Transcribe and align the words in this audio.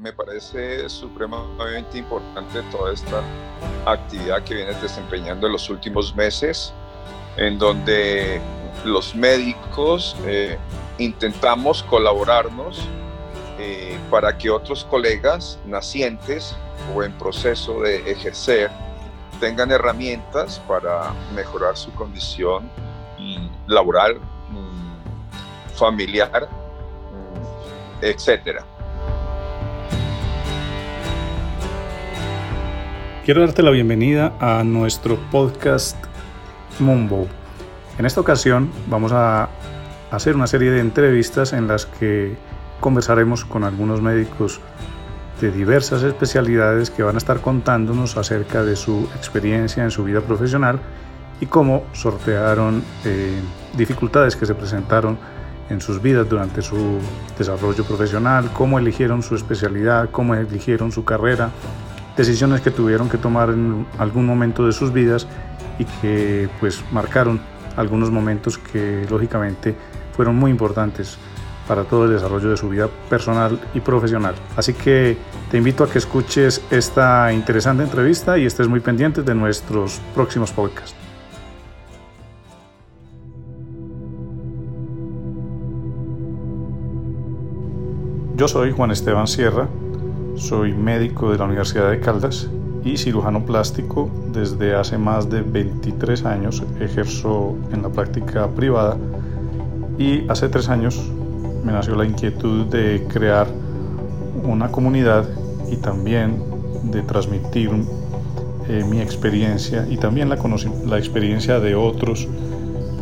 me 0.00 0.12
parece 0.14 0.88
supremamente 0.88 1.98
importante 1.98 2.62
toda 2.70 2.92
esta 2.92 3.22
actividad 3.84 4.42
que 4.44 4.54
vienes 4.54 4.80
desempeñando 4.80 5.46
en 5.46 5.52
los 5.52 5.68
últimos 5.68 6.16
meses, 6.16 6.72
en 7.36 7.58
donde 7.58 8.40
los 8.86 9.14
médicos 9.14 10.16
eh, 10.24 10.56
intentamos 10.98 11.82
colaborarnos 11.82 12.80
eh, 13.58 13.98
para 14.10 14.36
que 14.38 14.48
otros 14.48 14.84
colegas 14.84 15.58
nacientes 15.66 16.56
o 16.94 17.02
en 17.02 17.12
proceso 17.18 17.82
de 17.82 18.10
ejercer 18.10 18.70
tengan 19.38 19.70
herramientas 19.70 20.58
para 20.66 21.12
mejorar 21.34 21.76
su 21.76 21.92
condición 21.92 22.70
laboral, 23.66 24.18
mm, 24.50 25.76
familiar, 25.76 26.48
mm, 26.48 28.04
etcétera. 28.04 28.64
Quiero 33.24 33.42
darte 33.42 33.62
la 33.62 33.70
bienvenida 33.70 34.32
a 34.40 34.64
nuestro 34.64 35.18
podcast 35.30 35.94
Mumbo. 36.78 37.26
En 37.98 38.06
esta 38.06 38.22
ocasión 38.22 38.70
vamos 38.88 39.12
a 39.12 39.50
hacer 40.10 40.36
una 40.36 40.46
serie 40.46 40.70
de 40.70 40.80
entrevistas 40.80 41.52
en 41.52 41.68
las 41.68 41.84
que 41.84 42.38
conversaremos 42.80 43.44
con 43.44 43.64
algunos 43.64 44.00
médicos 44.00 44.62
de 45.38 45.52
diversas 45.52 46.02
especialidades 46.02 46.88
que 46.88 47.02
van 47.02 47.14
a 47.14 47.18
estar 47.18 47.42
contándonos 47.42 48.16
acerca 48.16 48.64
de 48.64 48.74
su 48.74 49.06
experiencia 49.14 49.84
en 49.84 49.90
su 49.90 50.02
vida 50.02 50.22
profesional 50.22 50.80
y 51.42 51.46
cómo 51.46 51.84
sortearon 51.92 52.82
eh, 53.04 53.38
dificultades 53.76 54.34
que 54.34 54.46
se 54.46 54.54
presentaron 54.54 55.18
en 55.68 55.82
sus 55.82 56.00
vidas 56.00 56.26
durante 56.26 56.62
su 56.62 56.98
desarrollo 57.38 57.84
profesional, 57.84 58.50
cómo 58.54 58.78
eligieron 58.78 59.22
su 59.22 59.36
especialidad, 59.36 60.08
cómo 60.10 60.34
eligieron 60.34 60.90
su 60.90 61.04
carrera, 61.04 61.50
decisiones 62.16 62.60
que 62.60 62.70
tuvieron 62.70 63.08
que 63.08 63.18
tomar 63.18 63.50
en 63.50 63.86
algún 63.98 64.26
momento 64.26 64.66
de 64.66 64.72
sus 64.72 64.92
vidas 64.92 65.26
y 65.78 65.84
que 65.84 66.48
pues 66.60 66.82
marcaron 66.92 67.40
algunos 67.76 68.10
momentos 68.10 68.58
que 68.58 69.06
lógicamente 69.10 69.74
fueron 70.14 70.36
muy 70.36 70.50
importantes 70.50 71.18
para 71.66 71.84
todo 71.84 72.04
el 72.04 72.10
desarrollo 72.10 72.50
de 72.50 72.56
su 72.56 72.68
vida 72.68 72.88
personal 73.08 73.58
y 73.74 73.80
profesional. 73.80 74.34
Así 74.56 74.74
que 74.74 75.16
te 75.50 75.56
invito 75.56 75.84
a 75.84 75.88
que 75.88 75.98
escuches 75.98 76.62
esta 76.70 77.32
interesante 77.32 77.84
entrevista 77.84 78.36
y 78.36 78.44
estés 78.44 78.66
muy 78.66 78.80
pendiente 78.80 79.22
de 79.22 79.34
nuestros 79.34 80.00
próximos 80.14 80.50
podcasts. 80.50 80.96
Yo 88.36 88.48
soy 88.48 88.72
Juan 88.72 88.90
Esteban 88.90 89.26
Sierra, 89.26 89.68
soy 90.36 90.72
médico 90.72 91.30
de 91.30 91.38
la 91.38 91.44
Universidad 91.44 91.90
de 91.90 92.00
Caldas 92.00 92.48
y 92.84 92.96
cirujano 92.96 93.44
plástico 93.44 94.10
desde 94.32 94.74
hace 94.74 94.98
más 94.98 95.28
de 95.28 95.42
23 95.42 96.24
años. 96.24 96.62
Ejerzo 96.80 97.56
en 97.72 97.82
la 97.82 97.88
práctica 97.90 98.48
privada 98.48 98.96
y 99.98 100.28
hace 100.28 100.48
tres 100.48 100.68
años 100.68 101.10
me 101.64 101.72
nació 101.72 101.94
la 101.94 102.04
inquietud 102.04 102.66
de 102.66 103.06
crear 103.08 103.46
una 104.42 104.70
comunidad 104.70 105.28
y 105.70 105.76
también 105.76 106.42
de 106.84 107.02
transmitir 107.02 107.70
eh, 108.68 108.84
mi 108.88 109.00
experiencia 109.00 109.86
y 109.88 109.96
también 109.96 110.28
la, 110.28 110.38
la 110.86 110.98
experiencia 110.98 111.60
de 111.60 111.74
otros 111.74 112.28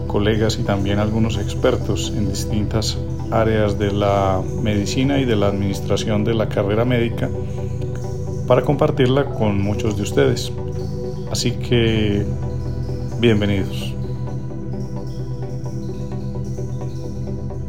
colegas 0.09 0.59
y 0.59 0.65
también 0.65 0.99
algunos 0.99 1.39
expertos 1.39 2.13
en 2.17 2.29
distintas 2.29 2.99
áreas 3.31 3.79
de 3.79 3.93
la 3.93 4.43
medicina 4.63 5.19
y 5.19 5.25
de 5.25 5.37
la 5.37 5.49
administración 5.49 6.25
de 6.25 6.35
la 6.35 6.49
carrera 6.49 6.85
médica 6.85 7.29
para 8.47 8.63
compartirla 8.63 9.27
con 9.27 9.61
muchos 9.61 9.97
de 9.97 10.03
ustedes. 10.03 10.53
Así 11.31 11.53
que, 11.53 12.25
bienvenidos. 13.21 13.95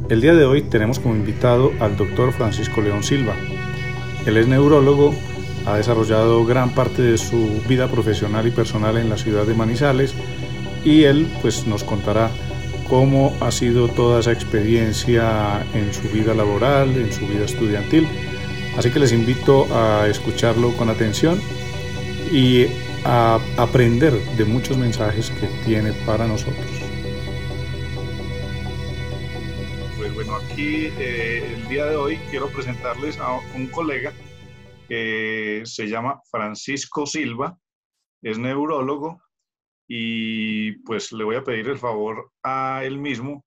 El 0.09 0.21
día 0.21 0.33
de 0.33 0.45
hoy 0.45 0.63
tenemos 0.63 0.97
como 0.97 1.15
invitado 1.15 1.71
al 1.79 1.95
doctor 1.95 2.31
Francisco 2.31 2.81
León 2.81 3.03
Silva. 3.03 3.35
Él 4.25 4.37
es 4.37 4.47
neurólogo, 4.47 5.13
ha 5.65 5.75
desarrollado 5.75 6.45
gran 6.45 6.71
parte 6.71 7.01
de 7.01 7.17
su 7.17 7.61
vida 7.67 7.87
profesional 7.87 8.47
y 8.47 8.51
personal 8.51 8.97
en 8.97 9.09
la 9.09 9.17
ciudad 9.17 9.45
de 9.45 9.53
Manizales 9.53 10.15
y 10.83 11.03
él 11.03 11.27
pues 11.41 11.67
nos 11.67 11.83
contará 11.83 12.31
cómo 12.89 13.35
ha 13.39 13.51
sido 13.51 13.87
toda 13.87 14.19
esa 14.19 14.31
experiencia 14.31 15.65
en 15.73 15.93
su 15.93 16.09
vida 16.09 16.33
laboral, 16.33 16.89
en 16.97 17.13
su 17.13 17.27
vida 17.27 17.45
estudiantil. 17.45 18.07
Así 18.77 18.91
que 18.91 18.99
les 18.99 19.11
invito 19.11 19.67
a 19.75 20.07
escucharlo 20.07 20.75
con 20.75 20.89
atención 20.89 21.39
y 22.31 22.65
a 23.05 23.39
aprender 23.57 24.13
de 24.13 24.45
muchos 24.45 24.77
mensajes 24.77 25.29
que 25.31 25.47
tiene 25.65 25.93
para 26.05 26.27
nosotros. 26.27 26.65
Pues 29.97 30.13
bueno, 30.13 30.35
aquí 30.35 30.87
eh, 30.97 31.55
el 31.55 31.67
día 31.67 31.85
de 31.85 31.95
hoy 31.95 32.17
quiero 32.29 32.49
presentarles 32.49 33.19
a 33.19 33.39
un 33.55 33.67
colega 33.67 34.13
que 34.87 35.61
se 35.65 35.87
llama 35.87 36.21
Francisco 36.31 37.05
Silva, 37.05 37.57
es 38.21 38.37
neurólogo, 38.39 39.21
y 39.91 40.73
pues 40.83 41.11
le 41.11 41.23
voy 41.23 41.35
a 41.35 41.43
pedir 41.43 41.67
el 41.67 41.79
favor 41.79 42.31
a 42.43 42.83
él 42.83 42.99
mismo 42.99 43.43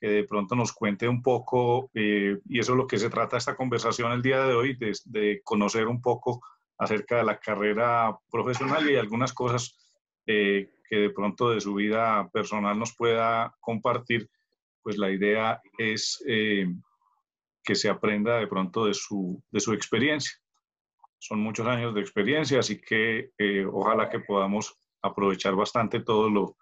que 0.00 0.08
de 0.08 0.24
pronto 0.24 0.56
nos 0.56 0.72
cuente 0.72 1.06
un 1.06 1.22
poco, 1.22 1.90
eh, 1.94 2.36
y 2.48 2.58
eso 2.58 2.72
es 2.72 2.78
lo 2.78 2.88
que 2.88 2.98
se 2.98 3.10
trata 3.10 3.36
esta 3.36 3.54
conversación 3.54 4.10
el 4.10 4.22
día 4.22 4.42
de 4.42 4.54
hoy, 4.54 4.76
de, 4.76 5.40
conocer 5.44 5.86
un 5.86 6.00
poco 6.00 6.42
acerca 6.76 7.18
de 7.18 7.24
la 7.24 7.38
carrera 7.38 8.18
profesional 8.28 8.90
y 8.90 8.96
algunas 8.96 9.32
cosas 9.32 9.78
eh, 10.26 10.70
que 10.88 10.96
de 10.96 11.10
pronto 11.10 11.50
de 11.50 11.60
su 11.60 11.74
vida 11.74 12.28
personal 12.32 12.76
nos 12.76 12.96
pueda 12.96 13.54
compartir, 13.60 14.28
pues 14.82 14.98
la 14.98 15.08
idea 15.08 15.60
es 15.78 16.20
eh, 16.26 16.66
que 17.62 17.76
se 17.76 17.88
aprenda 17.88 18.38
de 18.38 18.48
pronto 18.48 18.86
de 18.86 18.94
su, 18.94 19.40
de 19.52 19.60
su 19.60 19.72
experiencia. 19.72 20.32
Son 21.18 21.38
muchos 21.38 21.66
años 21.68 21.94
de 21.94 22.00
experiencia, 22.00 22.58
así 22.58 22.80
que 22.80 23.30
ojalá 23.70 24.10
que 24.10 24.18
podamos 24.18 24.81
aprovechar 25.02 25.54
bastante 25.54 26.00
todo 26.00 26.30
lo 26.30 26.56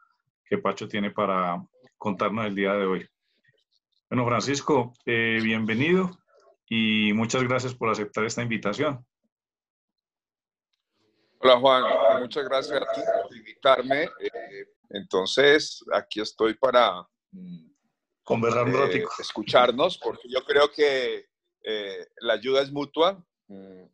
que 0.45 0.59
Pacho 0.59 0.89
tiene 0.89 1.11
para 1.11 1.63
contarnos 1.97 2.47
el 2.47 2.55
día 2.55 2.73
de 2.73 2.87
hoy. 2.87 3.09
Bueno, 4.09 4.27
Francisco, 4.27 4.93
eh, 5.07 5.39
bienvenido 5.43 6.11
y 6.69 7.13
muchas 7.13 7.45
gracias 7.45 7.75
por 7.75 7.91
aceptar 7.91 8.25
esta 8.25 8.43
invitación. 8.43 9.07
Hola 11.39 11.59
Juan, 11.59 11.85
muchas 12.21 12.45
gracias 12.45 12.83
por 13.23 13.37
invitarme. 13.37 14.05
Eh, 14.05 14.67
entonces, 14.91 15.85
aquí 15.93 16.21
estoy 16.21 16.55
para 16.55 17.07
mm, 17.31 17.71
conversar 18.25 18.65
un 18.65 18.75
eh, 18.91 19.05
Escucharnos, 19.19 19.97
porque 19.99 20.29
yo 20.29 20.43
creo 20.45 20.71
que 20.73 21.27
la 22.21 22.33
ayuda 22.33 22.63
es 22.63 22.73
mutua. 22.73 23.25
Mm, 23.47 23.85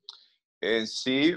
en 0.60 0.86
sí, 0.86 1.36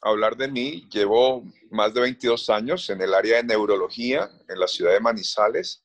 hablar 0.00 0.36
de 0.36 0.48
mí, 0.48 0.88
llevo 0.90 1.44
más 1.70 1.92
de 1.92 2.00
22 2.00 2.50
años 2.50 2.88
en 2.90 3.00
el 3.00 3.14
área 3.14 3.38
de 3.38 3.44
neurología 3.44 4.30
en 4.48 4.60
la 4.60 4.66
ciudad 4.66 4.92
de 4.92 5.00
Manizales. 5.00 5.84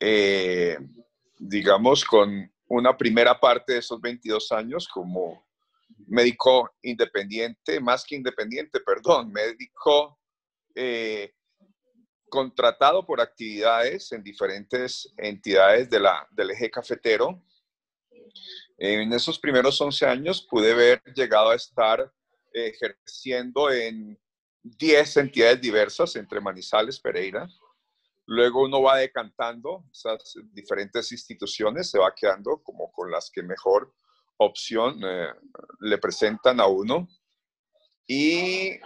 Eh, 0.00 0.78
digamos, 1.38 2.04
con 2.04 2.50
una 2.68 2.96
primera 2.96 3.38
parte 3.38 3.74
de 3.74 3.78
esos 3.78 4.00
22 4.00 4.50
años 4.52 4.88
como 4.88 5.46
médico 6.06 6.70
independiente, 6.82 7.80
más 7.80 8.04
que 8.04 8.16
independiente, 8.16 8.80
perdón, 8.80 9.32
médico 9.32 10.18
eh, 10.74 11.32
contratado 12.28 13.04
por 13.04 13.20
actividades 13.20 14.10
en 14.12 14.22
diferentes 14.22 15.12
entidades 15.18 15.90
de 15.90 16.00
la, 16.00 16.26
del 16.30 16.50
eje 16.50 16.70
cafetero. 16.70 17.42
En 18.78 19.12
esos 19.12 19.38
primeros 19.38 19.80
11 19.80 20.06
años 20.06 20.46
pude 20.50 20.72
haber 20.72 21.02
llegado 21.14 21.50
a 21.50 21.54
estar 21.54 22.10
ejerciendo 22.52 23.70
en 23.70 24.18
10 24.62 25.16
entidades 25.16 25.60
diversas 25.60 26.16
entre 26.16 26.40
Manizales, 26.40 27.00
Pereira. 27.00 27.48
Luego 28.26 28.62
uno 28.62 28.82
va 28.82 28.98
decantando 28.98 29.84
esas 29.92 30.34
diferentes 30.52 31.10
instituciones, 31.10 31.90
se 31.90 31.98
va 31.98 32.14
quedando 32.14 32.62
como 32.62 32.90
con 32.92 33.10
las 33.10 33.30
que 33.30 33.42
mejor 33.42 33.92
opción 34.38 35.00
eh, 35.04 35.28
le 35.80 35.98
presentan 35.98 36.60
a 36.60 36.66
uno. 36.66 37.08
Y 38.06 38.78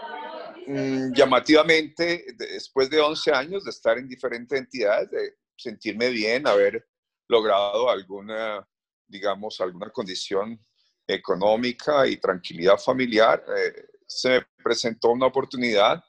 mm, 0.66 1.12
llamativamente, 1.12 2.26
después 2.36 2.88
de 2.88 3.00
11 3.00 3.32
años 3.32 3.64
de 3.64 3.70
estar 3.70 3.98
en 3.98 4.08
diferentes 4.08 4.58
entidades, 4.58 5.10
de 5.10 5.34
sentirme 5.56 6.10
bien, 6.10 6.46
haber 6.46 6.86
logrado 7.28 7.90
alguna, 7.90 8.66
digamos, 9.06 9.60
alguna 9.60 9.90
condición 9.90 10.58
económica 11.06 12.06
y 12.06 12.16
tranquilidad 12.16 12.78
familiar, 12.78 13.44
eh, 13.56 13.86
se 14.06 14.44
presentó 14.62 15.10
una 15.10 15.26
oportunidad 15.26 16.02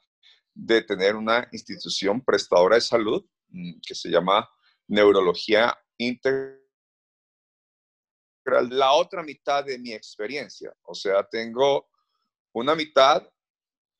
de 0.53 0.81
tener 0.81 1.15
una 1.15 1.47
institución 1.51 2.21
prestadora 2.23 2.75
de 2.75 2.81
salud 2.81 3.23
mm, 3.49 3.79
que 3.85 3.95
se 3.95 4.09
llama 4.09 4.49
Neurología 4.88 5.77
Integrada 5.97 6.57
la 8.69 8.94
otra 8.94 9.23
mitad 9.23 9.63
de 9.65 9.77
mi 9.77 9.94
experiencia. 9.94 10.73
O 10.83 10.94
sea, 10.94 11.23
tengo 11.23 11.89
una 12.53 12.75
mitad 12.75 13.27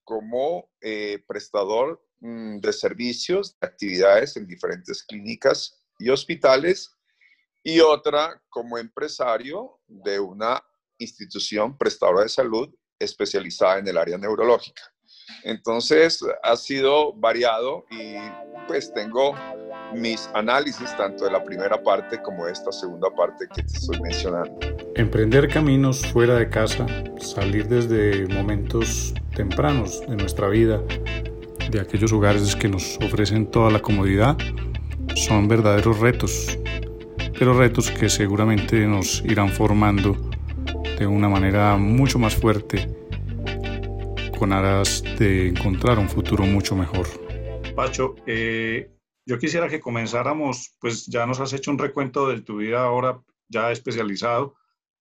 como 0.04 0.70
eh, 0.82 1.24
prestador 1.28 2.02
mm, 2.20 2.60
de 2.60 2.74
servicios, 2.74 3.58
de 3.60 3.68
actividades 3.68 4.38
en 4.38 4.48
diferentes 4.48 5.04
clínicas 5.04 5.84
y 6.00 6.10
hospitales, 6.10 6.94
y 7.64 7.82
otra 7.82 8.42
como 8.50 8.78
empresario 8.78 9.82
de 9.88 10.20
una 10.20 10.64
institución 11.00 11.78
prestadora 11.78 12.24
de 12.24 12.30
salud 12.30 12.70
especializada 13.00 13.80
en 13.80 13.88
el 13.88 13.98
área 13.98 14.18
neurológica. 14.18 14.82
Entonces, 15.44 16.24
ha 16.44 16.56
sido 16.56 17.14
variado 17.14 17.86
y 17.92 18.16
pues 18.68 18.94
tengo 18.94 19.36
mis 19.94 20.30
análisis 20.34 20.96
tanto 20.98 21.26
de 21.26 21.32
la 21.32 21.44
primera 21.44 21.82
parte 21.82 22.22
como 22.22 22.46
de 22.46 22.52
esta 22.52 22.72
segunda 22.72 23.10
parte 23.16 23.48
que 23.56 23.64
te 23.64 23.74
estoy 23.74 24.00
mencionando. 24.02 24.60
Emprender 24.96 25.48
caminos 25.48 26.06
fuera 26.08 26.36
de 26.36 26.50
casa, 26.50 26.86
salir 27.20 27.68
desde 27.68 28.28
momentos 28.28 29.14
tempranos 29.36 30.02
de 30.02 30.16
nuestra 30.16 30.50
vida, 30.50 30.82
de 31.70 31.80
aquellos 31.80 32.12
lugares 32.12 32.56
que 32.56 32.68
nos 32.68 32.98
ofrecen 32.98 33.50
toda 33.50 33.72
la 33.72 33.80
comodidad, 33.80 34.38
son 35.16 35.48
verdaderos 35.48 36.00
retos, 36.00 36.58
pero 37.38 37.58
retos 37.58 37.92
que 37.92 38.10
seguramente 38.10 38.86
nos 38.86 39.24
irán 39.26 39.50
formando 39.50 40.16
de 40.98 41.06
una 41.06 41.30
manera 41.30 41.78
mucho 41.78 42.18
más 42.18 42.36
fuerte 42.36 42.88
con 44.38 44.52
aras 44.52 45.04
de 45.18 45.50
encontrar 45.50 46.00
un 46.00 46.10
futuro 46.10 46.46
mucho 46.46 46.76
mejor. 46.76 47.08
Pacho, 47.76 48.16
eh, 48.26 48.90
yo 49.26 49.38
quisiera 49.38 49.68
que 49.68 49.80
comenzáramos, 49.80 50.76
pues 50.80 51.06
ya 51.06 51.26
nos 51.26 51.40
has 51.40 51.54
hecho 51.54 51.72
un 51.72 51.78
recuento 51.78 52.28
de 52.28 52.42
tu 52.42 52.58
vida 52.58 52.84
ahora 52.84 53.22
ya 53.48 53.72
especializado, 53.72 54.56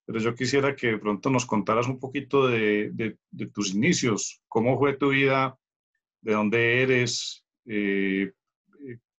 pero 0.05 0.21
yo 0.21 0.35
quisiera 0.35 0.77
que 0.77 0.89
de 0.89 0.99
pronto 0.99 1.31
nos 1.31 1.47
contaras 1.47 1.87
un 1.87 1.99
poquito 1.99 2.47
de, 2.47 2.91
de, 2.93 3.47
tus 3.47 3.75
inicios, 3.75 4.41
cómo 4.49 4.79
fue 4.79 4.95
tu 4.95 5.11
vida, 5.11 5.59
de 6.21 6.33
dónde 6.33 6.83
eres, 6.83 7.45
eh, 7.67 8.33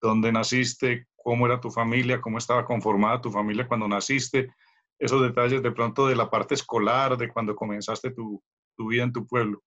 dónde 0.00 0.32
naciste, 0.32 1.06
cómo 1.16 1.46
era 1.46 1.60
tu 1.60 1.70
familia, 1.70 2.20
cómo 2.20 2.38
estaba 2.38 2.64
conformada 2.64 3.20
tu 3.20 3.30
familia 3.30 3.66
cuando 3.66 3.88
naciste, 3.88 4.50
esos 4.98 5.22
detalles 5.22 5.62
de 5.62 5.72
pronto 5.72 6.06
de 6.08 6.16
la 6.16 6.28
parte 6.28 6.54
escolar, 6.54 7.16
de 7.16 7.28
cuando 7.32 7.54
comenzaste 7.54 8.10
tu, 8.10 8.42
tu 8.76 8.88
vida 8.88 9.04
en 9.04 9.12
tu 9.12 9.26
pueblo. 9.26 9.62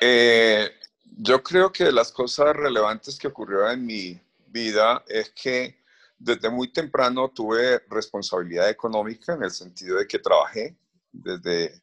Eh, 0.00 0.70
yo 1.18 1.42
creo 1.42 1.72
que 1.72 1.90
las 1.90 2.12
cosas 2.12 2.54
relevantes 2.54 3.18
que 3.18 3.28
ocurrieron 3.28 3.72
en 3.72 3.86
mi 3.86 4.20
vida 4.48 5.02
es 5.08 5.30
que 5.30 5.82
desde 6.18 6.50
muy 6.50 6.72
temprano 6.72 7.30
tuve 7.30 7.82
responsabilidad 7.88 8.68
económica 8.68 9.34
en 9.34 9.42
el 9.42 9.50
sentido 9.50 9.98
de 9.98 10.06
que 10.06 10.18
trabajé 10.18 10.76
desde 11.12 11.82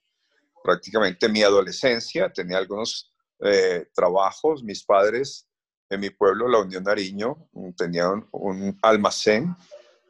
prácticamente 0.64 1.28
mi 1.30 1.44
adolescencia, 1.44 2.32
tenía 2.32 2.58
algunos 2.58 3.12
eh, 3.40 3.88
trabajos, 3.94 4.64
mis 4.64 4.84
padres 4.84 5.48
en 5.90 6.00
mi 6.00 6.10
pueblo, 6.10 6.48
la 6.48 6.60
Unión 6.60 6.84
Nariño, 6.84 7.50
tenían 7.78 8.28
un 8.32 8.78
almacén 8.82 9.56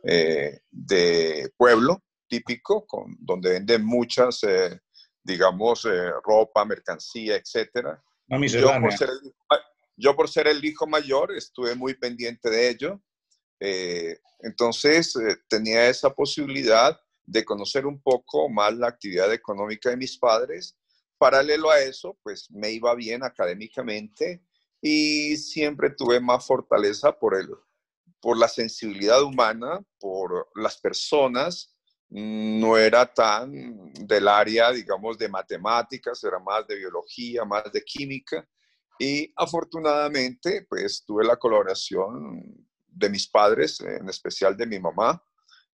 eh, 0.03 0.59
de 0.69 1.51
pueblo 1.57 2.03
típico, 2.27 2.85
con, 2.85 3.15
donde 3.19 3.51
venden 3.51 3.85
muchas, 3.85 4.43
eh, 4.43 4.79
digamos, 5.23 5.87
ropa, 6.23 6.65
mercancía, 6.65 7.35
etcétera 7.35 8.01
yo 9.95 10.15
por, 10.15 10.29
ser, 10.29 10.47
el 10.47 10.63
hijo 10.63 10.87
mayor 10.87 11.35
estuve 11.35 11.75
muy 11.75 11.93
pendiente 11.93 12.49
de 12.49 12.69
ello. 12.69 13.01
Eh, 13.59 14.17
entonces 14.39 15.15
eh, 15.15 15.37
tenía 15.47 15.87
esa 15.87 16.13
posibilidad 16.13 16.99
de 17.25 17.45
conocer 17.45 17.85
un 17.85 18.01
poco 18.01 18.49
más 18.49 18.73
la 18.75 18.87
actividad 18.87 19.31
económica 19.33 19.89
de 19.89 19.97
mis 19.97 20.17
padres. 20.17 20.77
Paralelo 21.17 21.69
a 21.69 21.79
eso, 21.79 22.17
pues 22.23 22.49
me 22.51 22.71
iba 22.71 22.93
bien 22.95 23.23
académicamente 23.23 24.43
y 24.81 25.37
siempre 25.37 25.91
tuve 25.91 26.19
más 26.19 26.45
fortaleza 26.45 27.11
por, 27.13 27.35
el, 27.35 27.49
por 28.23 28.37
la 28.37 28.47
sensibilidad 28.47 29.21
humana, 29.21 29.81
por 29.99 30.49
las 30.55 30.77
personas. 30.79 31.75
No 32.09 32.77
era 32.77 33.05
tan 33.05 33.91
del 33.93 34.29
área, 34.29 34.71
digamos, 34.71 35.17
de 35.17 35.27
matemáticas, 35.27 36.23
era 36.23 36.39
más 36.39 36.65
de 36.65 36.77
biología, 36.77 37.43
más 37.43 37.69
de 37.73 37.81
química. 37.81 38.47
Y 38.97 39.33
afortunadamente, 39.35 40.65
pues 40.69 41.03
tuve 41.05 41.25
la 41.25 41.35
colaboración 41.35 42.65
de 42.87 43.09
mis 43.09 43.27
padres, 43.27 43.81
en 43.81 44.07
especial 44.07 44.55
de 44.55 44.67
mi 44.67 44.79
mamá, 44.79 45.21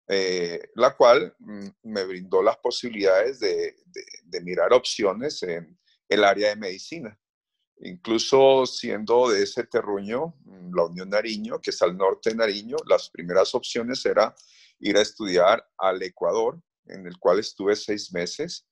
eh, 0.08 0.70
la 0.76 0.96
cual 0.96 1.36
mm, 1.40 1.68
me 1.84 2.06
brindó 2.06 2.42
las 2.42 2.58
posibilidades 2.60 3.42
de, 3.42 3.76
mirar 4.42 4.72
opciones 4.72 5.44
en 5.44 5.78
el 6.08 6.24
área 6.24 6.50
de 6.50 6.56
medicina. 6.56 7.20
Incluso 7.80 8.66
siendo 8.66 9.30
de 9.30 9.44
ese 9.44 9.64
terruño, 9.66 10.36
mm, 10.46 10.76
la 10.76 10.86
Unión 10.86 11.10
Nariño, 11.10 11.60
que 11.62 11.70
es 11.70 11.82
al 11.82 11.96
norte 11.96 12.32
de 12.32 12.36
Nariño, 12.36 12.78
las 12.88 13.10
primeras 13.10 13.54
opciones 13.54 14.06
era 14.06 14.34
ir 14.80 14.98
a 14.98 15.02
estudiar 15.02 15.66
al 15.78 16.02
Ecuador, 16.02 16.60
en 16.86 17.06
el 17.06 17.18
cual 17.18 17.40
estuve 17.40 17.76
seis 17.76 18.12
meses 18.12 18.68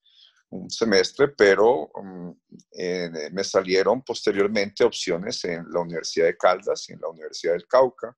un 0.49 0.69
semestre, 0.69 1.29
pero 1.29 1.91
mm, 1.93 2.29
eh, 2.71 3.29
me 3.31 3.43
salieron 3.43 4.01
posteriormente 4.01 4.83
opciones 4.83 5.43
en 5.45 5.65
la 5.71 5.81
Universidad 5.81 6.25
de 6.25 6.37
Caldas 6.37 6.89
y 6.89 6.93
en 6.93 7.01
la 7.01 7.09
Universidad 7.09 7.53
del 7.53 7.67
Cauca. 7.67 8.15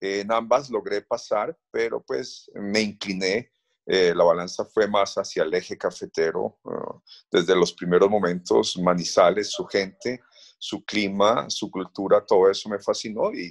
En 0.00 0.32
ambas 0.32 0.70
logré 0.70 1.02
pasar, 1.02 1.56
pero 1.70 2.02
pues 2.02 2.50
me 2.54 2.80
incliné. 2.80 3.52
Eh, 3.92 4.14
la 4.14 4.22
balanza 4.22 4.64
fue 4.64 4.86
más 4.86 5.16
hacia 5.16 5.42
el 5.42 5.52
eje 5.52 5.76
cafetero. 5.76 6.60
Uh, 6.62 7.00
desde 7.28 7.56
los 7.56 7.72
primeros 7.72 8.08
momentos, 8.08 8.78
Manizales, 8.78 9.50
su 9.50 9.66
gente, 9.66 10.20
su 10.60 10.84
clima, 10.84 11.50
su 11.50 11.68
cultura, 11.68 12.24
todo 12.24 12.48
eso 12.48 12.68
me 12.68 12.78
fascinó 12.78 13.32
y 13.34 13.50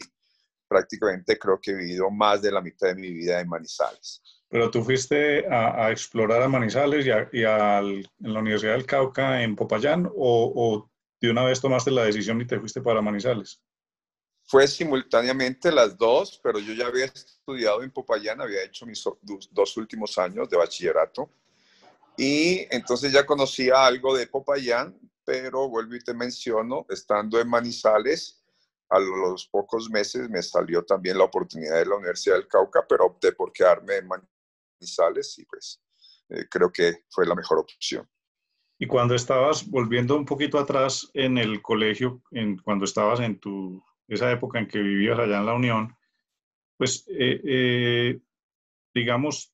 prácticamente 0.66 1.38
creo 1.38 1.60
que 1.60 1.72
he 1.72 1.76
vivido 1.76 2.10
más 2.10 2.42
de 2.42 2.54
la 2.54 2.62
mitad 2.62 2.88
de 2.88 2.96
mi 2.96 3.12
vida 3.12 3.42
en 3.42 3.50
Manizales. 3.50 4.22
Pero 4.48 4.72
tú 4.72 4.82
fuiste 4.82 5.46
a, 5.54 5.92
explorar 5.92 6.42
a 6.42 6.48
Manizales 6.48 7.06
y, 7.06 7.44
a, 7.44 7.80
en 7.80 8.06
la 8.20 8.40
Universidad 8.40 8.76
del 8.76 8.86
Cauca 8.86 9.44
en 9.44 9.58
Popayán 9.58 10.06
o, 10.06 10.54
o, 10.56 10.90
de 11.20 11.32
una 11.32 11.44
vez 11.44 11.60
tomaste 11.60 11.92
la 11.92 12.06
decisión 12.06 12.40
y 12.40 12.48
te 12.48 12.58
fuiste 12.62 12.80
para 12.80 13.02
Manizales? 13.02 13.62
Fue 14.50 14.68
simultáneamente 14.68 15.72
las 15.72 15.96
dos, 15.96 16.40
pero 16.42 16.58
yo 16.58 16.74
ya 16.74 16.88
había 16.88 17.06
estudiado 17.06 17.84
en 17.84 17.92
Popayán, 17.92 18.42
había 18.42 18.64
hecho 18.64 18.84
mis 18.88 19.04
dos 19.52 19.78
últimos 19.78 20.18
años 20.18 20.50
de 20.50 20.58
bachillerato 20.58 21.30
y 22.18 22.66
entonces 22.72 23.14
ya 23.14 23.28
conocía 23.28 23.86
algo 23.86 24.18
de 24.18 24.26
Popayán, 24.26 25.00
pero 25.24 25.70
vuelvo 25.70 25.94
y 25.94 26.00
te 26.00 26.16
menciono, 26.16 26.88
estando 26.90 27.40
en 27.40 27.48
Manizales, 27.48 28.44
a 28.90 28.98
los 28.98 29.46
pocos 29.46 29.88
meses 29.88 30.28
me 30.32 30.42
salió 30.42 30.84
también 30.84 31.20
la 31.20 31.26
oportunidad 31.26 31.76
de 31.76 31.86
la 31.86 31.98
Universidad 31.98 32.38
del 32.38 32.48
Cauca, 32.48 32.84
pero 32.90 33.06
opté 33.06 33.34
por 33.34 33.52
quedarme 33.52 33.98
en 33.98 34.08
Manizales 34.08 35.38
y 35.38 35.46
pues 35.46 35.80
eh, 36.30 36.48
creo 36.50 36.72
que 36.72 37.04
fue 37.12 37.28
la 37.28 37.36
mejor 37.36 37.60
opción. 37.60 38.10
Y 38.80 38.88
cuando 38.88 39.14
estabas 39.14 39.70
volviendo 39.70 40.16
un 40.16 40.26
poquito 40.26 40.58
atrás 40.58 41.08
en 41.14 41.38
el 41.38 41.62
colegio, 41.62 42.24
en, 42.32 42.58
cuando 42.58 42.86
estabas 42.86 43.20
en 43.20 43.40
tu, 43.40 43.84
esa 44.10 44.32
época 44.32 44.60
en 44.60 44.68
que 44.68 44.80
vivías 44.80 45.20
allá 45.20 45.38
en 45.38 45.46
la 45.46 45.54
Unión, 45.54 45.96
pues 46.78 47.06
eh, 47.10 47.42
eh, 47.44 48.20
digamos, 48.94 49.54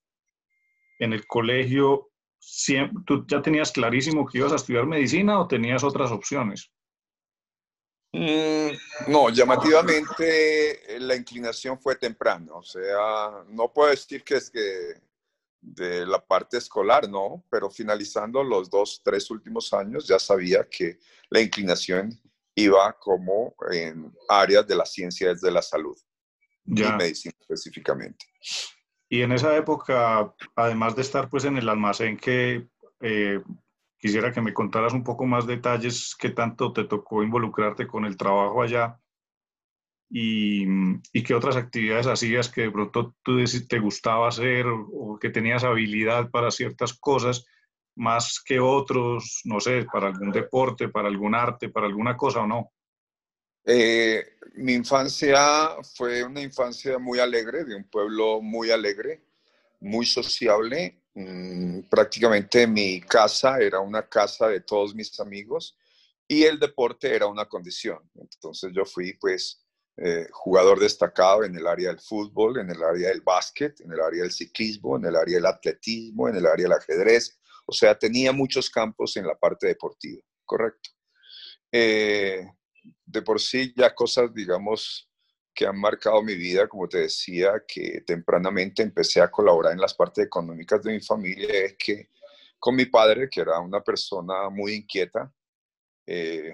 en 0.99 1.13
el 1.13 1.27
colegio, 1.27 2.11
¿tú 3.05 3.25
ya 3.27 3.41
tenías 3.41 3.71
clarísimo 3.71 4.25
que 4.25 4.37
ibas 4.37 4.53
a 4.53 4.57
estudiar 4.57 4.85
medicina 4.85 5.39
o 5.39 5.47
tenías 5.47 5.83
otras 5.83 6.11
opciones? 6.11 6.71
Mm, 8.13 9.11
no, 9.11 9.29
llamativamente 9.29 10.99
la 10.99 11.15
inclinación 11.15 11.77
fue 11.77 11.97
temprana, 11.97 12.53
o 12.53 12.63
sea, 12.63 13.43
no 13.49 13.73
puedo 13.73 13.89
decir 13.89 14.23
que 14.23 14.35
es 14.35 14.49
que 14.49 15.01
de 15.59 16.05
la 16.05 16.23
parte 16.23 16.57
escolar, 16.57 17.09
no, 17.09 17.43
pero 17.49 17.69
finalizando 17.69 18.43
los 18.43 18.69
dos, 18.69 19.01
tres 19.03 19.29
últimos 19.31 19.73
años 19.73 20.07
ya 20.07 20.19
sabía 20.19 20.69
que 20.69 20.99
la 21.29 21.41
inclinación 21.41 22.17
iba 22.55 22.93
como 22.99 23.53
en 23.71 24.11
áreas 24.29 24.65
de 24.65 24.75
las 24.75 24.91
ciencias 24.91 25.41
de 25.41 25.51
la 25.51 25.61
salud 25.61 25.97
y 26.65 26.81
medicina 26.81 27.35
específicamente. 27.39 28.25
Y 29.09 29.21
en 29.21 29.33
esa 29.33 29.55
época, 29.55 30.33
además 30.55 30.95
de 30.95 31.03
estar 31.03 31.29
pues 31.29 31.45
en 31.45 31.57
el 31.57 31.69
almacén 31.69 32.17
que 32.17 32.67
eh, 33.01 33.41
quisiera 33.97 34.31
que 34.31 34.41
me 34.41 34.53
contaras 34.53 34.93
un 34.93 35.03
poco 35.03 35.25
más 35.25 35.45
detalles, 35.45 36.15
qué 36.17 36.29
tanto 36.29 36.73
te 36.73 36.85
tocó 36.85 37.23
involucrarte 37.23 37.87
con 37.87 38.05
el 38.05 38.17
trabajo 38.17 38.61
allá 38.61 38.99
y, 40.09 40.65
y, 41.11 41.23
qué 41.23 41.33
otras 41.33 41.55
actividades 41.55 42.07
hacías 42.07 42.49
que 42.49 42.61
de 42.61 42.71
pronto 42.71 43.15
tú 43.23 43.43
te 43.67 43.79
gustaba 43.79 44.27
hacer 44.27 44.65
o, 44.67 45.17
que 45.19 45.29
tenías 45.29 45.63
habilidad 45.63 46.29
para 46.29 46.51
ciertas 46.51 46.93
cosas 46.93 47.45
más 47.95 48.41
que 48.45 48.59
otros, 48.59 49.41
no 49.45 49.59
sé, 49.59 49.85
para 49.91 50.07
algún 50.07 50.31
deporte, 50.31 50.89
para 50.89 51.07
algún 51.07 51.35
arte, 51.35 51.69
para 51.69 51.87
alguna 51.87 52.15
cosa 52.17 52.41
o 52.41 52.47
no. 52.47 52.71
Eh, 53.65 54.23
mi 54.55 54.73
infancia 54.73 55.69
fue 55.95 56.23
una 56.23 56.41
infancia 56.41 56.99
muy 56.99 57.19
alegre, 57.19 57.63
de 57.63 57.75
un 57.75 57.89
pueblo 57.89 58.41
muy 58.41 58.69
alegre, 58.71 59.23
muy 59.79 60.05
sociable. 60.05 61.01
Mm, 61.13 61.81
prácticamente 61.89 62.67
mi 62.67 63.01
casa 63.01 63.59
era 63.59 63.79
una 63.79 64.07
casa 64.07 64.49
de 64.49 64.61
todos 64.61 64.93
mis 64.93 65.19
amigos 65.19 65.77
y 66.27 66.43
el 66.43 66.59
deporte 66.59 67.15
era 67.15 67.27
una 67.27 67.45
condición. 67.45 67.99
Entonces 68.15 68.71
yo 68.73 68.85
fui 68.85 69.13
pues 69.13 69.65
eh, 69.97 70.27
jugador 70.31 70.79
destacado 70.79 71.45
en 71.45 71.55
el 71.55 71.65
área 71.65 71.89
del 71.89 72.01
fútbol, 72.01 72.59
en 72.59 72.69
el 72.69 72.83
área 72.83 73.09
del 73.09 73.21
básquet, 73.21 73.79
en 73.79 73.93
el 73.93 74.01
área 74.01 74.23
del 74.23 74.31
ciclismo, 74.31 74.97
en 74.97 75.05
el 75.05 75.15
área 75.15 75.35
del 75.35 75.45
atletismo, 75.45 76.27
en 76.27 76.35
el 76.35 76.45
área 76.45 76.65
del 76.65 76.77
ajedrez. 76.77 77.39
O 77.65 77.73
sea, 77.73 77.97
tenía 77.97 78.31
muchos 78.31 78.69
campos 78.69 79.17
en 79.17 79.25
la 79.25 79.35
parte 79.35 79.67
deportiva, 79.67 80.21
correcto. 80.45 80.91
Eh, 81.71 82.45
de 83.05 83.21
por 83.21 83.41
sí 83.41 83.73
ya 83.75 83.93
cosas, 83.93 84.33
digamos, 84.33 85.09
que 85.53 85.65
han 85.65 85.79
marcado 85.79 86.21
mi 86.21 86.35
vida, 86.35 86.67
como 86.67 86.87
te 86.87 86.99
decía, 86.99 87.63
que 87.67 88.01
tempranamente 88.05 88.83
empecé 88.83 89.21
a 89.21 89.31
colaborar 89.31 89.73
en 89.73 89.79
las 89.79 89.93
partes 89.93 90.25
económicas 90.25 90.83
de 90.83 90.93
mi 90.93 90.99
familia, 90.99 91.47
es 91.65 91.75
que 91.77 92.09
con 92.59 92.75
mi 92.75 92.85
padre, 92.85 93.29
que 93.29 93.41
era 93.41 93.59
una 93.59 93.81
persona 93.81 94.49
muy 94.49 94.73
inquieta, 94.73 95.33
eh, 96.05 96.51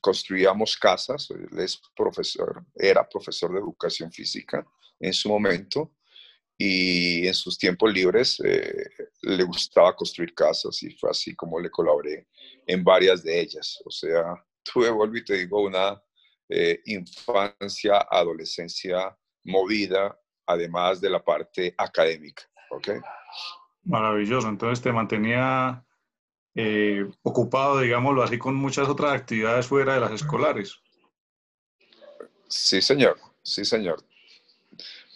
construíamos 0.00 0.76
casas, 0.76 1.30
él 1.30 1.48
es 1.58 1.80
profesor, 1.96 2.64
era 2.74 3.08
profesor 3.08 3.52
de 3.52 3.58
educación 3.58 4.12
física 4.12 4.66
en 4.98 5.12
su 5.12 5.28
momento 5.28 5.94
y 6.56 7.26
en 7.26 7.34
sus 7.34 7.58
tiempos 7.58 7.92
libres 7.92 8.40
eh, 8.44 8.88
le 9.22 9.44
gustaba 9.44 9.94
construir 9.94 10.34
casas 10.34 10.82
y 10.82 10.90
fue 10.90 11.10
así 11.10 11.34
como 11.34 11.60
le 11.60 11.70
colaboré 11.70 12.26
en 12.66 12.82
varias 12.82 13.22
de 13.22 13.40
ellas. 13.40 13.80
O 13.84 13.90
sea, 13.90 14.34
tuve, 14.62 14.90
vuelvo 14.90 15.16
y 15.16 15.24
te 15.24 15.34
digo, 15.34 15.62
una 15.62 16.02
eh, 16.48 16.80
infancia, 16.86 18.06
adolescencia 18.10 19.16
movida, 19.44 20.18
además 20.46 21.00
de 21.00 21.10
la 21.10 21.24
parte 21.24 21.74
académica. 21.78 22.42
¿ok? 22.70 22.88
Maravilloso, 23.84 24.48
entonces 24.48 24.82
te 24.82 24.92
mantenía 24.92 25.84
eh, 26.54 27.08
ocupado, 27.22 27.80
digámoslo 27.80 28.22
así, 28.22 28.38
con 28.38 28.54
muchas 28.54 28.88
otras 28.88 29.12
actividades 29.12 29.66
fuera 29.66 29.94
de 29.94 30.00
las 30.00 30.12
escolares. 30.12 30.78
Sí, 32.48 32.82
señor, 32.82 33.18
sí, 33.42 33.64
señor. 33.64 34.04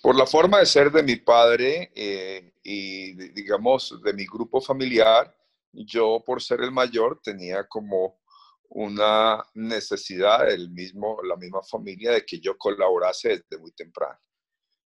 Por 0.03 0.17
la 0.17 0.27
forma 0.27 0.59
de 0.59 0.67
ser 0.67 0.91
de 0.91 1.03
mi 1.03 1.17
padre 1.17 1.91
eh, 1.95 2.53
y, 2.69 3.13
digamos, 3.31 3.97
de 4.03 4.13
mi 4.13 4.27
grupo 4.27 4.61
familiar, 4.61 5.33
yo 5.73 6.21
por 6.27 6.43
ser 6.43 6.63
el 6.63 6.73
mayor 6.73 7.21
tenía 7.23 7.65
como 7.69 8.19
una 8.71 9.41
necesidad 9.55 10.49
del 10.49 10.71
mismo, 10.71 11.23
la 11.23 11.37
misma 11.37 11.63
familia 11.63 12.11
de 12.11 12.27
que 12.27 12.41
yo 12.41 12.59
colaborase 12.59 13.29
desde 13.29 13.59
muy 13.59 13.71
temprano. 13.71 14.19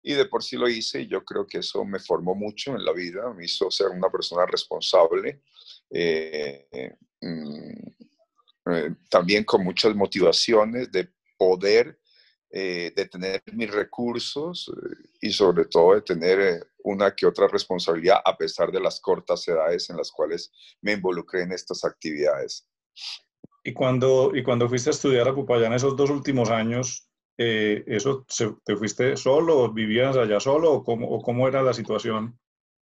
Y 0.03 0.15
de 0.15 0.25
por 0.25 0.43
sí 0.43 0.57
lo 0.57 0.69
hice 0.69 1.03
y 1.03 1.07
yo 1.07 1.25
creo 1.25 1.47
que 1.47 1.59
eso 1.59 1.85
me 1.85 2.01
formó 2.01 2.35
mucho 2.35 2.73
en 2.75 2.85
la 2.85 2.93
vida, 2.93 3.33
me 3.33 3.45
hizo 3.45 3.71
ser 3.71 3.91
una 3.91 4.11
persona 4.11 4.45
responsable, 4.45 5.43
eh, 5.89 6.97
mm, 7.21 8.73
eh, 8.73 8.95
también 9.09 9.45
con 9.45 9.63
muchas 9.63 9.95
motivaciones 9.95 10.91
de 10.91 11.11
poder, 11.37 12.01
eh, 12.51 12.93
de 12.95 13.07
tener 13.07 13.43
mis 13.53 13.71
recursos 13.71 14.73
y 15.21 15.31
sobre 15.31 15.67
todo 15.67 15.95
de 15.95 16.03
tener 16.03 16.69
una 16.85 17.15
que 17.15 17.27
otra 17.27 17.49
responsabilidad 17.49 18.19
a 18.25 18.37
pesar 18.37 18.73
de 18.73 18.81
las 18.81 19.01
cortas 19.01 19.47
edades 19.49 19.91
en 19.91 19.97
las 19.97 20.11
cuales 20.11 20.51
me 20.81 20.93
involucré 20.93 21.43
en 21.43 21.53
estas 21.53 21.85
actividades. 21.85 22.67
Y 23.63 23.73
cuando, 23.73 24.33
y 24.35 24.43
cuando 24.43 24.69
fuiste 24.69 24.91
a 24.91 24.93
estudiar 24.93 25.29
a 25.29 25.35
Popayán 25.35 25.75
esos 25.75 25.97
dos 25.97 26.11
últimos 26.11 26.51
años, 26.51 27.09
¿eso 27.37 28.27
te 28.65 28.77
fuiste 28.77 29.17
solo, 29.17 29.71
vivías 29.73 30.17
allá 30.17 30.41
solo 30.41 30.73
o 30.73 30.85
cómo, 30.85 31.09
o 31.09 31.21
cómo 31.21 31.47
era 31.47 31.63
la 31.63 31.75
situación? 31.75 32.39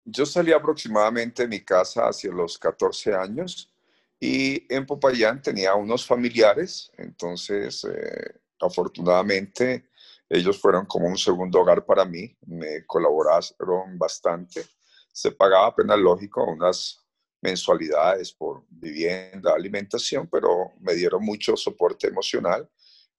Yo 0.03 0.25
salí 0.25 0.51
aproximadamente 0.51 1.43
de 1.43 1.47
mi 1.47 1.61
casa 1.61 2.09
hacia 2.09 2.31
los 2.31 2.59
14 2.59 3.15
años 3.15 3.73
y 4.19 4.71
en 4.73 4.85
Popayán 4.85 5.41
tenía 5.41 5.73
unos 5.75 6.05
familiares, 6.05 6.91
entonces 6.97 7.83
eh, 7.85 8.35
afortunadamente 8.59 9.89
ellos 10.29 10.59
fueron 10.59 10.85
como 10.85 11.07
un 11.07 11.17
segundo 11.17 11.59
hogar 11.59 11.85
para 11.85 12.05
mí, 12.05 12.35
me 12.47 12.85
colaboraron 12.85 13.97
bastante, 13.97 14.65
se 15.11 15.31
pagaba 15.31 15.67
apenas 15.67 15.99
lógico 15.99 16.43
unas 16.43 16.99
mensualidades 17.41 18.33
por 18.33 18.63
vivienda, 18.69 19.53
alimentación, 19.53 20.27
pero 20.27 20.73
me 20.79 20.93
dieron 20.93 21.23
mucho 21.23 21.55
soporte 21.55 22.07
emocional 22.07 22.67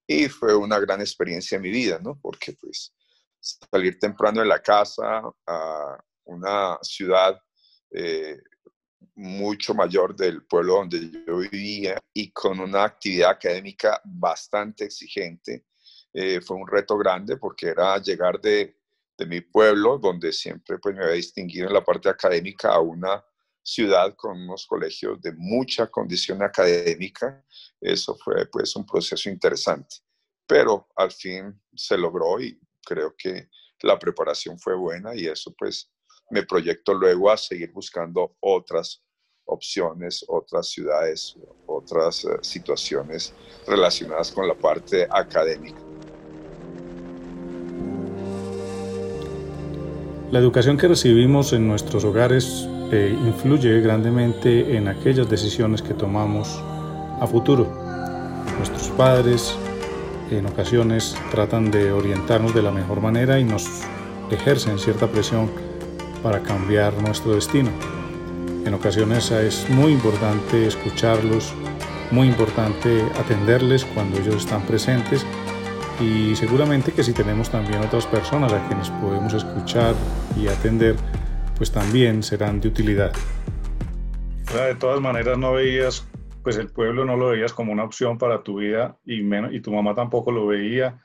y 0.06 0.28
fue 0.28 0.54
una 0.54 0.78
gran 0.80 1.00
experiencia 1.00 1.56
en 1.56 1.62
mi 1.62 1.70
vida, 1.70 2.00
¿no? 2.02 2.18
Porque 2.20 2.52
pues 2.60 2.92
salir 3.40 3.98
temprano 3.98 4.40
de 4.40 4.46
la 4.46 4.60
casa 4.60 5.22
a 5.46 6.04
una 6.24 6.78
ciudad 6.82 7.40
eh, 7.92 8.36
mucho 9.14 9.74
mayor 9.74 10.14
del 10.14 10.44
pueblo 10.44 10.74
donde 10.74 11.10
yo 11.26 11.38
vivía 11.38 11.98
y 12.12 12.30
con 12.30 12.60
una 12.60 12.84
actividad 12.84 13.30
académica 13.30 14.00
bastante 14.04 14.84
exigente. 14.84 15.66
Eh, 16.12 16.40
fue 16.40 16.56
un 16.56 16.66
reto 16.66 16.96
grande 16.96 17.36
porque 17.36 17.68
era 17.68 17.98
llegar 17.98 18.40
de, 18.40 18.78
de, 19.18 19.26
mi 19.26 19.40
pueblo, 19.40 19.98
donde 19.98 20.32
siempre 20.32 20.78
pues, 20.78 20.94
me 20.94 21.02
había 21.02 21.16
distinguido 21.16 21.68
en 21.68 21.74
la 21.74 21.84
parte 21.84 22.08
académica, 22.08 22.72
a 22.72 22.80
una 22.80 23.22
ciudad 23.62 24.14
con 24.14 24.40
unos 24.40 24.66
colegios 24.66 25.20
de 25.20 25.32
mucha 25.32 25.88
condición 25.88 26.42
académica. 26.42 27.44
Eso 27.80 28.14
fue 28.16 28.46
pues 28.46 28.74
un 28.76 28.86
proceso 28.86 29.28
interesante, 29.28 29.96
pero 30.46 30.88
al 30.96 31.10
fin 31.10 31.60
se 31.74 31.98
logró 31.98 32.40
y 32.40 32.58
creo 32.84 33.14
que 33.16 33.50
la 33.82 33.98
preparación 33.98 34.58
fue 34.58 34.74
buena 34.74 35.14
y 35.14 35.26
eso 35.26 35.52
pues 35.58 35.90
me 36.30 36.42
proyecto 36.44 36.94
luego 36.94 37.30
a 37.30 37.36
seguir 37.36 37.72
buscando 37.72 38.36
otras 38.40 39.02
opciones, 39.46 40.24
otras 40.28 40.68
ciudades, 40.68 41.36
otras 41.66 42.24
eh, 42.24 42.28
situaciones 42.40 43.32
relacionadas 43.66 44.32
con 44.32 44.48
la 44.48 44.54
parte 44.54 45.06
académica. 45.10 45.78
La 50.30 50.40
educación 50.40 50.76
que 50.76 50.88
recibimos 50.88 51.52
en 51.52 51.68
nuestros 51.68 52.04
hogares 52.04 52.68
eh, 52.90 53.16
influye 53.24 53.80
grandemente 53.80 54.76
en 54.76 54.88
aquellas 54.88 55.30
decisiones 55.30 55.82
que 55.82 55.94
tomamos 55.94 56.48
a 57.20 57.26
futuro. 57.28 57.64
Nuestros 58.58 58.88
padres 58.96 59.56
en 60.30 60.46
ocasiones 60.46 61.16
tratan 61.30 61.70
de 61.70 61.92
orientarnos 61.92 62.52
de 62.52 62.62
la 62.62 62.72
mejor 62.72 63.00
manera 63.00 63.38
y 63.38 63.44
nos 63.44 63.68
ejercen 64.30 64.80
cierta 64.80 65.06
presión 65.06 65.48
para 66.26 66.42
cambiar 66.42 66.92
nuestro 67.00 67.36
destino. 67.36 67.70
En 68.64 68.74
ocasiones 68.74 69.30
es 69.30 69.70
muy 69.70 69.92
importante 69.92 70.66
escucharlos, 70.66 71.54
muy 72.10 72.26
importante 72.26 73.00
atenderles 73.16 73.84
cuando 73.84 74.18
ellos 74.18 74.34
están 74.34 74.62
presentes 74.62 75.24
y 76.00 76.34
seguramente 76.34 76.90
que 76.90 77.04
si 77.04 77.12
tenemos 77.12 77.48
también 77.48 77.78
otras 77.80 78.06
personas 78.06 78.52
a 78.52 78.66
quienes 78.66 78.90
podemos 78.90 79.34
escuchar 79.34 79.94
y 80.36 80.48
atender, 80.48 80.96
pues 81.56 81.70
también 81.70 82.24
serán 82.24 82.60
de 82.60 82.66
utilidad. 82.70 83.12
De 84.52 84.74
todas 84.74 85.00
maneras 85.00 85.38
no 85.38 85.52
veías, 85.52 86.08
pues 86.42 86.56
el 86.56 86.70
pueblo 86.70 87.04
no 87.04 87.16
lo 87.16 87.28
veías 87.28 87.52
como 87.52 87.70
una 87.70 87.84
opción 87.84 88.18
para 88.18 88.42
tu 88.42 88.56
vida 88.58 88.96
y, 89.04 89.22
y 89.22 89.60
tu 89.60 89.72
mamá 89.72 89.94
tampoco 89.94 90.32
lo 90.32 90.48
veía 90.48 90.98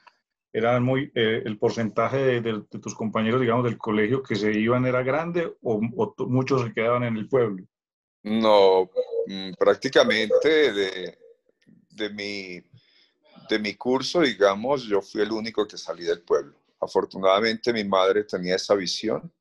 era 0.53 0.79
muy, 0.79 1.11
eh, 1.15 1.41
el 1.45 1.57
porcentaje 1.57 2.41
de, 2.41 2.63
tus 2.81 2.93
compañeros, 2.95 3.41
digamos, 3.41 3.63
del 3.63 3.77
colegio 3.77 4.21
que 4.21 4.35
se 4.35 4.51
iban 4.51 4.85
era 4.85 5.01
grande 5.03 5.53
o, 5.61 5.79
muchos 6.27 6.63
se 6.63 6.73
quedaban 6.73 7.03
en 7.03 7.17
el 7.17 7.27
pueblo? 7.27 7.65
No, 8.23 8.89
mm, 9.27 9.53
prácticamente 9.57 10.73
de, 10.73 11.17
de, 11.89 12.09
mi, 12.09 12.61
de 13.49 13.59
mi 13.59 13.75
curso, 13.75 14.21
digamos, 14.21 14.83
yo 14.83 15.01
fui 15.01 15.21
el 15.21 15.31
único 15.31 15.67
que 15.67 15.77
salí 15.77 16.03
del 16.03 16.21
pueblo. 16.21 16.55
Afortunadamente 16.79 17.71
mi 17.71 17.83
madre 17.83 18.23
tenía 18.23 18.55
esa 18.55 18.75
visión 18.75 19.31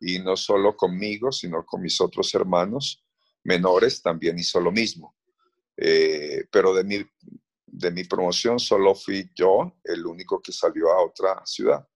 y 0.00 0.18
no 0.18 0.36
solo 0.36 0.76
conmigo, 0.76 1.30
sino 1.30 1.64
con 1.64 1.82
mis 1.82 2.00
otros 2.00 2.34
hermanos 2.34 3.04
menores 3.44 4.02
también 4.02 4.38
hizo 4.38 4.60
lo 4.60 4.72
mismo. 4.72 5.14
Eh, 5.76 6.44
pero 6.50 6.74
de 6.74 6.84
mi, 6.84 6.96
de 7.80 7.90
mi 7.90 8.04
promoción 8.04 8.58
solo 8.58 8.94
fui 8.94 9.30
yo 9.34 9.72
el 9.82 10.06
único 10.06 10.40
que 10.40 10.52
salió 10.52 10.92
a 10.92 11.02
otra 11.02 11.42
ciudad. 11.44 11.86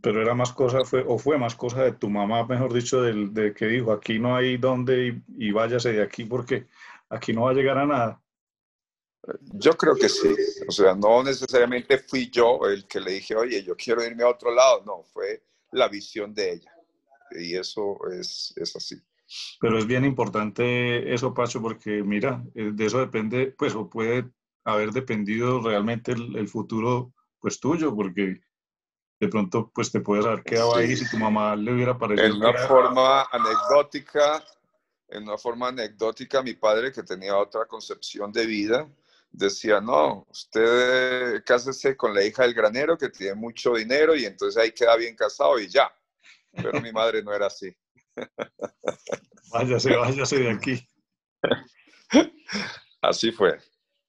Pero 0.00 0.22
era 0.22 0.34
más 0.34 0.52
cosa, 0.52 0.84
fue, 0.84 1.04
o 1.06 1.18
fue 1.18 1.38
más 1.38 1.56
cosa 1.56 1.82
de 1.82 1.92
tu 1.92 2.08
mamá, 2.08 2.46
mejor 2.46 2.72
dicho, 2.72 3.02
del, 3.02 3.34
de 3.34 3.52
que 3.52 3.66
dijo, 3.66 3.90
aquí 3.90 4.18
no 4.18 4.36
hay 4.36 4.56
dónde 4.56 5.20
y, 5.36 5.50
váyase 5.50 5.92
de 5.92 6.02
aquí 6.02 6.24
porque 6.24 6.68
aquí 7.08 7.32
no 7.32 7.42
va 7.42 7.50
a 7.50 7.54
llegar 7.54 7.78
a 7.78 7.86
nada. 7.86 8.22
Yo 9.54 9.72
creo 9.76 9.96
que 9.96 10.08
sí. 10.08 10.34
O 10.68 10.72
sea, 10.72 10.94
no 10.94 11.22
necesariamente 11.24 11.98
fui 11.98 12.30
yo 12.30 12.60
el 12.66 12.86
que 12.86 13.00
le 13.00 13.12
dije, 13.12 13.34
oye, 13.34 13.62
yo 13.64 13.74
quiero 13.76 14.04
irme 14.04 14.22
a 14.22 14.28
otro 14.28 14.54
lado. 14.54 14.84
No, 14.86 15.02
fue 15.02 15.42
la 15.72 15.88
visión 15.88 16.32
de 16.32 16.52
ella. 16.52 16.72
Y 17.32 17.56
eso 17.56 17.98
es, 18.12 18.54
es 18.56 18.76
así. 18.76 18.96
Pero 19.60 19.78
es 19.78 19.86
bien 19.86 20.04
importante 20.04 21.12
eso, 21.12 21.34
Pacho, 21.34 21.60
porque 21.60 22.02
mira, 22.02 22.42
eh, 22.54 22.70
de 22.72 22.86
eso 22.86 23.00
depende, 23.00 23.54
pues, 23.58 23.74
o 23.74 23.88
puede 23.90 24.30
haber 24.68 24.90
dependido 24.90 25.60
realmente 25.60 26.12
el, 26.12 26.48
futuro 26.48 27.12
pues 27.40 27.58
tuyo, 27.58 27.94
porque 27.94 28.40
de 29.20 29.28
pronto 29.28 29.70
pues 29.74 29.90
te 29.90 30.00
puedes 30.00 30.26
haber 30.26 30.42
quedado 30.42 30.76
ahí 30.76 30.96
si 30.96 31.08
tu 31.10 31.16
mamá 31.16 31.56
le 31.56 31.72
hubiera 31.72 31.96
parecido. 31.96 32.26
En 32.26 32.36
una 32.36 32.52
forma 32.52 33.22
anecdótica, 33.32 34.44
en 35.08 35.22
una 35.24 35.38
forma 35.38 35.68
anecdótica, 35.68 36.42
mi 36.42 36.54
padre 36.54 36.92
que 36.92 37.02
tenía 37.02 37.36
otra 37.36 37.66
concepción 37.66 38.30
de 38.30 38.46
vida, 38.46 38.88
decía, 39.30 39.80
no, 39.80 40.26
usted 40.30 41.42
cásese 41.44 41.96
con 41.96 42.14
la 42.14 42.24
hija 42.24 42.42
del 42.42 42.54
granero 42.54 42.98
que 42.98 43.08
tiene 43.08 43.34
mucho 43.34 43.74
dinero 43.74 44.14
y 44.14 44.26
entonces 44.26 44.60
ahí 44.62 44.72
queda 44.72 44.96
bien 44.96 45.16
casado 45.16 45.58
y 45.58 45.68
ya. 45.68 45.90
Pero 46.52 46.80
mi 46.80 46.92
madre 46.92 47.22
no 47.22 47.32
era 47.32 47.46
así. 47.46 47.74
váyase, 49.52 49.96
váyase 49.96 50.38
de 50.38 50.50
aquí. 50.50 50.88
Así 53.00 53.30
fue. 53.30 53.58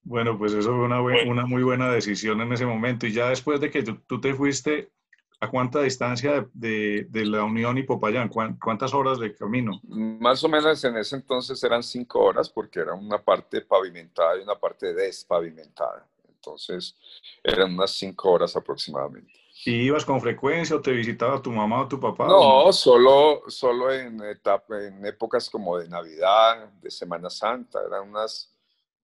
Bueno, 0.10 0.40
pues 0.40 0.54
eso 0.54 0.70
fue 0.70 0.86
una, 0.86 1.00
una, 1.02 1.46
muy 1.46 1.62
buena 1.62 1.92
decisión 1.92 2.42
en 2.42 2.52
ese 2.52 2.66
momento. 2.66 3.06
Y 3.06 3.14
ya 3.14 3.30
después 3.30 3.62
de 3.62 3.70
que 3.70 3.84
tú, 3.84 4.20
te 4.20 4.34
fuiste, 4.34 4.92
¿a 5.40 5.52
cuánta 5.52 5.84
distancia 5.84 6.50
de, 6.52 7.06
de, 7.12 7.26
la 7.26 7.44
Unión 7.44 7.78
y 7.78 7.84
Popayán? 7.84 8.28
¿Cuántas 8.28 8.92
horas 8.96 9.20
de 9.20 9.36
camino? 9.36 9.80
Más 9.84 10.44
o 10.44 10.50
menos 10.50 10.84
en 10.84 10.98
ese 10.98 11.16
entonces 11.16 11.64
eran 11.64 11.84
cinco 11.84 12.22
horas 12.22 12.50
porque 12.50 12.80
era 12.80 12.96
una 12.96 13.20
parte 13.20 13.62
pavimentada 13.62 14.36
y 14.40 14.42
una 14.42 14.56
parte 14.56 14.96
despavimentada. 14.96 16.08
Entonces 16.28 16.96
eran 17.44 17.76
unas 17.76 17.92
cinco 17.92 18.32
horas 18.32 18.56
aproximadamente. 18.56 19.32
¿Y 19.64 19.74
ibas 19.74 20.06
con 20.06 20.20
frecuencia 20.20 20.76
o 20.76 20.82
te 20.82 20.92
visitaba 20.92 21.40
tu 21.40 21.52
mamá 21.52 21.84
o 21.84 21.88
tu 21.88 22.00
papá? 22.00 22.26
No, 22.26 22.74
solo, 22.74 23.44
solo 23.46 23.94
en, 23.94 24.24
etapa, 24.24 24.84
en 24.84 25.06
épocas 25.06 25.52
como 25.52 25.78
de 25.78 25.88
Navidad, 25.88 26.68
de 26.82 26.90
Semana 26.90 27.30
Santa, 27.30 27.80
eran 27.86 28.10
unas 28.10 28.56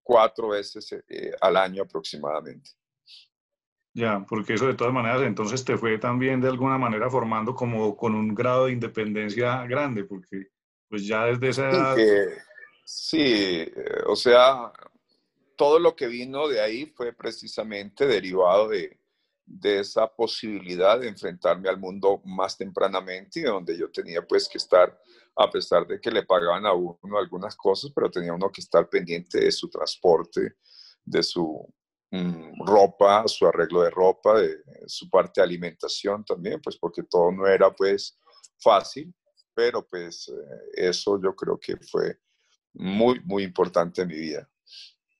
cuatro 0.05 0.49
veces 0.49 0.95
eh, 1.09 1.31
al 1.41 1.57
año 1.57 1.81
aproximadamente. 1.83 2.69
Ya, 3.91 4.23
porque 4.29 4.53
eso 4.53 4.67
de 4.67 4.75
todas 4.75 4.93
maneras 4.93 5.21
entonces 5.23 5.65
te 5.65 5.77
fue 5.77 5.97
también 5.97 6.41
de 6.41 6.49
alguna 6.49 6.77
manera 6.77 7.09
formando 7.09 7.55
como 7.55 7.97
con 7.97 8.13
un 8.13 8.35
grado 8.35 8.65
de 8.65 8.73
independencia 8.73 9.65
grande, 9.65 10.03
porque 10.03 10.49
pues 10.87 11.07
ya 11.07 11.25
desde 11.25 11.49
esa 11.49 11.69
edad... 11.69 11.95
sí, 12.83 13.23
eh, 13.23 14.03
o 14.05 14.15
sea, 14.15 14.71
todo 15.55 15.79
lo 15.79 15.95
que 15.95 16.07
vino 16.07 16.47
de 16.47 16.61
ahí 16.61 16.85
fue 16.85 17.13
precisamente 17.13 18.05
derivado 18.05 18.67
de, 18.67 18.99
de 19.45 19.79
esa 19.79 20.07
posibilidad 20.07 20.99
de 20.99 21.07
enfrentarme 21.07 21.69
al 21.69 21.79
mundo 21.79 22.21
más 22.25 22.57
tempranamente 22.57 23.39
y 23.39 23.43
donde 23.43 23.77
yo 23.77 23.89
tenía 23.89 24.21
pues 24.21 24.49
que 24.49 24.57
estar, 24.57 24.99
a 25.35 25.49
pesar 25.49 25.85
de 25.85 25.99
que 25.99 26.11
le 26.11 26.23
pagaban 26.23 26.65
a 26.65 26.73
uno 26.73 27.17
algunas 27.17 27.55
cosas, 27.55 27.91
pero 27.93 28.09
tenía 28.09 28.33
uno 28.33 28.51
que 28.51 28.61
estar 28.61 28.87
pendiente 28.87 29.39
de 29.39 29.51
su 29.51 29.69
transporte, 29.69 30.55
de 31.03 31.23
su 31.23 31.67
mm, 32.11 32.65
ropa, 32.65 33.27
su 33.27 33.45
arreglo 33.45 33.81
de 33.81 33.89
ropa, 33.89 34.39
de 34.39 34.57
su 34.87 35.09
parte 35.09 35.41
de 35.41 35.45
alimentación 35.45 36.23
también, 36.23 36.61
pues 36.61 36.77
porque 36.77 37.03
todo 37.03 37.31
no 37.31 37.45
era 37.47 37.69
pues 37.71 38.17
fácil, 38.59 39.13
pero 39.53 39.85
pues 39.85 40.29
eh, 40.29 40.87
eso 40.89 41.19
yo 41.21 41.35
creo 41.35 41.59
que 41.59 41.77
fue 41.77 42.17
muy, 42.73 43.19
muy 43.23 43.43
importante 43.43 44.01
en 44.01 44.07
mi 44.07 44.15
vida. 44.15 44.49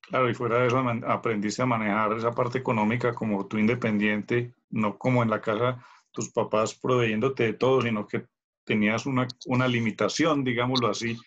Claro, 0.02 0.30
y 0.30 0.36
fuera 0.36 0.60
de 0.60 0.68
eso 0.68 0.78
aprendiste 1.08 1.62
a 1.62 1.66
manejar 1.66 2.14
esa 2.14 2.32
parte 2.32 2.60
económica 2.60 3.14
como 3.14 3.48
tú 3.48 3.58
independiente, 3.58 4.54
no 4.70 4.98
como 4.98 5.24
en 5.24 5.30
la 5.30 5.42
casa 5.42 5.84
tus 6.12 6.30
papás 6.32 6.76
proveyéndote 6.76 7.44
de 7.44 7.54
todo, 7.54 7.82
sino 7.82 8.08
que 8.08 8.28
tenías 8.66 9.06
una, 9.06 9.28
una 9.46 9.68
limitación, 9.68 10.44
digámoslo 10.44 10.90
así, 10.90 11.18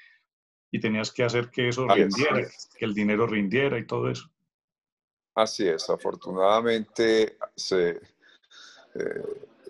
y 0.71 0.81
tenías 0.81 1.11
que 1.13 1.25
hacer 1.25 1.51
que 1.51 1.69
eso 1.69 1.87
rindiera, 1.89 2.47
que 2.77 2.85
el 2.85 2.93
dinero 2.93 3.27
rindiera 3.27 3.79
y 3.79 3.87
todo 3.87 4.11
eso. 4.11 4.31
Así 5.35 5.67
es, 5.67 5.89
afortunadamente 5.89 7.39
se, 7.55 8.01
eh, 8.95 9.23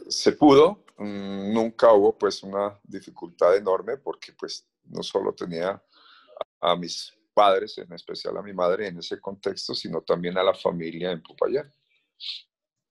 se 0.09 0.33
pudo, 0.33 0.85
mm, 0.97 1.53
nunca 1.53 1.93
hubo 1.93 2.17
pues 2.17 2.43
una 2.43 2.79
dificultad 2.83 3.55
enorme 3.57 3.99
porque 3.99 4.33
pues 4.33 4.67
no 4.85 5.03
solo 5.03 5.35
tenía 5.35 5.81
a 6.61 6.75
mis 6.75 7.13
padres, 7.35 7.79
en 7.79 7.93
especial 7.93 8.37
a 8.37 8.43
mi 8.43 8.53
madre 8.53 8.89
en 8.89 8.99
ese 8.99 9.21
contexto, 9.21 9.75
sino 9.75 10.01
también 10.01 10.37
a 10.39 10.43
la 10.43 10.55
familia 10.55 11.13
en 11.13 11.23
Popayán. 11.23 11.71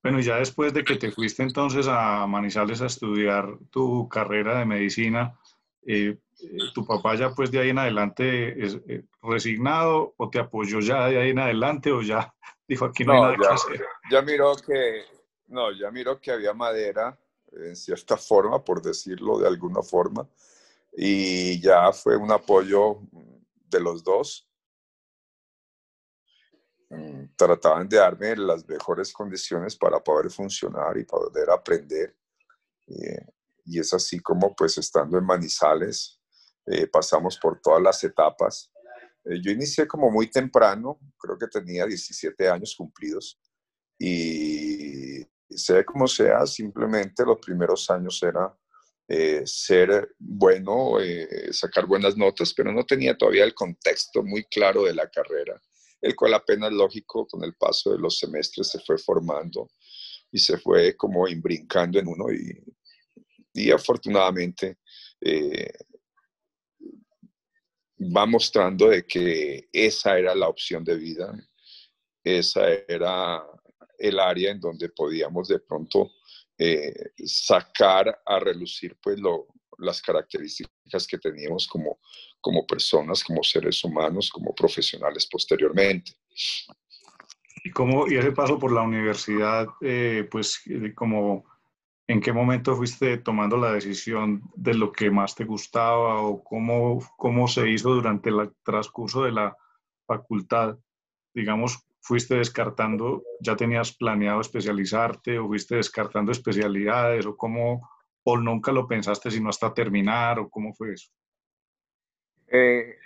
Bueno, 0.08 0.22
ya 0.22 0.38
después 0.38 0.74
de 0.74 0.86
que 0.86 0.96
te 0.96 1.12
fuiste 1.12 1.44
entonces 1.44 1.86
a 1.90 2.26
Manizales 2.28 2.82
a 2.82 2.86
estudiar 2.86 3.58
tu 3.70 4.08
carrera 4.08 4.58
de 4.58 4.64
medicina, 4.64 5.38
eh, 5.86 6.18
eh, 6.40 6.58
¿tu 6.74 6.86
papá 6.86 7.16
ya 7.16 7.32
pues 7.32 7.52
de 7.52 7.60
ahí 7.60 7.72
en 7.72 7.80
adelante 7.80 8.66
es 8.66 8.78
eh, 8.88 9.04
resignado 9.22 10.14
o 10.16 10.30
te 10.30 10.40
apoyó 10.40 10.80
ya 10.80 11.08
de 11.08 11.20
ahí 11.20 11.32
en 11.32 11.40
adelante 11.40 11.92
o 11.92 12.02
ya 12.02 12.34
dijo 12.70 12.86
aquí 12.86 13.04
no, 13.04 13.12
hay 13.12 13.20
nada 13.20 13.34
ya, 13.34 13.50
que 13.50 13.54
hacer? 13.54 13.86
Ya 14.10 14.22
miró 14.22 14.56
que, 14.56 15.04
no, 15.48 15.74
ya 15.74 15.92
miró 15.92 16.22
que 16.22 16.32
había 16.32 16.54
madera 16.54 17.20
en 17.52 17.76
cierta 17.76 18.16
forma, 18.18 18.64
por 18.64 18.82
decirlo 18.82 19.38
de 19.38 19.50
alguna 19.50 19.82
forma, 19.82 20.26
y 20.96 21.60
ya 21.60 21.92
fue 21.92 22.16
un 22.16 22.32
apoyo 22.32 23.00
de 23.70 23.82
los 23.82 24.06
dos 24.06 24.47
trataban 27.36 27.88
de 27.88 27.98
darme 27.98 28.36
las 28.36 28.68
mejores 28.68 29.12
condiciones 29.12 29.76
para 29.76 30.00
poder 30.00 30.32
funcionar 30.32 30.98
y 30.98 31.04
poder 31.04 31.50
aprender. 31.50 32.16
Eh, 32.88 33.26
y 33.66 33.80
es 33.80 33.94
así 33.94 34.20
como, 34.20 34.56
pues, 34.56 34.78
estando 34.78 35.18
en 35.18 35.26
Manizales, 35.26 36.20
eh, 36.66 36.88
pasamos 36.88 37.38
por 37.38 37.60
todas 37.60 37.82
las 37.82 38.04
etapas. 38.04 38.72
Eh, 39.26 39.40
yo 39.42 39.52
inicié 39.52 39.88
como 39.88 40.10
muy 40.10 40.30
temprano, 40.30 41.00
creo 41.18 41.38
que 41.38 41.48
tenía 41.48 41.86
17 41.86 42.50
años 42.50 42.76
cumplidos. 42.78 43.40
Y 44.00 45.26
sea 45.50 45.84
como 45.84 46.08
sea, 46.08 46.46
simplemente 46.46 47.26
los 47.26 47.40
primeros 47.40 47.90
años 47.90 48.22
era 48.24 48.56
ser 49.46 50.14
bueno, 50.20 50.98
sacar 51.52 51.86
buenas 51.86 52.18
notas, 52.18 52.54
pero 52.54 52.74
no 52.74 52.86
tenía 52.86 53.18
todavía 53.18 53.46
el 53.46 53.54
contexto 53.54 54.22
muy 54.22 54.44
claro 54.44 54.84
de 54.84 54.94
la 54.94 55.10
carrera, 55.10 55.62
el 56.02 56.16
cual 56.16 56.34
apenas 56.34 56.72
lógico 56.72 57.28
con 57.28 57.44
el 57.44 57.56
paso 57.56 57.92
de 57.92 58.00
los 58.00 58.20
semestres 58.20 58.70
se 58.70 58.80
fue 58.80 58.98
formando 58.98 59.70
y 60.32 60.40
se 60.40 60.58
fue 60.58 60.96
como 60.96 61.28
imbrincando 61.28 62.00
en 62.00 62.08
uno 62.08 62.26
y, 62.32 63.72
afortunadamente 63.72 64.78
eh, 65.20 65.74
va 68.00 68.26
mostrando 68.28 68.90
de 68.90 69.04
que 69.06 69.68
esa 69.74 70.20
era 70.20 70.36
la 70.36 70.48
opción 70.48 70.84
de 70.84 70.96
vida, 70.96 71.34
esa 72.24 72.72
era 72.88 73.44
el 73.98 74.20
área 74.20 74.52
en 74.52 74.60
donde 74.60 74.90
podíamos 74.90 75.48
de 75.48 75.60
pronto 75.60 76.12
eh, 76.58 77.12
sacar 77.26 78.22
a 78.26 78.40
relucir 78.40 78.96
pues 79.02 79.20
las 79.80 80.02
características 80.02 81.08
que 81.08 81.18
teníamos 81.18 81.68
como, 81.68 82.00
como 82.48 82.66
personas, 82.66 83.26
como 83.26 83.44
seres 83.44 83.84
humanos, 83.84 84.30
como 84.30 84.56
profesionales 84.56 85.28
posteriormente. 85.30 86.14
¿Y, 87.62 87.72
cómo, 87.72 88.08
y 88.08 88.16
ese 88.16 88.32
paso 88.32 88.58
por 88.58 88.72
la 88.72 88.84
universidad, 88.84 89.68
eh, 89.82 90.26
pues 90.32 90.64
como 90.96 91.44
en 92.08 92.22
qué 92.22 92.32
momento 92.32 92.74
fuiste 92.74 93.18
tomando 93.18 93.58
la 93.58 93.74
decisión 93.74 94.44
de 94.56 94.76
lo 94.76 94.94
que 94.94 95.12
más 95.12 95.36
te 95.36 95.44
gustaba 95.44 96.22
o 96.22 96.42
cómo, 96.42 97.00
cómo 97.18 97.50
se 97.50 97.70
hizo 97.70 97.94
durante 97.94 98.30
el 98.30 98.54
transcurso 98.64 99.24
de 99.24 99.34
la 99.34 99.58
facultad? 100.06 100.78
Digamos, 101.34 101.86
fuiste 102.00 102.36
descartando, 102.36 103.24
ya 103.42 103.58
tenías 103.58 103.92
planeado 103.92 104.40
especializarte 104.40 105.38
o 105.38 105.48
fuiste 105.48 105.76
descartando 105.76 106.32
especialidades 106.32 107.26
o 107.26 107.36
cómo, 107.36 107.90
o 108.24 108.38
nunca 108.38 108.72
lo 108.72 108.88
pensaste 108.88 109.32
sino 109.32 109.50
hasta 109.50 109.74
terminar 109.74 110.40
o 110.40 110.50
cómo 110.50 110.74
fue 110.74 110.94
eso? 110.94 111.12
Eh, 112.50 112.98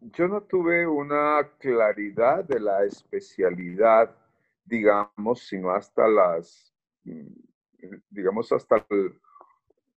yo 0.00 0.28
no 0.28 0.42
tuve 0.42 0.86
una 0.86 1.50
claridad 1.58 2.44
de 2.44 2.60
la 2.60 2.84
especialidad, 2.84 4.16
digamos, 4.64 5.46
sino 5.46 5.70
hasta 5.70 6.06
las, 6.08 6.72
digamos, 8.10 8.52
hasta 8.52 8.86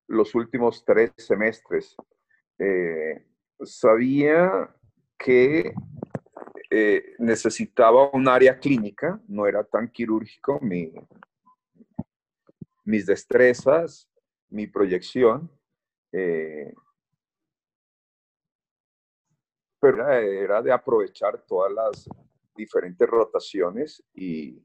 los 0.08 0.36
últimos 0.36 0.84
tres 0.84 1.12
semestres. 1.18 1.96
Eh, 2.58 3.26
sabía 3.64 4.74
que 5.18 5.74
eh, 6.70 7.16
necesitaba 7.20 8.10
un 8.12 8.28
área 8.28 8.58
clínica, 8.60 9.22
no 9.28 9.46
era 9.46 9.64
tan 9.64 9.90
quirúrgico 9.90 10.60
mi, 10.62 10.94
mis 12.84 13.06
destrezas, 13.06 14.10
mi 14.50 14.68
proyección, 14.68 15.52
eh, 16.12 16.74
pero 19.80 20.10
era, 20.10 20.62
de 20.62 20.72
aprovechar 20.72 21.44
todas 21.46 21.72
las 21.72 22.10
diferentes 22.56 23.08
rotaciones 23.08 24.04
y, 24.14 24.62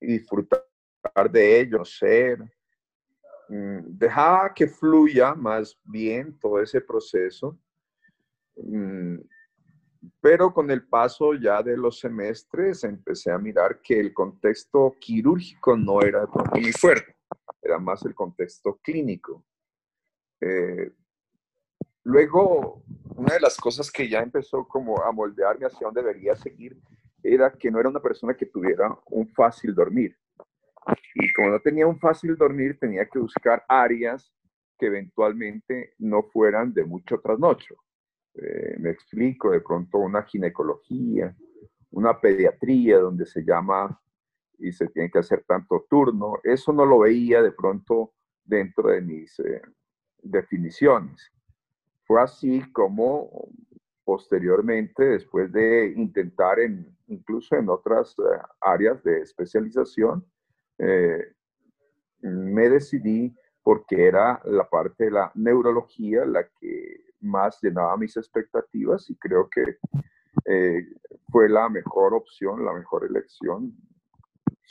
disfrutar 0.00 0.64
de 1.30 1.60
ello, 1.60 1.84
ser, 1.84 2.40
mm, 3.48 3.98
dejar 3.98 4.54
que 4.54 4.68
fluya 4.68 5.34
más 5.34 5.76
bien 5.84 6.38
todo 6.38 6.60
ese 6.60 6.80
proceso 6.80 7.58
Mm, 8.62 9.16
pero 10.20 10.52
con 10.52 10.70
el 10.70 10.86
paso 10.86 11.34
ya 11.34 11.62
de 11.62 11.76
los 11.76 11.98
semestres 11.98 12.84
empecé 12.84 13.30
a 13.30 13.38
mirar 13.38 13.80
que 13.82 14.00
el 14.00 14.14
contexto 14.14 14.94
quirúrgico 14.98 15.76
no 15.76 16.00
era 16.00 16.26
muy 16.26 16.72
fuerte, 16.72 17.14
era 17.62 17.78
más 17.78 18.04
el 18.04 18.14
contexto 18.14 18.78
clínico. 18.82 19.44
Eh, 20.40 20.92
luego, 22.04 22.82
una 23.16 23.34
de 23.34 23.40
las 23.40 23.56
cosas 23.56 23.90
que 23.90 24.08
ya 24.08 24.20
empezó 24.20 24.66
como 24.66 25.02
a 25.02 25.12
moldearme 25.12 25.66
hacia 25.66 25.86
dónde 25.86 26.02
debería 26.02 26.34
seguir 26.34 26.80
era 27.22 27.52
que 27.52 27.70
no 27.70 27.78
era 27.78 27.88
una 27.88 28.00
persona 28.00 28.34
que 28.34 28.46
tuviera 28.46 28.96
un 29.06 29.28
fácil 29.28 29.74
dormir. 29.74 30.16
Y 31.14 31.32
como 31.32 31.50
no 31.50 31.60
tenía 31.60 31.86
un 31.86 31.98
fácil 31.98 32.36
dormir, 32.36 32.78
tenía 32.78 33.06
que 33.06 33.18
buscar 33.18 33.64
áreas 33.68 34.32
que 34.78 34.86
eventualmente 34.86 35.94
no 35.98 36.22
fueran 36.22 36.72
de 36.72 36.84
mucho 36.84 37.20
trasnocho. 37.20 37.76
Eh, 38.34 38.76
me 38.78 38.90
explico, 38.90 39.50
de 39.50 39.60
pronto 39.60 39.98
una 39.98 40.22
ginecología, 40.22 41.36
una 41.90 42.18
pediatría 42.18 42.98
donde 42.98 43.26
se 43.26 43.44
llama 43.44 44.00
y 44.60 44.72
se 44.72 44.88
tiene 44.88 45.10
que 45.10 45.18
hacer 45.18 45.44
tanto 45.46 45.86
turno. 45.88 46.34
Eso 46.42 46.72
no 46.72 46.84
lo 46.84 47.00
veía 47.00 47.42
de 47.42 47.52
pronto 47.52 48.12
dentro 48.44 48.88
de 48.88 49.00
mis 49.00 49.38
eh, 49.40 49.62
definiciones. 50.22 51.32
Fue 52.04 52.20
así 52.20 52.62
como 52.72 53.48
posteriormente, 54.04 55.04
después 55.04 55.52
de 55.52 55.92
intentar 55.96 56.58
en, 56.60 56.96
incluso 57.06 57.56
en 57.56 57.68
otras 57.68 58.14
eh, 58.18 58.38
áreas 58.60 59.02
de 59.02 59.20
especialización, 59.20 60.24
me 62.22 62.70
decidí 62.70 63.36
porque 63.62 64.06
era 64.06 64.40
la 64.44 64.68
parte 64.68 65.04
de 65.04 65.10
la 65.10 65.30
neurología 65.34 66.24
la 66.24 66.48
que 66.58 67.04
más 67.20 67.58
llenaba 67.62 67.96
mis 67.96 68.16
expectativas 68.16 69.08
y 69.10 69.16
creo 69.16 69.48
que 69.48 69.78
eh, 70.46 70.86
fue 71.30 71.48
la 71.48 71.68
mejor 71.68 72.14
opción, 72.14 72.64
la 72.64 72.72
mejor 72.72 73.04
elección. 73.04 73.72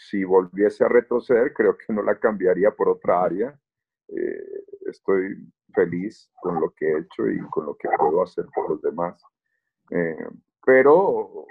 Si 0.02 0.24
volviese 0.24 0.86
a 0.86 0.88
retroceder, 0.88 1.54
creo 1.54 1.78
que 1.78 1.92
no 1.92 2.02
la 2.02 2.18
cambiaría 2.18 2.72
por 2.72 2.88
otra 2.88 3.22
área. 3.22 3.60
Eh, 4.08 4.64
estoy 4.88 5.46
feliz 5.74 6.32
con 6.42 6.62
lo 6.62 6.72
que 6.72 6.86
he 6.86 7.00
hecho 7.00 7.28
y 7.28 7.38
con 7.50 7.66
lo 7.66 7.76
que 7.76 7.90
puedo 7.98 8.24
hacer 8.24 8.46
por 8.56 8.70
los 8.70 8.82
demás. 8.82 9.22
Eh, 9.92 10.26
pero 10.66 11.46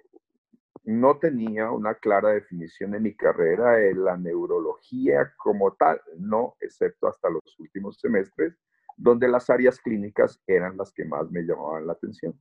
no 0.84 1.18
tenía 1.18 1.70
una 1.70 1.94
clara 1.96 2.30
definición 2.30 2.94
en 2.94 3.02
mi 3.02 3.14
carrera 3.14 3.72
de 3.72 3.94
la 3.94 4.16
neurología 4.16 5.34
como 5.37 5.74
tal, 5.74 6.00
no, 6.16 6.56
excepto 6.61 7.06
hasta 7.06 7.28
los 7.28 7.42
últimos 7.58 8.00
semestres, 8.00 8.56
donde 8.96 9.28
las 9.28 9.50
áreas 9.50 9.78
clínicas 9.78 10.40
eran 10.46 10.78
las 10.78 10.90
que 10.94 11.04
más 11.04 11.30
me 11.30 11.42
llamaban 11.42 11.87
la 11.87 11.92
atención. 11.92 12.34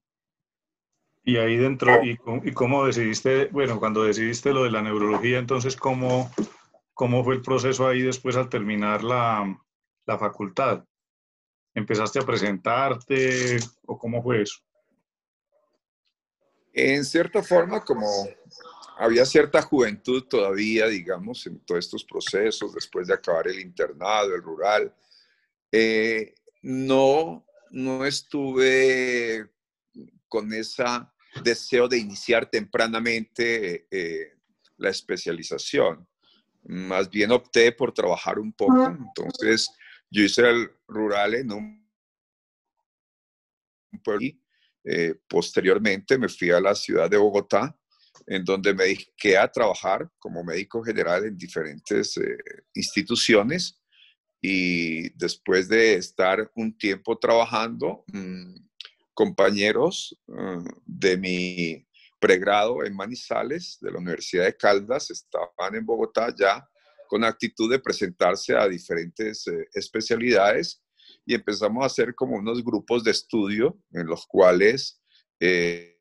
Y 1.28 1.36
ahí 1.36 1.58
dentro, 1.58 2.02
¿y, 2.06 2.16
cómo 2.54 2.86
decidiste, 2.86 3.48
bueno, 3.48 3.80
cuando 3.80 4.06
decidiste 4.06 4.54
lo 4.54 4.64
de 4.64 4.72
la 4.72 4.82
neurología, 4.82 5.40
entonces, 5.40 5.76
¿cómo, 5.76 6.32
cómo 6.94 7.22
fue 7.22 7.36
el 7.36 7.42
proceso 7.42 7.86
ahí 7.86 8.02
después 8.02 8.38
al 8.38 8.48
terminar 8.48 9.04
la, 9.04 9.62
la 10.06 10.18
facultad? 10.18 10.86
¿Empezaste 11.74 12.20
a 12.20 12.26
presentarte 12.26 13.58
o 13.86 14.00
cómo 14.00 14.24
fue 14.24 14.44
eso? 14.44 14.60
En 16.72 17.04
cierta 17.04 17.44
forma, 17.44 17.84
como 17.84 18.08
había 18.98 19.26
cierta 19.26 19.62
juventud 19.62 20.24
todavía, 20.30 20.88
digamos, 20.88 21.46
en 21.46 21.60
todos 21.60 21.80
estos 21.84 22.06
procesos, 22.06 22.74
después 22.74 23.06
de 23.06 23.16
acabar 23.16 23.50
el 23.50 23.60
internado, 23.60 24.34
el 24.34 24.42
rural, 24.42 24.96
eh, 25.74 26.36
no, 26.62 27.46
no 27.72 28.06
estuve 28.06 29.52
con 30.30 30.54
ese 30.54 30.84
deseo 31.44 31.88
de 31.88 31.98
iniciar 31.98 32.50
tempranamente 32.50 33.88
eh, 33.90 34.34
la 34.78 34.90
especialización. 34.90 36.08
Más 36.64 37.10
bien 37.10 37.32
opté 37.32 37.72
por 37.72 37.94
trabajar 37.94 38.40
un 38.40 38.52
poco. 38.52 38.88
Entonces, 38.88 39.70
yo 40.10 40.24
hice 40.24 40.50
el 40.50 40.70
rural 40.88 41.36
en 41.36 41.52
un 41.52 41.88
pueblo. 44.04 44.30
Eh, 44.84 45.16
posteriormente 45.28 46.18
me 46.18 46.30
fui 46.30 46.50
a 46.52 46.62
la 46.62 46.74
ciudad 46.74 47.10
de 47.10 47.18
Bogotá, 47.18 47.78
en 48.26 48.44
donde 48.44 48.74
me 48.74 48.86
dediqué 48.86 49.38
a 49.38 49.52
trabajar 49.52 50.10
como 50.18 50.44
médico 50.44 50.82
general 50.84 51.26
en 51.26 51.38
diferentes 51.38 52.18
eh, 52.18 52.38
instituciones 52.74 53.82
y 54.42 55.10
después 55.10 55.68
de 55.68 55.96
estar 55.96 56.52
un 56.56 56.78
tiempo 56.78 57.18
trabajando, 57.18 58.06
mm, 58.08 58.56
compañeros 59.18 60.16
mm, 60.28 60.68
de 60.86 61.18
mi 61.18 61.88
pregrado 62.20 62.86
en 62.86 62.96
Manizales 62.96 63.80
de 63.82 63.92
la 63.92 63.98
Universidad 63.98 64.46
de 64.46 64.56
Caldas 64.56 65.10
estaban 65.10 65.74
en 65.74 65.84
Bogotá 65.84 66.32
ya 66.38 66.64
con 67.08 67.24
actitud 67.24 67.68
de 67.72 67.80
presentarse 67.80 68.56
a 68.56 68.68
diferentes 68.68 69.48
eh, 69.48 69.68
especialidades 69.74 70.84
y 71.26 71.34
empezamos 71.34 71.82
a 71.82 71.88
hacer 71.88 72.14
como 72.14 72.36
unos 72.36 72.64
grupos 72.64 73.04
de 73.04 73.10
estudio 73.10 73.82
en 73.92 74.06
los 74.06 74.28
cuales 74.28 75.02
eh, 75.40 75.98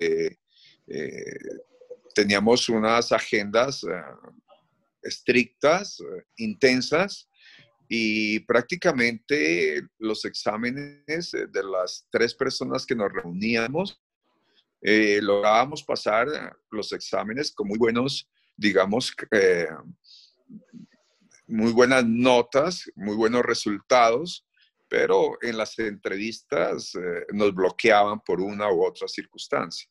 eh, 0.00 0.36
teníamos 2.16 2.68
unas 2.68 3.12
agendas 3.12 3.86
estrictas, 5.02 6.02
intensas, 6.36 7.28
y 7.94 8.40
prácticamente 8.40 9.86
los 9.98 10.24
exámenes 10.24 11.34
eh, 11.34 11.46
de 11.46 11.62
las 11.62 12.08
tres 12.10 12.34
personas 12.34 12.86
que 12.86 12.94
nos 12.94 13.12
reuníamos, 13.12 14.00
eh, 14.80 15.20
lográbamos 15.20 15.82
pasar 15.82 16.26
los 16.70 16.90
exámenes 16.92 17.52
con 17.52 17.68
muy 17.68 17.76
buenos, 17.76 18.30
digamos, 18.56 19.14
muy 21.46 21.70
buenas 21.72 22.06
notas, 22.06 22.90
muy 22.94 23.14
buenos 23.14 23.42
resultados, 23.42 24.46
pero 24.88 25.36
en 25.42 25.58
las 25.58 25.78
entrevistas 25.78 26.94
nos 27.30 27.54
bloqueaban 27.54 28.20
por 28.20 28.40
una 28.40 28.72
u 28.72 28.86
otra 28.86 29.06
circunstancia. 29.06 29.86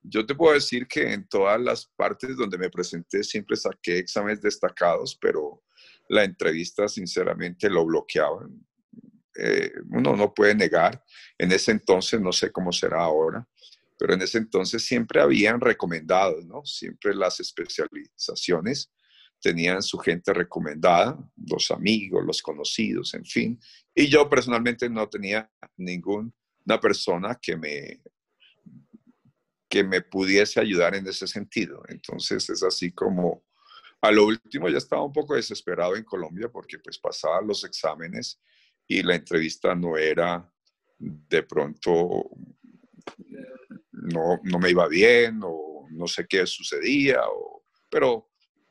Yo 0.00 0.24
te 0.24 0.36
puedo 0.36 0.54
decir 0.54 0.86
que 0.86 1.12
en 1.12 1.26
todas 1.26 1.60
las 1.60 1.86
partes 1.96 2.36
donde 2.36 2.56
me 2.56 2.70
presenté 2.70 3.24
siempre 3.24 3.56
saqué 3.56 3.98
exámenes 3.98 4.40
destacados, 4.40 5.18
pero 5.20 5.60
la 6.08 6.24
entrevista 6.24 6.88
sinceramente 6.88 7.70
lo 7.70 7.84
bloqueaban. 7.84 8.64
Eh, 9.34 9.72
uno 9.90 10.14
no 10.14 10.34
puede 10.34 10.54
negar, 10.54 11.02
en 11.38 11.52
ese 11.52 11.72
entonces, 11.72 12.20
no 12.20 12.32
sé 12.32 12.52
cómo 12.52 12.70
será 12.70 13.02
ahora, 13.02 13.46
pero 13.98 14.14
en 14.14 14.22
ese 14.22 14.38
entonces 14.38 14.84
siempre 14.84 15.20
habían 15.20 15.60
recomendados, 15.60 16.44
¿no? 16.44 16.64
Siempre 16.64 17.14
las 17.14 17.40
especializaciones 17.40 18.92
tenían 19.40 19.82
su 19.82 19.98
gente 19.98 20.32
recomendada, 20.32 21.18
los 21.36 21.70
amigos, 21.70 22.24
los 22.24 22.42
conocidos, 22.42 23.14
en 23.14 23.24
fin. 23.24 23.60
Y 23.94 24.08
yo 24.08 24.28
personalmente 24.28 24.88
no 24.88 25.08
tenía 25.08 25.50
ninguna 25.76 26.32
persona 26.80 27.38
que 27.40 27.56
me 27.56 28.00
que 29.72 29.82
me 29.82 30.02
pudiese 30.02 30.60
ayudar 30.60 30.94
en 30.94 31.06
ese 31.06 31.26
sentido. 31.26 31.82
Entonces 31.88 32.50
es 32.50 32.62
así 32.62 32.92
como 32.92 33.42
a 34.02 34.10
lo 34.10 34.26
último 34.26 34.68
ya 34.68 34.78
estaba 34.78 35.04
un 35.04 35.12
poco 35.12 35.36
desesperado 35.36 35.96
en 35.96 36.04
Colombia 36.04 36.48
porque 36.50 36.78
pues 36.78 36.98
pasaba 36.98 37.40
los 37.40 37.64
exámenes 37.64 38.40
y 38.86 39.02
la 39.02 39.14
entrevista 39.14 39.74
no 39.74 39.96
era 39.96 40.52
de 40.98 41.42
pronto, 41.44 42.30
no, 43.92 44.40
no 44.42 44.58
me 44.58 44.70
iba 44.70 44.88
bien 44.88 45.40
o 45.44 45.86
no 45.90 46.06
sé 46.06 46.26
qué 46.28 46.46
sucedía, 46.46 47.20
o, 47.28 47.64
pero 47.88 48.30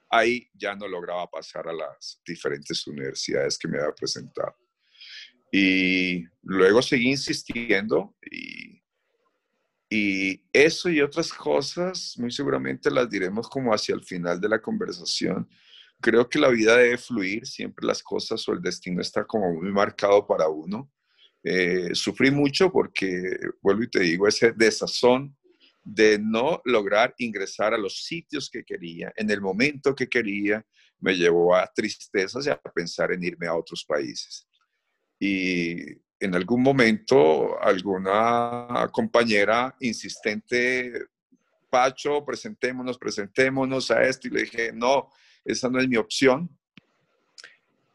ahí 0.09 0.49
ya 0.53 0.75
no 0.75 0.87
lograba 0.87 1.29
pasar 1.29 1.67
a 1.67 1.73
las 1.73 2.21
diferentes 2.25 2.85
universidades 2.87 3.57
que 3.57 3.67
me 3.67 3.79
había 3.79 3.93
presentado. 3.93 4.55
Y 5.51 6.23
luego 6.43 6.81
seguí 6.81 7.09
insistiendo 7.09 8.15
y 8.29 8.80
y 9.93 10.41
eso 10.53 10.89
y 10.89 11.01
otras 11.01 11.33
cosas, 11.33 12.15
muy 12.17 12.31
seguramente 12.31 12.89
las 12.89 13.09
diremos 13.09 13.49
como 13.49 13.73
hacia 13.73 13.93
el 13.93 14.05
final 14.05 14.39
de 14.39 14.47
la 14.47 14.61
conversación. 14.61 15.49
Creo 15.99 16.29
que 16.29 16.39
la 16.39 16.47
vida 16.47 16.77
debe 16.77 16.97
fluir, 16.97 17.45
siempre 17.45 17.85
las 17.85 18.01
cosas 18.01 18.47
o 18.47 18.53
el 18.53 18.61
destino 18.61 19.01
está 19.01 19.25
como 19.25 19.53
muy 19.53 19.69
marcado 19.69 20.25
para 20.25 20.47
uno. 20.47 20.89
Eh, 21.43 21.89
sufrí 21.93 22.31
mucho 22.31 22.71
porque, 22.71 23.37
vuelvo 23.61 23.83
y 23.83 23.89
te 23.89 23.99
digo, 23.99 24.29
ese 24.29 24.53
desazón 24.53 25.35
de 25.83 26.17
no 26.17 26.61
lograr 26.63 27.13
ingresar 27.17 27.73
a 27.73 27.77
los 27.77 28.05
sitios 28.05 28.49
que 28.49 28.63
quería, 28.63 29.11
en 29.17 29.29
el 29.29 29.41
momento 29.41 29.93
que 29.93 30.07
quería, 30.07 30.65
me 31.01 31.17
llevó 31.17 31.53
a 31.53 31.69
tristezas 31.75 32.47
y 32.47 32.49
a 32.49 32.55
pensar 32.73 33.11
en 33.11 33.25
irme 33.25 33.47
a 33.47 33.55
otros 33.55 33.83
países. 33.83 34.47
Y 35.19 35.75
en 36.21 36.35
algún 36.35 36.61
momento 36.61 37.59
alguna 37.61 38.87
compañera 38.91 39.75
insistente, 39.79 41.07
Pacho, 41.67 42.23
presentémonos, 42.23 42.97
presentémonos 42.97 43.89
a 43.89 44.03
esto, 44.03 44.27
y 44.27 44.31
le 44.31 44.41
dije, 44.41 44.71
no, 44.71 45.09
esa 45.43 45.67
no 45.67 45.79
es 45.79 45.87
mi 45.87 45.97
opción. 45.97 46.49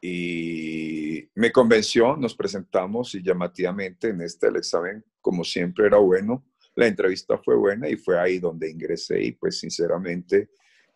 Y 0.01 1.29
me 1.37 1.53
convenció, 1.53 2.17
nos 2.17 2.35
presentamos 2.35 3.15
y 3.15 3.23
llamativamente 3.23 4.09
en 4.09 4.21
este 4.21 4.49
el 4.49 4.57
examen 4.57 5.05
como 5.21 5.45
siempre 5.45 5.87
era 5.87 5.99
bueno. 5.99 6.45
La 6.75 6.87
entrevista 6.87 7.39
fue 7.39 7.57
buena 7.57 7.89
y 7.89 7.97
fue 7.97 8.19
ahí 8.19 8.39
donde 8.39 8.71
ingresé 8.71 9.23
y 9.23 9.33
pues 9.33 9.61
sinceramente 9.61 10.51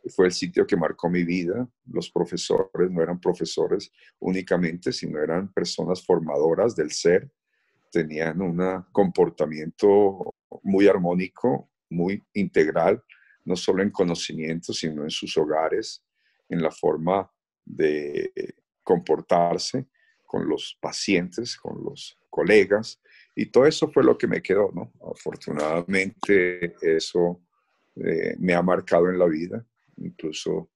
fue 0.09 0.27
el 0.27 0.33
sitio 0.33 0.67
que 0.67 0.77
marcó 0.77 1.09
mi 1.09 1.25
vida. 1.25 1.69
Los 1.87 2.11
profesores 2.11 2.91
no 2.91 3.03
eran 3.03 3.21
profesores 3.21 3.93
únicamente, 4.19 4.93
sino 4.93 5.19
eran 5.21 5.53
personas 5.53 6.05
formadoras 6.05 6.75
del 6.75 6.91
ser. 6.91 7.31
Tenían 7.91 8.41
un 8.41 8.85
comportamiento 8.93 10.35
muy 10.63 10.87
armónico, 10.87 11.71
muy 11.91 12.23
integral, 12.35 13.03
no 13.45 13.57
solo 13.57 13.83
en 13.83 13.91
conocimiento, 13.91 14.73
sino 14.73 15.03
en 15.03 15.11
sus 15.11 15.37
hogares, 15.37 16.05
en 16.49 16.63
la 16.63 16.71
forma 16.71 17.31
de 17.65 18.33
comportarse 18.83 19.87
con 20.27 20.49
los 20.49 20.79
pacientes, 20.81 21.57
con 21.57 21.83
los 21.83 22.17
colegas, 22.29 23.01
y 23.35 23.47
todo 23.47 23.67
eso 23.67 23.91
fue 23.91 24.05
lo 24.05 24.17
que 24.17 24.27
me 24.27 24.43
quedó, 24.43 24.71
¿no? 24.73 24.93
Afortunadamente 25.11 26.75
eso 26.83 27.41
eh, 27.97 28.37
me 28.39 28.55
ha 28.55 28.63
marcado 28.63 29.09
en 29.09 29.19
la 29.19 29.27
vida, 29.27 29.65
incluso 30.01 30.71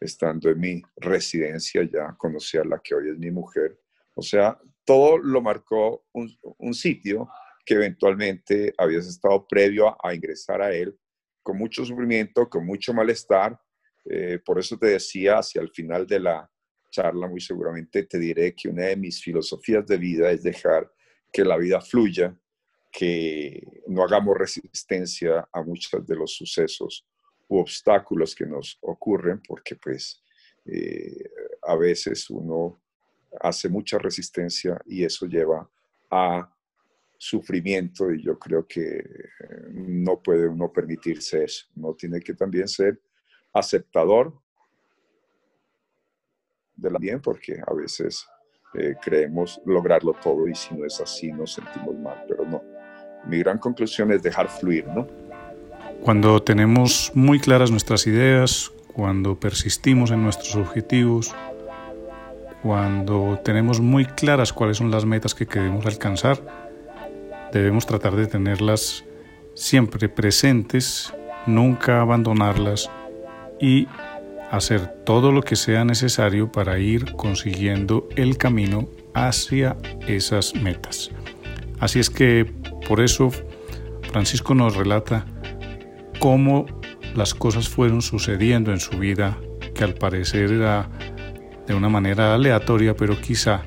estando 0.00 0.48
en 0.50 0.60
mi 0.60 0.82
residencia 0.96 1.82
ya 1.82 2.14
conocí 2.16 2.56
a 2.56 2.64
la 2.64 2.80
que 2.82 2.94
hoy 2.94 3.10
es 3.10 3.18
mi 3.18 3.30
mujer. 3.30 3.78
O 4.14 4.22
sea, 4.22 4.58
todo 4.84 5.18
lo 5.18 5.42
marcó 5.42 6.06
un, 6.12 6.74
sitio 6.74 7.28
que 7.64 7.74
eventualmente 7.74 8.72
habías 8.78 9.06
estado 9.06 9.46
previo 9.46 9.96
a, 10.02 10.14
ingresar 10.14 10.62
a 10.62 10.74
él, 10.74 10.98
con 11.42 11.58
mucho 11.58 11.84
sufrimiento, 11.84 12.48
con 12.48 12.64
mucho 12.64 12.94
malestar. 12.94 13.60
Eh, 14.04 14.38
por 14.44 14.58
eso 14.58 14.78
te 14.78 14.86
decía, 14.86 15.38
hacia 15.38 15.60
el 15.60 15.70
final 15.70 16.06
de 16.06 16.20
la 16.20 16.50
charla, 16.90 17.28
muy 17.28 17.40
seguramente 17.40 18.04
te 18.04 18.18
diré 18.18 18.54
que 18.54 18.68
una 18.68 18.86
de 18.86 18.96
mis 18.96 19.20
filosofías 19.22 19.86
de 19.86 19.98
vida 19.98 20.30
es 20.30 20.42
dejar 20.42 20.90
que 21.30 21.44
la 21.44 21.58
vida 21.58 21.80
fluya, 21.80 22.34
que 22.90 23.82
no 23.86 24.02
hagamos 24.02 24.38
resistencia 24.38 25.46
a 25.52 25.62
muchos 25.62 26.06
de 26.06 26.16
los 26.16 26.32
sucesos 26.32 27.06
u 27.48 27.58
obstáculos 27.58 28.34
que 28.34 28.46
nos 28.46 28.78
ocurren, 28.82 29.40
porque 29.46 29.76
pues 29.76 30.22
eh, 30.64 31.30
a 31.62 31.76
veces 31.76 32.28
uno 32.30 32.80
hace 33.40 33.68
mucha 33.68 33.98
resistencia 33.98 34.80
y 34.86 35.04
eso 35.04 35.26
lleva 35.26 35.68
a 36.10 36.52
sufrimiento 37.16 38.12
y 38.12 38.22
yo 38.22 38.38
creo 38.38 38.66
que 38.66 38.98
eh, 38.98 39.04
no 39.72 40.22
puede 40.22 40.46
uno 40.46 40.72
permitirse 40.72 41.44
eso. 41.44 41.66
Uno 41.76 41.94
tiene 41.94 42.20
que 42.20 42.34
también 42.34 42.68
ser 42.68 43.00
aceptador 43.52 44.32
de 46.76 46.90
la 46.90 46.98
bien 46.98 47.20
porque 47.20 47.60
a 47.66 47.74
veces 47.74 48.24
eh, 48.74 48.94
creemos 49.02 49.60
lograrlo 49.64 50.12
todo 50.12 50.46
y 50.46 50.54
si 50.54 50.74
no 50.74 50.84
es 50.84 51.00
así 51.00 51.32
nos 51.32 51.54
sentimos 51.54 51.96
mal, 51.96 52.24
pero 52.28 52.44
no. 52.44 52.62
Mi 53.26 53.38
gran 53.40 53.58
conclusión 53.58 54.12
es 54.12 54.22
dejar 54.22 54.48
fluir, 54.48 54.86
¿no? 54.86 55.27
Cuando 56.02 56.42
tenemos 56.42 57.12
muy 57.14 57.38
claras 57.38 57.70
nuestras 57.70 58.06
ideas, 58.06 58.72
cuando 58.92 59.38
persistimos 59.38 60.10
en 60.10 60.22
nuestros 60.22 60.56
objetivos, 60.56 61.34
cuando 62.62 63.38
tenemos 63.44 63.80
muy 63.80 64.04
claras 64.04 64.52
cuáles 64.52 64.78
son 64.78 64.90
las 64.90 65.04
metas 65.04 65.34
que 65.34 65.46
queremos 65.46 65.86
alcanzar, 65.86 66.40
debemos 67.52 67.86
tratar 67.86 68.16
de 68.16 68.26
tenerlas 68.26 69.04
siempre 69.54 70.08
presentes, 70.08 71.12
nunca 71.46 72.00
abandonarlas 72.00 72.90
y 73.60 73.88
hacer 74.50 74.86
todo 75.04 75.32
lo 75.32 75.42
que 75.42 75.56
sea 75.56 75.84
necesario 75.84 76.50
para 76.50 76.78
ir 76.78 77.12
consiguiendo 77.16 78.08
el 78.16 78.38
camino 78.38 78.88
hacia 79.14 79.76
esas 80.06 80.54
metas. 80.54 81.10
Así 81.80 81.98
es 81.98 82.10
que 82.10 82.50
por 82.88 83.00
eso 83.00 83.30
Francisco 84.10 84.54
nos 84.54 84.74
relata 84.74 85.26
cómo 86.18 86.66
las 87.14 87.34
cosas 87.34 87.68
fueron 87.68 88.02
sucediendo 88.02 88.72
en 88.72 88.80
su 88.80 88.98
vida, 88.98 89.38
que 89.74 89.84
al 89.84 89.94
parecer 89.94 90.52
era 90.52 90.88
de 91.66 91.74
una 91.74 91.88
manera 91.88 92.34
aleatoria, 92.34 92.94
pero 92.94 93.20
quizá 93.20 93.62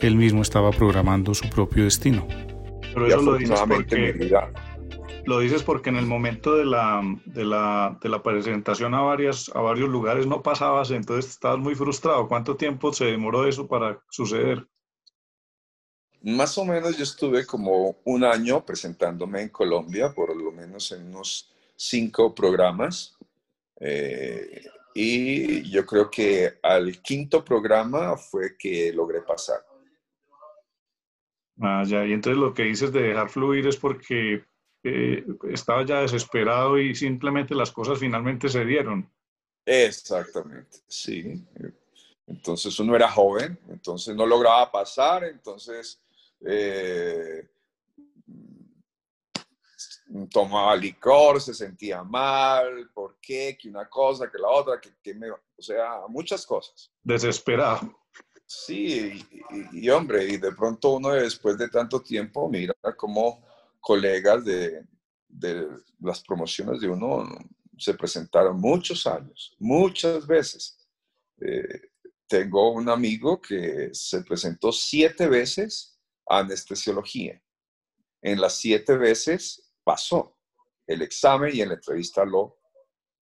él 0.00 0.16
mismo 0.16 0.42
estaba 0.42 0.70
programando 0.70 1.34
su 1.34 1.48
propio 1.50 1.84
destino. 1.84 2.26
Pero 2.94 3.06
eso 3.06 3.22
lo 3.22 3.36
dices 3.36 3.60
porque, 3.68 4.30
lo 5.26 5.38
dices 5.38 5.62
porque 5.62 5.90
en 5.90 5.96
el 5.96 6.06
momento 6.06 6.56
de 6.56 6.64
la, 6.64 7.02
de 7.26 7.44
la, 7.44 7.98
de 8.02 8.08
la 8.08 8.22
presentación 8.22 8.94
a, 8.94 9.02
varias, 9.02 9.50
a 9.54 9.60
varios 9.60 9.88
lugares 9.88 10.26
no 10.26 10.42
pasabas, 10.42 10.90
entonces 10.90 11.30
estabas 11.30 11.58
muy 11.58 11.74
frustrado. 11.74 12.26
¿Cuánto 12.26 12.56
tiempo 12.56 12.92
se 12.92 13.04
demoró 13.04 13.46
eso 13.46 13.68
para 13.68 14.02
suceder? 14.10 14.66
Más 16.22 16.58
o 16.58 16.64
menos 16.64 16.96
yo 16.96 17.04
estuve 17.04 17.46
como 17.46 17.96
un 18.04 18.24
año 18.24 18.64
presentándome 18.64 19.42
en 19.42 19.48
Colombia, 19.48 20.12
por 20.12 20.36
lo 20.36 20.52
menos 20.52 20.92
en 20.92 21.06
unos 21.06 21.54
cinco 21.80 22.34
programas. 22.34 23.16
Eh, 23.80 24.62
y 24.94 25.70
yo 25.70 25.86
creo 25.86 26.10
que 26.10 26.58
al 26.62 27.00
quinto 27.00 27.42
programa 27.42 28.16
fue 28.16 28.56
que 28.58 28.92
logré 28.92 29.22
pasar. 29.22 29.64
Ah, 31.62 31.82
ya, 31.86 32.04
y 32.04 32.12
entonces 32.12 32.38
lo 32.38 32.52
que 32.52 32.64
dices 32.64 32.92
de 32.92 33.02
dejar 33.02 33.30
fluir 33.30 33.66
es 33.66 33.76
porque 33.76 34.44
eh, 34.82 35.24
estaba 35.50 35.84
ya 35.84 36.00
desesperado 36.00 36.78
y 36.78 36.94
simplemente 36.94 37.54
las 37.54 37.70
cosas 37.70 37.98
finalmente 37.98 38.48
se 38.48 38.64
dieron. 38.64 39.10
Exactamente, 39.64 40.78
sí. 40.86 41.46
Entonces 42.26 42.78
uno 42.78 42.96
era 42.96 43.10
joven, 43.10 43.58
entonces 43.68 44.14
no 44.14 44.26
lograba 44.26 44.70
pasar, 44.70 45.24
entonces 45.24 46.02
eh, 46.46 47.46
tomaba 50.30 50.76
licor, 50.76 51.40
se 51.40 51.54
sentía 51.54 52.02
mal, 52.02 52.90
¿por 52.92 53.18
qué? 53.20 53.56
Que 53.60 53.68
una 53.68 53.88
cosa, 53.88 54.30
que 54.30 54.38
la 54.38 54.48
otra, 54.48 54.80
que, 54.80 55.14
me, 55.14 55.30
o 55.30 55.38
sea, 55.58 56.02
muchas 56.08 56.44
cosas. 56.46 56.90
Desesperado. 57.02 57.96
Sí, 58.46 59.24
y, 59.72 59.84
y, 59.84 59.90
hombre, 59.90 60.24
y 60.24 60.36
de 60.36 60.52
pronto 60.52 60.90
uno 60.90 61.10
después 61.10 61.56
de 61.56 61.68
tanto 61.68 62.02
tiempo 62.02 62.48
mira 62.48 62.74
como 62.96 63.46
colegas 63.78 64.44
de, 64.44 64.84
de 65.28 65.68
las 66.00 66.20
promociones 66.22 66.80
de 66.80 66.88
uno 66.88 67.28
se 67.78 67.94
presentaron 67.94 68.60
muchos 68.60 69.06
años, 69.06 69.54
muchas 69.58 70.26
veces. 70.26 70.76
Eh, 71.40 71.88
tengo 72.26 72.72
un 72.72 72.88
amigo 72.88 73.40
que 73.40 73.90
se 73.92 74.22
presentó 74.22 74.70
siete 74.70 75.26
veces 75.26 75.98
a 76.28 76.40
anestesiología. 76.40 77.42
En 78.22 78.40
las 78.40 78.56
siete 78.56 78.96
veces 78.96 79.69
pasó 79.84 80.36
el 80.86 81.02
examen 81.02 81.54
y 81.54 81.60
en 81.60 81.68
la 81.68 81.74
entrevista 81.74 82.24
lo 82.24 82.58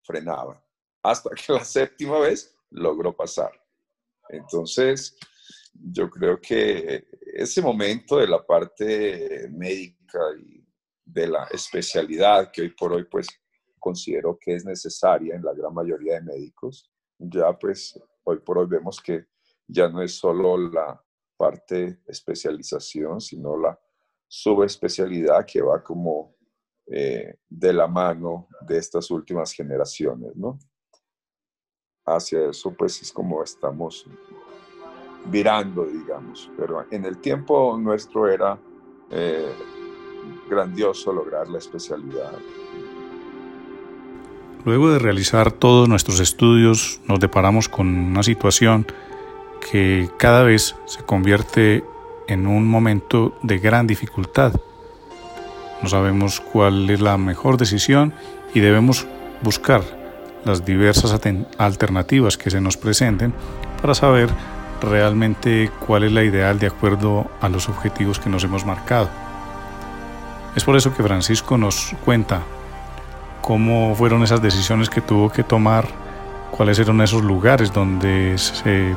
frenaba. 0.02 0.62
Hasta 1.02 1.30
que 1.30 1.52
la 1.52 1.64
séptima 1.64 2.18
vez 2.20 2.56
logró 2.70 3.14
pasar. 3.16 3.52
Entonces, 4.28 5.16
yo 5.72 6.08
creo 6.10 6.40
que 6.40 7.06
ese 7.34 7.62
momento 7.62 8.18
de 8.18 8.28
la 8.28 8.44
parte 8.44 9.48
médica 9.50 10.20
y 10.40 10.64
de 11.04 11.26
la 11.28 11.44
especialidad 11.44 12.50
que 12.50 12.62
hoy 12.62 12.70
por 12.70 12.92
hoy 12.92 13.04
pues 13.04 13.28
considero 13.78 14.36
que 14.40 14.54
es 14.54 14.64
necesaria 14.64 15.36
en 15.36 15.44
la 15.44 15.54
gran 15.54 15.72
mayoría 15.72 16.14
de 16.14 16.22
médicos, 16.22 16.90
ya 17.18 17.56
pues 17.56 18.00
hoy 18.24 18.38
por 18.40 18.58
hoy 18.58 18.66
vemos 18.66 19.00
que 19.00 19.26
ya 19.68 19.88
no 19.88 20.02
es 20.02 20.14
solo 20.14 20.56
la 20.56 21.00
parte 21.36 22.00
especialización, 22.06 23.20
sino 23.20 23.56
la 23.56 23.78
subespecialidad 24.26 25.46
que 25.46 25.60
va 25.60 25.82
como 25.82 26.35
eh, 26.86 27.36
de 27.48 27.72
la 27.72 27.86
mano 27.86 28.48
de 28.66 28.78
estas 28.78 29.10
últimas 29.10 29.52
generaciones, 29.52 30.36
¿no? 30.36 30.58
Hacia 32.04 32.50
eso 32.50 32.72
pues 32.72 33.02
es 33.02 33.12
como 33.12 33.42
estamos 33.42 34.06
virando, 35.26 35.84
digamos, 35.84 36.50
pero 36.56 36.86
en 36.90 37.04
el 37.04 37.18
tiempo 37.18 37.76
nuestro 37.76 38.28
era 38.28 38.58
eh, 39.10 39.52
grandioso 40.48 41.12
lograr 41.12 41.48
la 41.48 41.58
especialidad. 41.58 42.32
Luego 44.64 44.90
de 44.90 44.98
realizar 44.98 45.52
todos 45.52 45.88
nuestros 45.88 46.20
estudios, 46.20 47.00
nos 47.06 47.20
deparamos 47.20 47.68
con 47.68 47.86
una 47.88 48.22
situación 48.22 48.86
que 49.70 50.08
cada 50.18 50.42
vez 50.42 50.74
se 50.86 51.02
convierte 51.04 51.84
en 52.26 52.46
un 52.46 52.68
momento 52.68 53.36
de 53.42 53.58
gran 53.58 53.86
dificultad. 53.86 54.54
No 55.82 55.88
sabemos 55.88 56.40
cuál 56.40 56.88
es 56.90 57.00
la 57.00 57.16
mejor 57.18 57.56
decisión 57.56 58.12
y 58.54 58.60
debemos 58.60 59.06
buscar 59.42 59.82
las 60.44 60.64
diversas 60.64 61.18
alternativas 61.58 62.36
que 62.36 62.50
se 62.50 62.60
nos 62.60 62.76
presenten 62.76 63.34
para 63.80 63.94
saber 63.94 64.30
realmente 64.80 65.70
cuál 65.86 66.04
es 66.04 66.12
la 66.12 66.22
ideal 66.22 66.58
de 66.58 66.68
acuerdo 66.68 67.30
a 67.40 67.48
los 67.48 67.68
objetivos 67.68 68.18
que 68.18 68.30
nos 68.30 68.44
hemos 68.44 68.64
marcado. 68.64 69.08
Es 70.54 70.64
por 70.64 70.76
eso 70.76 70.94
que 70.94 71.02
Francisco 71.02 71.58
nos 71.58 71.94
cuenta 72.04 72.42
cómo 73.42 73.94
fueron 73.94 74.22
esas 74.22 74.40
decisiones 74.40 74.88
que 74.88 75.00
tuvo 75.00 75.30
que 75.30 75.42
tomar, 75.42 75.86
cuáles 76.50 76.78
eran 76.78 77.00
esos 77.00 77.22
lugares 77.22 77.72
donde 77.72 78.38
se 78.38 78.94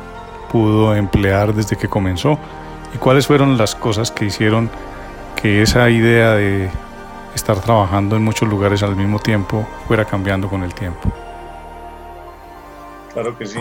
pudo 0.50 0.94
emplear 0.94 1.54
desde 1.54 1.76
que 1.76 1.88
comenzó 1.88 2.38
y 2.94 2.98
cuáles 2.98 3.26
fueron 3.26 3.58
las 3.58 3.74
cosas 3.74 4.10
que 4.10 4.24
hicieron 4.24 4.70
que 5.42 5.62
esa 5.62 5.88
idea 5.88 6.34
de 6.34 6.70
estar 7.34 7.60
trabajando 7.60 8.16
en 8.16 8.22
muchos 8.22 8.48
lugares 8.48 8.82
al 8.82 8.96
mismo 8.96 9.18
tiempo 9.18 9.66
fuera 9.86 10.04
cambiando 10.04 10.48
con 10.48 10.62
el 10.62 10.74
tiempo. 10.74 11.12
Claro 13.12 13.36
que 13.36 13.46
sí. 13.46 13.60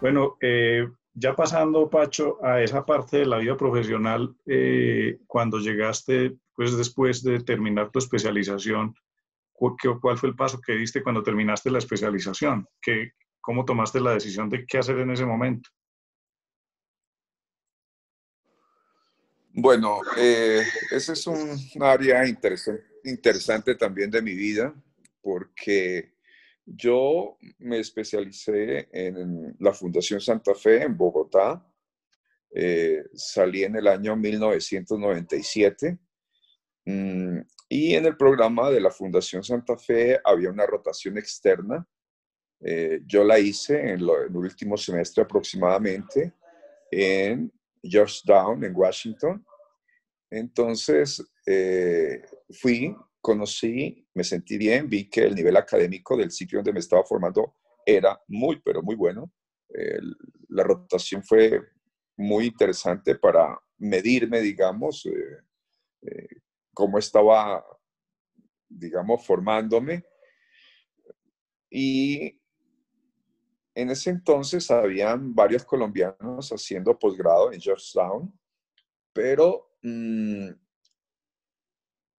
Bueno, 0.00 0.36
eh, 0.40 0.88
ya 1.14 1.34
pasando, 1.36 1.88
Pacho, 1.88 2.44
a 2.44 2.60
esa 2.60 2.84
parte 2.84 3.18
de 3.18 3.26
la 3.26 3.38
vida 3.38 3.56
profesional, 3.56 4.34
eh, 4.46 5.18
cuando 5.26 5.58
llegaste, 5.58 6.36
pues 6.54 6.76
después 6.76 7.22
de 7.22 7.40
terminar 7.40 7.90
tu 7.90 8.00
especialización, 8.00 8.94
¿cuál 9.52 10.18
fue 10.18 10.28
el 10.28 10.34
paso 10.34 10.60
que 10.60 10.74
diste 10.74 11.02
cuando 11.02 11.22
terminaste 11.22 11.70
la 11.70 11.78
especialización? 11.78 12.66
¿Qué, 12.82 13.12
¿Cómo 13.40 13.64
tomaste 13.64 14.00
la 14.00 14.12
decisión 14.12 14.48
de 14.48 14.66
qué 14.66 14.78
hacer 14.78 14.98
en 14.98 15.12
ese 15.12 15.24
momento? 15.24 15.70
Bueno, 19.56 20.00
eh, 20.18 20.64
ese 20.90 21.12
es 21.12 21.24
un 21.28 21.56
área 21.80 22.26
interesante, 22.26 22.82
interesante 23.04 23.76
también 23.76 24.10
de 24.10 24.20
mi 24.20 24.34
vida, 24.34 24.74
porque 25.22 26.14
yo 26.66 27.38
me 27.58 27.78
especialicé 27.78 28.88
en 28.90 29.54
la 29.60 29.72
Fundación 29.72 30.20
Santa 30.20 30.56
Fe 30.56 30.82
en 30.82 30.96
Bogotá. 30.96 31.64
Eh, 32.52 33.04
salí 33.14 33.62
en 33.62 33.76
el 33.76 33.86
año 33.86 34.16
1997 34.16 35.98
mm, 36.86 37.38
y 37.68 37.94
en 37.94 38.06
el 38.06 38.16
programa 38.16 38.70
de 38.70 38.80
la 38.80 38.90
Fundación 38.90 39.44
Santa 39.44 39.78
Fe 39.78 40.18
había 40.24 40.50
una 40.50 40.66
rotación 40.66 41.16
externa. 41.16 41.86
Eh, 42.60 43.02
yo 43.06 43.22
la 43.22 43.38
hice 43.38 43.78
en, 43.78 43.86
en, 43.86 44.00
el 44.00 44.36
último 44.36 44.76
semestre 44.76 45.22
aproximadamente 45.22 46.32
en 46.90 47.52
Georgetown, 47.84 48.64
en 48.64 48.74
Washington. 48.74 49.44
Entonces, 50.30 51.24
eh, 51.46 52.22
fui, 52.50 52.96
conocí, 53.20 54.06
me 54.14 54.24
sentí 54.24 54.58
bien, 54.58 54.88
vi 54.88 55.08
que 55.08 55.22
el 55.22 55.34
nivel 55.34 55.56
académico 55.56 56.16
del 56.16 56.30
sitio 56.30 56.58
donde 56.58 56.72
me 56.72 56.80
estaba 56.80 57.04
formando 57.04 57.56
era 57.86 58.20
muy, 58.28 58.60
pero 58.64 58.82
muy 58.82 58.96
bueno. 58.96 59.32
la 60.48 60.62
rotación 60.62 61.22
fue 61.24 61.60
muy 62.16 62.46
interesante 62.46 63.16
para 63.16 63.58
medirme, 63.78 64.40
digamos, 64.40 65.06
eh, 65.06 65.38
eh, 66.02 66.28
cómo 66.72 66.98
estaba, 66.98 67.64
digamos, 68.68 69.26
formándome. 69.26 70.04
Y 71.70 72.40
en 73.74 73.90
ese 73.90 74.10
entonces 74.10 74.70
habían 74.70 75.34
varios 75.34 75.64
colombianos 75.64 76.50
haciendo 76.50 76.96
posgrado 76.98 77.52
en 77.52 77.60
Georgetown, 77.60 78.32
pero 79.12 79.76
mm, 79.82 80.48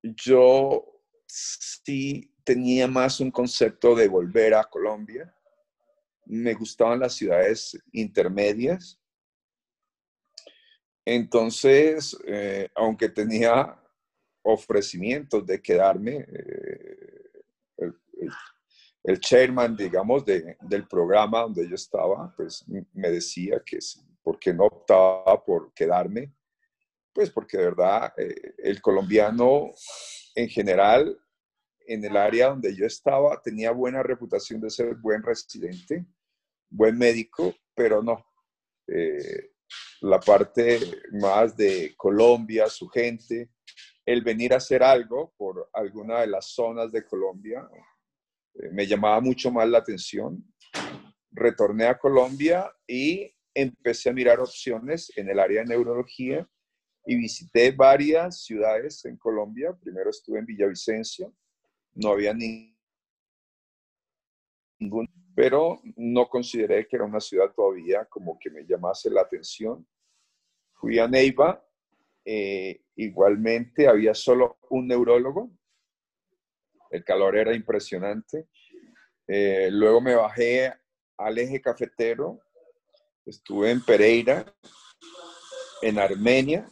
yo 0.01 1.01
sí 1.25 2.33
tenía 2.43 2.87
más 2.87 3.19
un 3.19 3.31
concepto 3.31 3.95
de 3.95 4.07
volver 4.07 4.53
a 4.53 4.63
Colombia. 4.65 5.33
Me 6.25 6.53
gustaban 6.53 6.99
las 6.99 7.13
ciudades 7.13 7.77
intermedias. 7.91 8.99
Entonces, 11.05 12.17
eh, 12.27 12.69
aunque 12.75 13.09
tenía 13.09 13.79
ofrecimientos 14.43 15.45
de 15.45 15.61
quedarme, 15.61 16.17
eh, 16.17 17.43
el 17.77 17.95
chairman, 19.19 19.75
digamos, 19.75 20.23
del 20.25 20.87
programa 20.89 21.41
donde 21.41 21.67
yo 21.69 21.75
estaba, 21.75 22.33
pues 22.35 22.65
me 22.67 23.09
decía 23.09 23.61
que 23.65 23.79
¿por 24.25 24.39
qué 24.39 24.53
no 24.53 24.65
optaba 24.65 25.43
por 25.45 25.71
quedarme? 25.73 26.33
Pues 27.13 27.29
porque 27.29 27.57
de 27.57 27.65
verdad 27.65 28.11
eh, 28.17 28.55
el 28.57 28.81
colombiano 28.81 29.71
en 30.33 30.49
general, 30.49 31.17
en 31.87 32.03
el 32.03 32.17
área 32.17 32.49
donde 32.49 32.75
yo 32.75 32.87
estaba, 32.87 33.39
tenía 33.41 33.71
buena 33.71 34.01
reputación 34.01 34.59
de 34.59 34.71
ser 34.71 34.95
buen 34.95 35.21
residente, 35.21 36.05
buen 36.69 36.97
médico, 36.97 37.53
pero 37.75 38.01
no. 38.01 38.25
Eh, 38.87 39.51
la 40.01 40.19
parte 40.19 40.79
más 41.11 41.55
de 41.55 41.93
Colombia, 41.95 42.67
su 42.67 42.87
gente, 42.89 43.49
el 44.05 44.23
venir 44.23 44.53
a 44.53 44.57
hacer 44.57 44.83
algo 44.83 45.33
por 45.37 45.69
alguna 45.73 46.21
de 46.21 46.27
las 46.27 46.47
zonas 46.47 46.91
de 46.91 47.05
Colombia, 47.05 47.67
me 48.71 48.87
llamaba 48.87 49.19
mucho 49.21 49.51
más 49.51 49.67
la 49.67 49.79
atención. 49.79 50.43
Retorné 51.31 51.85
a 51.85 51.97
Colombia 51.97 52.71
y 52.87 53.33
empecé 53.53 54.09
a 54.09 54.13
mirar 54.13 54.39
opciones 54.39 55.11
en 55.15 55.29
el 55.29 55.39
área 55.39 55.61
de 55.61 55.67
neurología 55.67 56.47
y 57.05 57.15
visité 57.15 57.71
varias 57.71 58.43
ciudades 58.43 59.03
en 59.05 59.17
Colombia. 59.17 59.73
Primero 59.79 60.09
estuve 60.09 60.39
en 60.39 60.45
Villavicencio, 60.45 61.33
no 61.93 62.09
había 62.09 62.33
ningún, 62.33 62.77
pero 65.35 65.81
no 65.95 66.27
consideré 66.27 66.87
que 66.87 66.95
era 66.95 67.05
una 67.05 67.19
ciudad 67.19 67.51
todavía 67.53 68.05
como 68.05 68.37
que 68.39 68.49
me 68.49 68.65
llamase 68.65 69.09
la 69.09 69.21
atención. 69.21 69.87
Fui 70.73 70.99
a 70.99 71.07
Neiva, 71.07 71.63
eh, 72.25 72.81
igualmente 72.95 73.87
había 73.87 74.13
solo 74.13 74.57
un 74.69 74.87
neurólogo, 74.87 75.51
el 76.95 77.03
calor 77.03 77.37
era 77.37 77.53
impresionante. 77.53 78.47
Eh, 79.27 79.69
luego 79.71 80.01
me 80.01 80.15
bajé 80.15 80.73
al 81.17 81.37
eje 81.37 81.61
cafetero, 81.61 82.39
estuve 83.25 83.71
en 83.71 83.83
Pereira, 83.83 84.45
en 85.81 85.99
Armenia, 85.99 86.67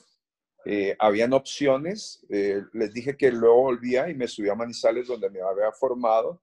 eh, 0.66 0.96
habían 0.98 1.34
opciones, 1.34 2.26
eh, 2.30 2.64
les 2.72 2.94
dije 2.94 3.18
que 3.18 3.32
luego 3.32 3.64
volvía 3.64 4.10
y 4.10 4.16
me 4.16 4.28
subí 4.28 4.50
a 4.50 4.56
Manizales 4.56 5.08
donde 5.08 5.30
me 5.30 5.42
había 5.42 5.72
formado. 5.72 6.42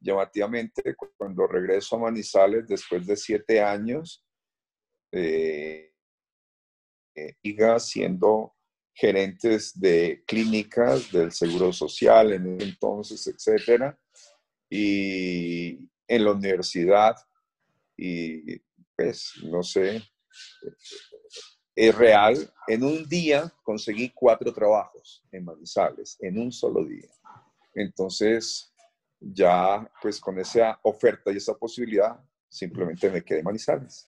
Llamativamente, 0.00 0.96
cuando 1.16 1.46
regreso 1.46 1.96
a 1.96 2.00
Manizales 2.00 2.66
después 2.66 3.06
de 3.06 3.16
siete 3.16 3.60
años, 3.60 4.24
eh, 5.12 5.92
siga 7.42 7.78
siendo 7.78 8.54
gerentes 8.94 9.78
de 9.78 10.22
clínicas 10.26 11.10
del 11.10 11.32
Seguro 11.32 11.72
Social 11.72 12.32
en 12.32 12.56
ese 12.56 12.68
entonces, 12.70 13.26
etcétera, 13.26 13.98
y 14.68 15.78
en 16.06 16.24
la 16.24 16.32
universidad, 16.32 17.16
y 17.96 18.58
pues, 18.96 19.32
no 19.44 19.62
sé, 19.62 20.02
es 21.74 21.94
real. 21.94 22.52
En 22.66 22.84
un 22.84 23.08
día 23.08 23.52
conseguí 23.62 24.10
cuatro 24.10 24.52
trabajos 24.52 25.24
en 25.32 25.44
Manizales, 25.44 26.18
en 26.20 26.38
un 26.38 26.52
solo 26.52 26.84
día. 26.84 27.08
Entonces, 27.74 28.74
ya 29.18 29.90
pues 30.00 30.20
con 30.20 30.38
esa 30.38 30.78
oferta 30.82 31.30
y 31.30 31.36
esa 31.36 31.54
posibilidad, 31.54 32.18
simplemente 32.48 33.10
me 33.10 33.22
quedé 33.22 33.38
en 33.40 33.44
Manizales. 33.44 34.10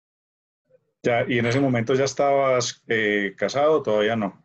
Ya, 1.02 1.24
¿Y 1.28 1.38
en 1.38 1.46
ese 1.46 1.60
momento 1.60 1.94
ya 1.94 2.04
estabas 2.04 2.82
eh, 2.88 3.34
casado 3.36 3.82
todavía 3.82 4.16
no? 4.16 4.42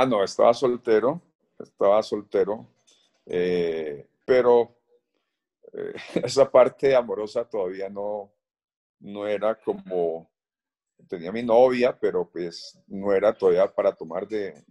Ah, 0.00 0.06
no, 0.06 0.22
estaba 0.22 0.54
soltero, 0.54 1.20
estaba 1.58 2.00
soltero, 2.04 2.68
eh, 3.26 4.06
pero 4.24 4.78
eh, 5.72 5.92
esa 6.24 6.48
parte 6.48 6.94
amorosa 6.94 7.44
todavía 7.44 7.88
no, 7.88 8.32
no 9.00 9.26
era 9.26 9.56
como, 9.56 10.30
tenía 11.08 11.32
mi 11.32 11.42
novia, 11.42 11.98
pero 11.98 12.30
pues 12.30 12.78
no 12.86 13.12
era 13.12 13.36
todavía 13.36 13.66
para 13.66 13.92
tomar 13.92 14.28
de 14.28 14.64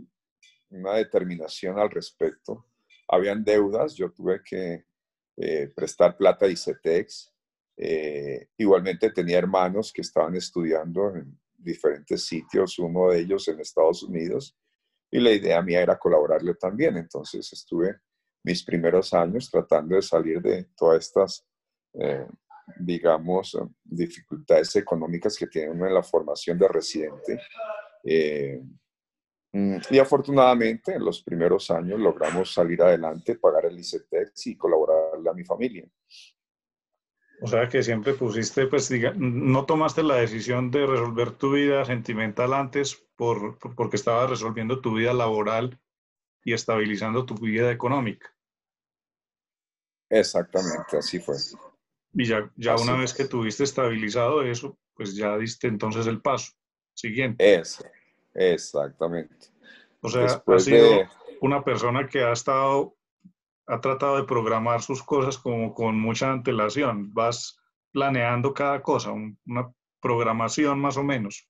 una 0.69 0.93
determinación 0.93 1.77
al 1.77 1.89
respecto. 1.89 2.65
Habían 3.09 3.43
deudas, 3.43 3.95
yo 3.95 4.09
tuve 4.09 4.41
que 4.41 4.85
eh, 5.35 5.67
prestar 5.75 6.15
plata 6.15 6.45
a 6.45 6.49
ICETEX. 6.49 7.33
igualmente 8.57 9.11
tenía 9.11 9.39
hermanos 9.39 9.91
que 9.91 10.03
estaban 10.03 10.35
estudiando 10.35 11.13
en 11.17 11.37
diferentes 11.57 12.25
sitios, 12.25 12.79
uno 12.79 13.09
de 13.09 13.19
ellos 13.19 13.45
en 13.49 13.59
Estados 13.59 14.03
Unidos, 14.03 14.55
y 15.10 15.20
la 15.20 15.32
idea 15.32 15.62
mía 15.62 15.82
era 15.82 15.98
colaborarle 15.98 16.56
también. 16.56 16.98
Entonces 16.98 17.52
estuve 17.54 18.00
mis 18.43 18.63
primeros 18.63 19.13
años 19.13 19.50
tratando 19.50 19.96
de 19.96 20.02
salir 20.02 20.41
de 20.41 20.66
todas 20.76 21.05
estas, 21.05 21.45
eh, 21.93 22.26
digamos, 22.80 23.58
dificultades 23.84 24.76
económicas 24.76 25.38
que 25.38 25.47
tiene 25.47 25.72
uno 25.72 25.88
en 25.88 25.93
la 25.93 26.03
formación 26.03 26.58
de 26.58 26.68
residente. 26.68 27.41
Eh, 28.03 28.62
mm, 29.53 29.78
y 29.89 29.99
afortunadamente 29.99 30.93
en 30.93 31.03
los 31.03 31.22
primeros 31.24 31.70
años 31.72 31.99
logramos 31.99 32.53
salir 32.53 32.82
adelante, 32.82 33.36
pagar 33.36 33.66
el 33.66 33.80
ICETEX 33.80 34.47
y 34.47 34.58
colaborarle 34.58 35.30
a 35.30 35.34
mi 35.34 35.43
familia. 35.43 35.86
O 37.39 37.47
sea 37.47 37.69
que 37.69 37.83
siempre 37.83 38.13
pusiste, 38.13 38.65
pues 38.65 38.89
diga, 38.89 39.13
no 39.15 39.65
tomaste 39.65 40.01
la 40.01 40.15
decisión 40.15 40.71
de 40.71 40.85
resolver 40.88 41.31
tu 41.31 41.51
vida 41.51 41.85
sentimental 41.85 42.53
antes 42.53 42.95
por, 43.15 43.59
porque 43.75 43.95
estabas 43.95 44.29
resolviendo 44.29 44.81
tu 44.81 44.95
vida 44.95 45.13
laboral 45.13 45.79
y 46.43 46.53
estabilizando 46.53 47.25
tu 47.25 47.35
vida 47.35 47.71
económica. 47.71 48.33
Exactamente, 50.09 50.97
así 50.97 51.19
fue. 51.19 51.35
Y 52.13 52.25
ya, 52.25 52.51
ya 52.55 52.75
una 52.75 52.97
vez 52.97 53.13
que 53.13 53.25
tuviste 53.25 53.63
estabilizado 53.63 54.41
eso, 54.41 54.79
pues 54.95 55.15
ya 55.15 55.38
diste 55.38 55.67
entonces 55.67 56.07
el 56.07 56.21
paso 56.21 56.53
siguiente. 56.95 57.59
Eso, 57.59 57.85
exactamente. 58.33 59.47
O 60.01 60.09
sea, 60.09 60.25
ha 60.45 60.59
sido 60.59 61.07
una 61.41 61.63
persona 61.63 62.07
que 62.07 62.23
ha 62.23 62.31
estado, 62.31 62.97
ha 63.68 63.82
tratado 63.82 64.18
de 64.18 64.24
programar 64.24 64.82
sus 64.82 65.03
cosas 65.03 65.38
como 65.38 65.74
con 65.74 65.99
mucha 65.99 66.32
antelación. 66.32 67.13
Vas 67.13 67.59
planeando 67.91 68.53
cada 68.53 68.82
cosa, 68.82 69.11
una 69.11 69.74
programación 70.01 70.80
más 70.80 70.97
o 70.97 71.03
menos. 71.03 71.47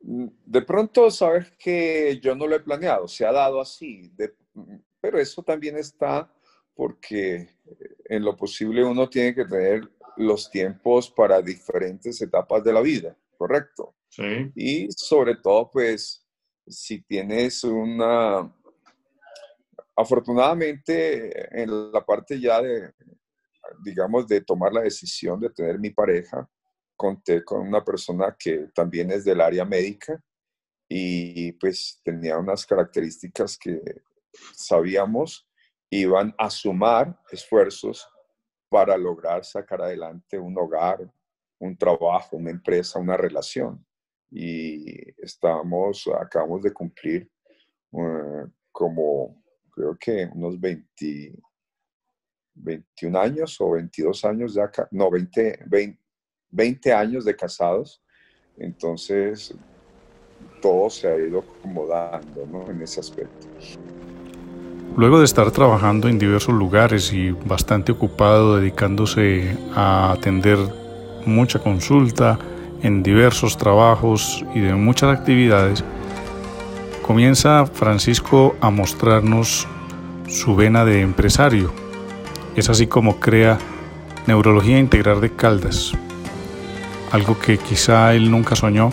De 0.00 0.62
pronto, 0.62 1.10
sabes 1.10 1.50
que 1.58 2.20
yo 2.22 2.34
no 2.34 2.46
lo 2.46 2.56
he 2.56 2.60
planeado, 2.60 3.08
se 3.08 3.24
ha 3.24 3.32
dado 3.32 3.60
así, 3.60 4.12
pero 5.00 5.18
eso 5.18 5.42
también 5.42 5.78
está 5.78 6.30
porque 6.74 7.48
en 8.06 8.24
lo 8.24 8.36
posible 8.36 8.84
uno 8.84 9.08
tiene 9.08 9.34
que 9.34 9.44
tener 9.44 9.88
los 10.16 10.50
tiempos 10.50 11.10
para 11.10 11.40
diferentes 11.40 12.20
etapas 12.20 12.62
de 12.64 12.72
la 12.72 12.80
vida, 12.80 13.16
¿correcto? 13.36 13.94
Sí. 14.08 14.50
Y 14.54 14.90
sobre 14.92 15.36
todo, 15.36 15.70
pues, 15.70 16.26
si 16.66 17.02
tienes 17.02 17.64
una... 17.64 18.52
Afortunadamente, 19.96 21.62
en 21.62 21.92
la 21.92 22.04
parte 22.04 22.40
ya 22.40 22.60
de, 22.60 22.92
digamos, 23.84 24.26
de 24.26 24.40
tomar 24.40 24.72
la 24.72 24.82
decisión 24.82 25.40
de 25.40 25.50
tener 25.50 25.78
mi 25.78 25.90
pareja, 25.90 26.48
conté 26.96 27.44
con 27.44 27.60
una 27.66 27.84
persona 27.84 28.36
que 28.38 28.68
también 28.74 29.10
es 29.10 29.24
del 29.24 29.40
área 29.40 29.64
médica 29.64 30.20
y 30.88 31.52
pues 31.52 32.00
tenía 32.04 32.38
unas 32.38 32.66
características 32.66 33.58
que 33.58 33.80
sabíamos 34.54 35.48
iban 35.90 36.34
a 36.38 36.50
sumar 36.50 37.16
esfuerzos 37.30 38.08
para 38.68 38.96
lograr 38.96 39.44
sacar 39.44 39.82
adelante 39.82 40.38
un 40.38 40.58
hogar, 40.58 41.08
un 41.60 41.76
trabajo, 41.76 42.36
una 42.36 42.50
empresa, 42.50 42.98
una 42.98 43.16
relación. 43.16 43.84
Y 44.30 45.10
estamos, 45.22 46.08
acabamos 46.20 46.62
de 46.62 46.72
cumplir 46.72 47.30
eh, 47.92 48.46
como, 48.72 49.43
creo 49.74 49.96
que 49.98 50.28
unos 50.34 50.60
20, 50.60 51.34
21 52.54 53.18
años 53.18 53.60
o 53.60 53.72
22 53.72 54.24
años 54.24 54.54
ya, 54.54 54.70
no, 54.90 55.10
20, 55.10 55.64
20, 56.50 56.92
años 56.92 57.24
de 57.24 57.34
casados. 57.34 58.02
Entonces, 58.56 59.54
todo 60.62 60.88
se 60.88 61.08
ha 61.08 61.16
ido 61.16 61.40
acomodando 61.40 62.70
en 62.70 62.82
ese 62.82 63.00
aspecto. 63.00 63.46
Luego 64.96 65.18
de 65.18 65.24
estar 65.24 65.50
trabajando 65.50 66.08
en 66.08 66.20
diversos 66.20 66.54
lugares 66.54 67.12
y 67.12 67.32
bastante 67.32 67.90
ocupado 67.90 68.58
dedicándose 68.60 69.58
a 69.74 70.12
atender 70.12 70.56
mucha 71.26 71.58
consulta 71.58 72.38
en 72.82 73.02
diversos 73.02 73.56
trabajos 73.56 74.44
y 74.54 74.60
de 74.60 74.74
muchas 74.74 75.18
actividades, 75.18 75.82
comienza 77.04 77.66
Francisco 77.66 78.56
a 78.62 78.70
mostrarnos 78.70 79.68
su 80.26 80.56
vena 80.56 80.86
de 80.86 81.02
empresario. 81.02 81.70
Es 82.56 82.70
así 82.70 82.86
como 82.86 83.20
crea 83.20 83.58
Neurología 84.26 84.78
Integral 84.78 85.20
de 85.20 85.30
Caldas, 85.30 85.92
algo 87.12 87.38
que 87.38 87.58
quizá 87.58 88.14
él 88.14 88.30
nunca 88.30 88.56
soñó, 88.56 88.88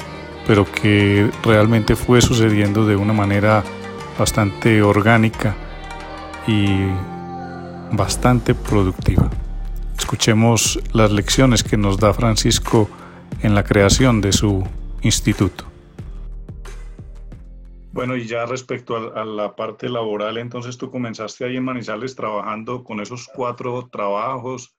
pero 0.46 0.70
que 0.70 1.32
realmente 1.42 1.96
fue 1.96 2.22
sucediendo 2.22 2.86
de 2.86 2.98
una 2.98 3.14
manera 3.14 3.64
bastante 4.20 4.84
orgánica 4.84 5.56
y 6.48 6.68
bastante 7.94 8.54
productiva. 8.54 9.30
Escuchemos 9.98 10.82
las 10.92 11.12
lecciones 11.14 11.64
que 11.64 11.78
nos 11.78 11.98
da 11.98 12.14
Francisco 12.14 12.90
en 13.42 13.56
la 13.56 13.64
creación 13.64 14.20
de 14.20 14.34
su 14.34 14.68
instituto. 15.02 15.71
Bueno, 17.94 18.16
y 18.16 18.26
ya 18.26 18.46
respecto 18.46 18.96
a, 18.96 19.26
la 19.26 19.54
parte 19.54 19.90
laboral, 19.90 20.38
entonces 20.38 20.78
tú 20.78 20.90
comenzaste 20.90 21.44
ahí 21.44 21.58
en 21.58 21.66
Manizales 21.66 22.16
trabajando 22.16 22.86
con 22.86 23.02
esos 23.02 23.28
cuatro 23.28 23.90
trabajos, 23.92 24.78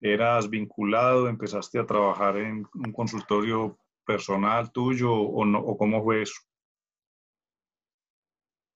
eras 0.00 0.50
vinculado, 0.50 1.28
empezaste 1.28 1.78
a 1.78 1.86
trabajar 1.86 2.36
en 2.36 2.66
un 2.74 2.92
consultorio 2.92 3.78
personal 4.04 4.70
tuyo 4.72 5.10
o, 5.10 5.44
no, 5.46 5.58
o 5.58 5.78
cómo 5.78 6.02
fue 6.04 6.22
eso? 6.22 6.34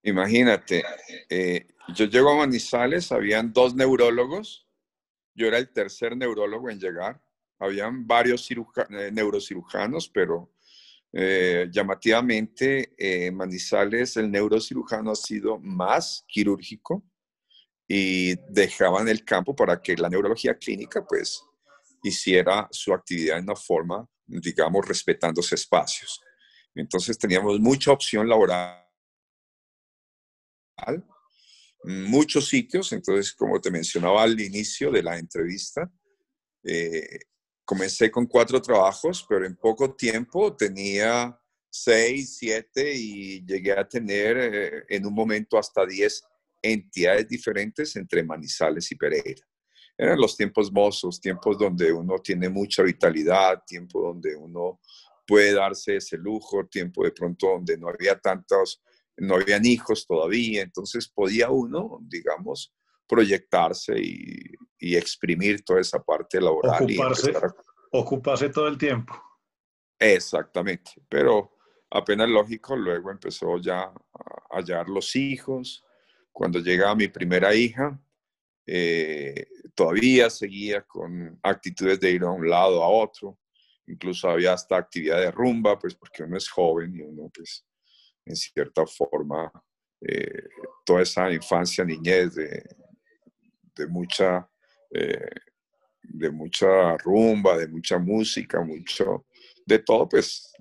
Imagínate, 0.03 0.83
eh, 1.29 1.67
yo 1.95 2.07
llego 2.07 2.31
a 2.31 2.37
Manizales, 2.37 3.13
habían 3.13 3.53
dos 3.53 3.75
neurólogos, 3.75 4.67
yo 5.35 5.47
era 5.47 5.59
el 5.59 5.71
tercer 5.71 6.17
neurólogo 6.17 6.71
en 6.71 6.81
llegar, 6.81 7.21
habían 7.59 8.07
varios 8.07 8.51
eh, 8.51 9.11
neurocirujanos, 9.13 10.09
pero 10.09 10.51
eh, 11.13 11.69
llamativamente 11.71 12.95
en 12.97 13.35
Manizales 13.35 14.17
el 14.17 14.31
neurocirujano 14.31 15.13
ha 15.13 15.17
sido 15.17 15.59
más 15.59 16.25
quirúrgico 16.27 17.05
y 17.87 18.37
dejaban 18.51 19.09
el 19.09 19.25
campo 19.25 19.57
para 19.57 19.81
que 19.81 19.97
la 19.97 20.09
neurología 20.09 20.55
clínica 20.55 21.05
pues 21.07 21.43
hiciera 22.03 22.69
su 22.71 22.93
actividad 22.93 23.39
en 23.39 23.45
una 23.45 23.57
forma, 23.57 24.07
digamos, 24.27 24.87
respetándose 24.87 25.55
espacios. 25.55 26.21
Entonces 26.75 27.19
teníamos 27.19 27.59
mucha 27.59 27.91
opción 27.93 28.29
laboral 28.29 28.85
muchos 31.85 32.49
sitios, 32.49 32.93
entonces 32.93 33.33
como 33.33 33.61
te 33.61 33.71
mencionaba 33.71 34.23
al 34.23 34.39
inicio 34.41 34.91
de 34.91 35.03
la 35.03 35.19
entrevista, 35.19 35.91
eh, 36.65 37.21
comencé 37.69 38.11
con 38.11 38.25
cuatro 38.25 38.63
trabajos, 38.63 39.27
pero 39.29 39.45
en 39.45 39.55
poco 39.55 39.95
tiempo 39.95 40.57
tenía 40.57 41.39
seis, 41.69 42.39
siete 42.39 42.95
y 42.95 43.45
llegué 43.45 43.73
a 43.73 43.87
tener 43.87 44.39
eh, 44.39 44.85
en 44.89 45.05
un 45.05 45.13
momento 45.13 45.59
hasta 45.59 45.85
diez 45.85 46.25
entidades 46.63 47.29
diferentes 47.29 47.95
entre 47.97 48.23
Manizales 48.23 48.91
y 48.91 48.97
Pereira. 48.97 49.47
Eran 49.99 50.19
los 50.19 50.35
tiempos 50.35 50.73
mozos, 50.73 51.21
tiempos 51.21 51.59
donde 51.59 51.93
uno 51.93 52.19
tiene 52.21 52.49
mucha 52.49 52.83
vitalidad, 52.83 53.63
tiempo 53.67 54.01
donde 54.01 54.35
uno 54.35 54.81
puede 55.27 55.53
darse 55.53 55.97
ese 55.97 56.17
lujo, 56.17 56.67
tiempo 56.69 57.05
de 57.05 57.13
pronto 57.13 57.49
donde 57.49 57.77
no 57.77 57.91
había 57.91 58.19
tantos 58.19 58.81
no 59.19 59.35
habían 59.35 59.67
hijos 59.67 60.07
todavía, 60.07 60.63
entonces 60.63 61.09
podía 61.09 61.51
uno, 61.51 61.99
digamos, 62.03 62.73
proyectarse 63.07 63.99
y, 63.99 64.55
exprimir 64.81 65.65
toda 65.65 65.81
esa 65.81 66.03
parte 66.03 66.41
laboral. 66.41 66.83
Ocuparse, 66.83 67.33
ocuparse 67.93 68.49
todo 68.51 68.69
el 68.69 68.79
tiempo. 68.79 69.15
Exactamente, 69.99 70.93
pero 71.09 71.57
apenas 71.91 72.29
lógico, 72.29 72.77
luego 72.77 73.11
empezó 73.11 73.59
ya 73.59 73.83
a 73.83 74.57
hallar 74.57 74.89
los 74.89 75.17
hijos. 75.17 75.85
Cuando 76.31 76.61
llega 76.61 76.95
mi 76.95 77.09
primera 77.09 77.53
hija, 77.55 78.01
eh, 78.65 79.49
todavía 79.75 80.31
seguía 80.31 80.83
con 80.83 81.39
actitudes 81.43 81.99
de 81.99 82.11
ir 82.13 82.23
a 82.23 82.31
un 82.31 82.49
lado 82.49 82.83
a 82.83 82.89
otro, 82.89 83.39
incluso 83.87 84.29
había 84.29 84.53
hasta 84.53 84.77
actividad 84.77 85.19
de 85.21 85.31
rumba, 85.31 85.79
pues 85.79 85.95
porque 85.95 86.23
uno 86.23 86.37
es 86.37 86.49
joven 86.49 86.95
y 86.95 87.01
uno 87.01 87.31
pues 87.35 87.65
en 88.29 88.37
cierta 88.37 88.87
forma, 88.87 89.51
eh, 90.01 90.49
toda 90.85 91.03
esa 91.03 91.33
infancia, 91.33 91.85
niñez 91.85 92.35
de, 92.35 92.63
de 93.75 93.87
mucha, 93.87 94.49
eh, 94.91 95.31
de 96.03 96.31
mucha 96.31 96.97
rumba, 96.99 97.57
de 97.57 97.69
mucha 97.69 97.99
música, 97.99 98.61
mucho, 98.61 99.27
de 99.67 99.79
todo, 99.81 100.09
pues, 100.09 100.53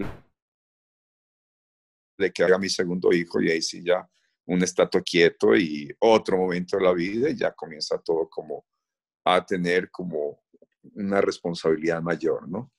de 2.17 2.31
que 2.31 2.43
haga 2.43 2.57
mi 2.57 2.69
segundo 2.69 3.11
hijo 3.13 3.41
y 3.41 3.51
ahí 3.51 3.61
sí 3.61 3.83
ya 3.83 4.07
un 4.45 4.63
estatua 4.63 5.01
quieto 5.01 5.55
y 5.55 5.93
otro 5.99 6.37
momento 6.37 6.77
de 6.77 6.83
la 6.83 6.93
vida 6.93 7.29
y 7.29 7.35
ya 7.35 7.51
comienza 7.51 7.97
todo 7.99 8.29
como 8.29 8.65
a 9.25 9.45
tener 9.45 9.91
como 9.91 10.41
una 10.95 11.21
responsabilidad 11.21 12.01
mayor, 12.01 12.47
¿no? 12.47 12.71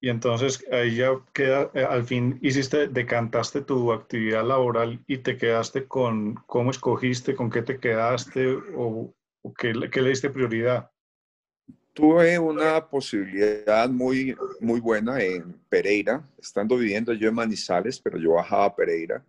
Y 0.00 0.10
entonces 0.10 0.62
ahí 0.70 0.96
ya 0.96 1.12
queda, 1.32 1.70
eh, 1.74 1.82
al 1.82 2.04
fin 2.04 2.38
hiciste, 2.42 2.88
decantaste 2.88 3.62
tu 3.62 3.90
actividad 3.92 4.44
laboral 4.44 5.02
y 5.06 5.18
te 5.18 5.38
quedaste 5.38 5.86
con 5.86 6.34
cómo 6.46 6.70
escogiste, 6.70 7.34
con 7.34 7.50
qué 7.50 7.62
te 7.62 7.78
quedaste 7.78 8.54
o, 8.76 9.14
qué, 9.58 9.72
qué, 9.90 10.02
le 10.02 10.10
diste 10.10 10.30
prioridad. 10.30 10.90
Tuve 11.92 12.38
una 12.38 12.88
posibilidad 12.88 13.88
muy, 13.88 14.36
muy 14.60 14.80
buena 14.80 15.22
en 15.22 15.52
Pereira, 15.68 16.28
estando 16.38 16.76
viviendo 16.76 17.12
yo 17.12 17.28
en 17.28 17.34
Manizales, 17.34 18.00
pero 18.00 18.18
yo 18.18 18.32
bajaba 18.32 18.66
a 18.66 18.76
Pereira. 18.76 19.24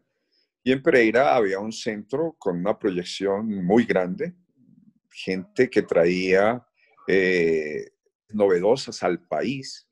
Y 0.63 0.72
en 0.72 0.82
Pereira 0.82 1.36
había 1.36 1.59
un 1.59 1.72
centro 1.72 2.36
con 2.39 2.57
una 2.57 2.78
proyección 2.78 3.63
muy 3.63 3.86
grande, 3.86 4.34
gente 5.11 5.70
que 5.70 5.84
traía 5.84 6.66
eh, 7.07 7.91
novedosas 8.30 9.03
al 9.03 9.20
país 9.20 9.88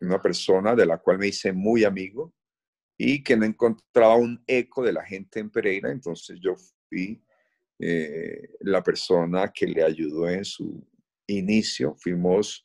una 0.00 0.20
persona 0.20 0.74
de 0.74 0.86
la 0.86 0.98
cual 0.98 1.18
me 1.18 1.28
hice 1.28 1.52
muy 1.52 1.84
amigo 1.84 2.34
y 2.96 3.22
que 3.22 3.36
no 3.36 3.44
encontraba 3.44 4.16
un 4.16 4.42
eco 4.46 4.82
de 4.82 4.92
la 4.92 5.04
gente 5.04 5.40
en 5.40 5.50
Pereira, 5.50 5.90
entonces 5.90 6.38
yo 6.40 6.54
fui 6.88 7.22
eh, 7.84 8.48
la 8.60 8.80
persona 8.80 9.50
que 9.52 9.66
le 9.66 9.82
ayudó 9.82 10.28
en 10.28 10.44
su 10.44 10.86
inicio. 11.26 11.96
Fuimos 11.98 12.64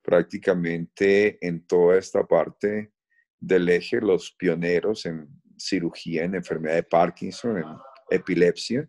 prácticamente 0.00 1.36
en 1.44 1.66
toda 1.66 1.98
esta 1.98 2.24
parte 2.24 2.92
del 3.40 3.68
eje, 3.68 4.00
los 4.00 4.30
pioneros 4.38 5.04
en 5.06 5.26
cirugía, 5.56 6.22
en 6.22 6.36
enfermedad 6.36 6.76
de 6.76 6.84
Parkinson, 6.84 7.58
en 7.58 7.64
epilepsia, 8.08 8.88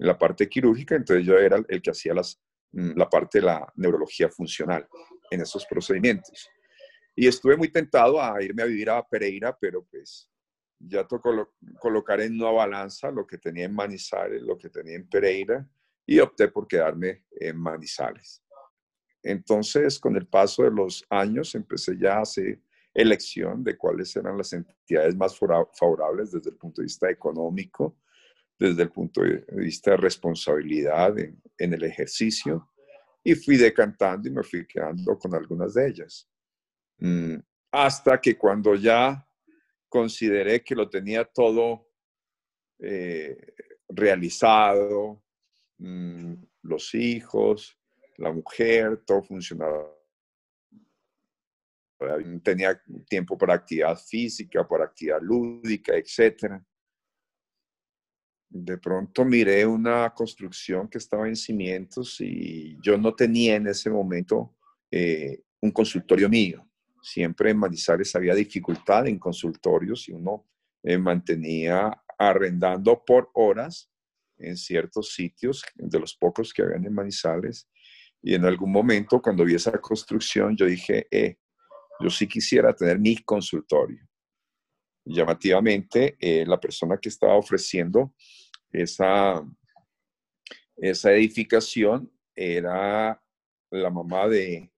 en 0.00 0.06
la 0.08 0.18
parte 0.18 0.48
quirúrgica, 0.48 0.96
entonces 0.96 1.24
yo 1.24 1.38
era 1.38 1.64
el 1.68 1.80
que 1.80 1.90
hacía 1.92 2.12
las, 2.12 2.42
mm, 2.72 2.98
la 2.98 3.08
parte 3.08 3.38
de 3.38 3.46
la 3.46 3.72
neurología 3.76 4.28
funcional 4.28 4.88
en 5.30 5.42
esos 5.42 5.64
procedimientos. 5.66 6.48
Y 7.14 7.28
estuve 7.28 7.56
muy 7.56 7.68
tentado 7.68 8.20
a 8.20 8.42
irme 8.42 8.64
a 8.64 8.66
vivir 8.66 8.90
a 8.90 9.06
Pereira, 9.06 9.56
pero 9.60 9.84
pues 9.84 10.28
ya 10.78 11.06
tocó 11.06 11.52
colocar 11.80 12.20
en 12.20 12.40
una 12.40 12.50
balanza 12.50 13.10
lo 13.10 13.26
que 13.26 13.38
tenía 13.38 13.64
en 13.64 13.74
Manizales, 13.74 14.42
lo 14.42 14.58
que 14.58 14.68
tenía 14.68 14.96
en 14.96 15.08
Pereira, 15.08 15.68
y 16.06 16.18
opté 16.18 16.48
por 16.48 16.66
quedarme 16.66 17.24
en 17.30 17.56
Manizales. 17.56 18.42
Entonces, 19.22 19.98
con 19.98 20.16
el 20.16 20.26
paso 20.26 20.64
de 20.64 20.70
los 20.70 21.04
años, 21.08 21.54
empecé 21.54 21.96
ya 21.96 22.18
a 22.18 22.22
hacer 22.22 22.60
elección 22.92 23.64
de 23.64 23.76
cuáles 23.76 24.14
eran 24.14 24.36
las 24.36 24.52
entidades 24.52 25.16
más 25.16 25.36
favorables 25.36 26.30
desde 26.30 26.50
el 26.50 26.56
punto 26.56 26.80
de 26.80 26.86
vista 26.86 27.10
económico, 27.10 27.96
desde 28.58 28.82
el 28.82 28.90
punto 28.90 29.22
de 29.22 29.44
vista 29.52 29.92
de 29.92 29.96
responsabilidad 29.96 31.18
en, 31.18 31.42
el 31.58 31.82
ejercicio, 31.84 32.70
y 33.22 33.34
fui 33.34 33.56
decantando 33.56 34.28
y 34.28 34.32
me 34.32 34.42
fui 34.42 34.66
quedando 34.66 35.18
con 35.18 35.34
algunas 35.34 35.74
de 35.74 35.88
ellas. 35.88 36.28
Mm, 36.98 37.36
hasta 37.72 38.20
que 38.20 38.36
cuando 38.36 38.74
ya 38.74 39.26
consideré 39.94 40.64
que 40.64 40.74
lo 40.74 40.90
tenía 40.90 41.24
todo 41.24 41.86
eh, 42.80 43.54
realizado, 43.88 45.22
mm, 45.78 46.34
los 46.62 46.92
hijos, 46.96 47.78
la 48.16 48.32
mujer, 48.32 49.04
todo 49.06 49.22
funcionaba. 49.22 49.88
Tenía 52.42 52.82
tiempo 53.08 53.38
para 53.38 53.54
actividad 53.54 53.96
física, 53.96 54.66
para 54.66 54.86
actividad 54.86 55.22
lúdica, 55.22 55.94
etc. 55.94 56.60
De 58.48 58.76
pronto 58.78 59.24
miré 59.24 59.64
una 59.64 60.12
construcción 60.12 60.88
que 60.88 60.98
estaba 60.98 61.28
en 61.28 61.36
cimientos 61.36 62.20
y 62.20 62.76
yo 62.82 62.98
no 62.98 63.14
tenía 63.14 63.54
en 63.54 63.68
ese 63.68 63.90
momento 63.90 64.56
eh, 64.90 65.44
un 65.60 65.70
consultorio 65.70 66.28
mío. 66.28 66.68
Siempre 67.04 67.50
en 67.50 67.58
Manizales 67.58 68.16
había 68.16 68.34
dificultad 68.34 69.06
en 69.06 69.18
consultorios 69.18 70.08
y 70.08 70.12
uno 70.12 70.46
eh, 70.82 70.96
mantenía 70.96 72.02
arrendando 72.18 73.04
por 73.04 73.30
horas 73.34 73.90
en 74.38 74.56
ciertos 74.56 75.12
sitios, 75.12 75.62
de 75.74 76.00
los 76.00 76.16
pocos 76.16 76.54
que 76.54 76.62
habían 76.62 76.86
en 76.86 76.94
Manizales, 76.94 77.68
y 78.22 78.34
en 78.34 78.46
algún 78.46 78.72
momento, 78.72 79.20
cuando 79.20 79.44
vi 79.44 79.54
esa 79.54 79.78
construcción, 79.78 80.56
yo 80.56 80.64
dije, 80.64 81.06
eh, 81.10 81.36
yo 82.00 82.08
sí 82.08 82.26
quisiera 82.26 82.74
tener 82.74 82.98
mi 82.98 83.18
consultorio. 83.18 84.08
Llamativamente, 85.04 86.16
eh, 86.18 86.46
la 86.46 86.58
persona 86.58 86.96
que 86.96 87.10
estaba 87.10 87.34
ofreciendo 87.34 88.14
esa, 88.72 89.46
esa 90.74 91.12
edificación 91.12 92.10
era 92.34 93.22
la 93.70 93.90
mamá 93.90 94.26
de 94.26 94.72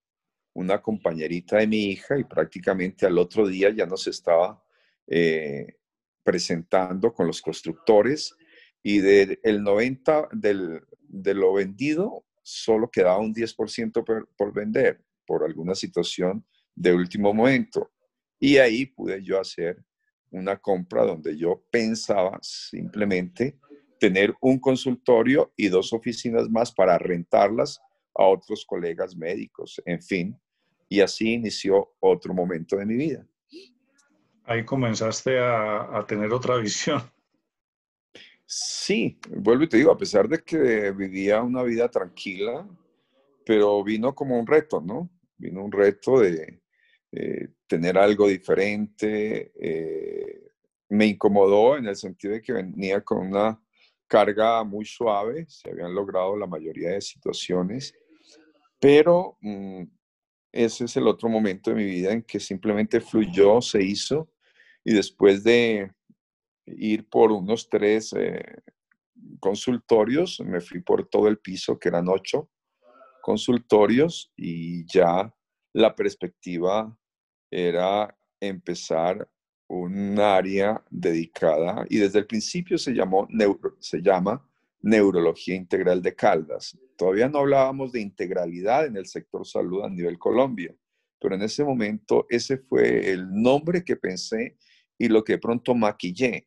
una 0.56 0.80
compañerita 0.80 1.58
de 1.58 1.66
mi 1.66 1.84
hija 1.84 2.18
y 2.18 2.24
prácticamente 2.24 3.04
al 3.04 3.18
otro 3.18 3.46
día 3.46 3.70
ya 3.70 3.84
nos 3.84 4.06
estaba 4.06 4.62
eh, 5.06 5.76
presentando 6.24 7.12
con 7.12 7.26
los 7.26 7.42
constructores 7.42 8.34
y 8.82 8.98
del 8.98 9.62
90 9.62 10.28
del, 10.32 10.80
de 11.00 11.34
lo 11.34 11.52
vendido, 11.52 12.24
solo 12.42 12.90
quedaba 12.90 13.18
un 13.18 13.34
10% 13.34 14.26
por, 14.36 14.52
vender 14.54 15.04
por 15.26 15.44
alguna 15.44 15.74
situación 15.74 16.44
de 16.74 16.94
último 16.94 17.34
momento. 17.34 17.92
Y 18.38 18.56
ahí 18.56 18.86
pude 18.86 19.22
yo 19.22 19.38
hacer 19.38 19.84
una 20.30 20.56
compra 20.56 21.04
donde 21.04 21.36
yo 21.36 21.64
pensaba 21.70 22.38
simplemente 22.42 23.58
tener 24.00 24.34
un 24.40 24.58
consultorio 24.58 25.52
y 25.56 25.68
dos 25.68 25.92
oficinas 25.92 26.48
más 26.48 26.72
para 26.72 26.96
rentarlas 26.96 27.78
a 28.14 28.24
otros 28.24 28.64
colegas 28.64 29.14
médicos, 29.14 29.82
en 29.84 30.00
fin. 30.00 30.40
Y 30.88 31.00
así 31.00 31.34
inició 31.34 31.94
otro 32.00 32.32
momento 32.32 32.76
de 32.76 32.86
mi 32.86 32.94
vida. 32.94 33.26
Ahí 34.44 34.64
comenzaste 34.64 35.38
a, 35.38 35.98
a 35.98 36.06
tener 36.06 36.32
otra 36.32 36.56
visión. 36.56 37.02
Sí, 38.44 39.18
vuelvo 39.28 39.64
y 39.64 39.68
te 39.68 39.76
digo, 39.76 39.90
a 39.90 39.98
pesar 39.98 40.28
de 40.28 40.42
que 40.44 40.92
vivía 40.92 41.42
una 41.42 41.64
vida 41.64 41.90
tranquila, 41.90 42.64
pero 43.44 43.82
vino 43.82 44.14
como 44.14 44.38
un 44.38 44.46
reto, 44.46 44.80
¿no? 44.80 45.10
Vino 45.36 45.64
un 45.64 45.72
reto 45.72 46.20
de 46.20 46.60
eh, 47.12 47.48
tener 47.66 47.98
algo 47.98 48.28
diferente. 48.28 49.52
Eh, 49.60 50.52
me 50.88 51.06
incomodó 51.06 51.76
en 51.76 51.86
el 51.86 51.96
sentido 51.96 52.34
de 52.34 52.42
que 52.42 52.52
venía 52.52 53.00
con 53.02 53.26
una 53.26 53.60
carga 54.06 54.62
muy 54.62 54.84
suave, 54.84 55.46
se 55.48 55.70
habían 55.70 55.94
logrado 55.94 56.36
la 56.36 56.46
mayoría 56.46 56.90
de 56.90 57.00
situaciones, 57.00 57.94
pero 58.80 59.36
mm, 59.40 59.82
ese 60.56 60.86
es 60.86 60.96
el 60.96 61.06
otro 61.06 61.28
momento 61.28 61.70
de 61.70 61.76
mi 61.76 61.84
vida 61.84 62.12
en 62.12 62.22
que 62.22 62.40
simplemente 62.40 63.00
fluyó, 63.00 63.60
se 63.60 63.82
hizo, 63.82 64.30
y 64.84 64.94
después 64.94 65.44
de 65.44 65.92
ir 66.66 67.08
por 67.08 67.30
unos 67.30 67.68
tres 67.68 68.12
eh, 68.14 68.62
consultorios, 69.38 70.40
me 70.40 70.60
fui 70.60 70.80
por 70.80 71.08
todo 71.08 71.28
el 71.28 71.38
piso, 71.38 71.78
que 71.78 71.88
eran 71.88 72.08
ocho 72.08 72.50
consultorios, 73.20 74.32
y 74.36 74.86
ya 74.86 75.34
la 75.72 75.94
perspectiva 75.94 76.96
era 77.50 78.16
empezar 78.40 79.28
un 79.68 80.18
área 80.18 80.82
dedicada, 80.90 81.84
y 81.90 81.98
desde 81.98 82.20
el 82.20 82.26
principio 82.26 82.78
se, 82.78 82.92
llamó 82.92 83.28
se 83.80 84.00
llama 84.00 84.48
Neurología 84.86 85.56
Integral 85.56 86.00
de 86.00 86.14
Caldas. 86.14 86.78
Todavía 86.96 87.28
no 87.28 87.40
hablábamos 87.40 87.90
de 87.90 88.00
integralidad 88.00 88.86
en 88.86 88.96
el 88.96 89.06
sector 89.06 89.44
salud 89.44 89.82
a 89.82 89.90
nivel 89.90 90.16
Colombia, 90.16 90.72
pero 91.20 91.34
en 91.34 91.42
ese 91.42 91.64
momento 91.64 92.24
ese 92.30 92.58
fue 92.58 93.10
el 93.10 93.28
nombre 93.28 93.82
que 93.82 93.96
pensé 93.96 94.56
y 94.96 95.08
lo 95.08 95.24
que 95.24 95.38
pronto 95.38 95.74
maquillé. 95.74 96.46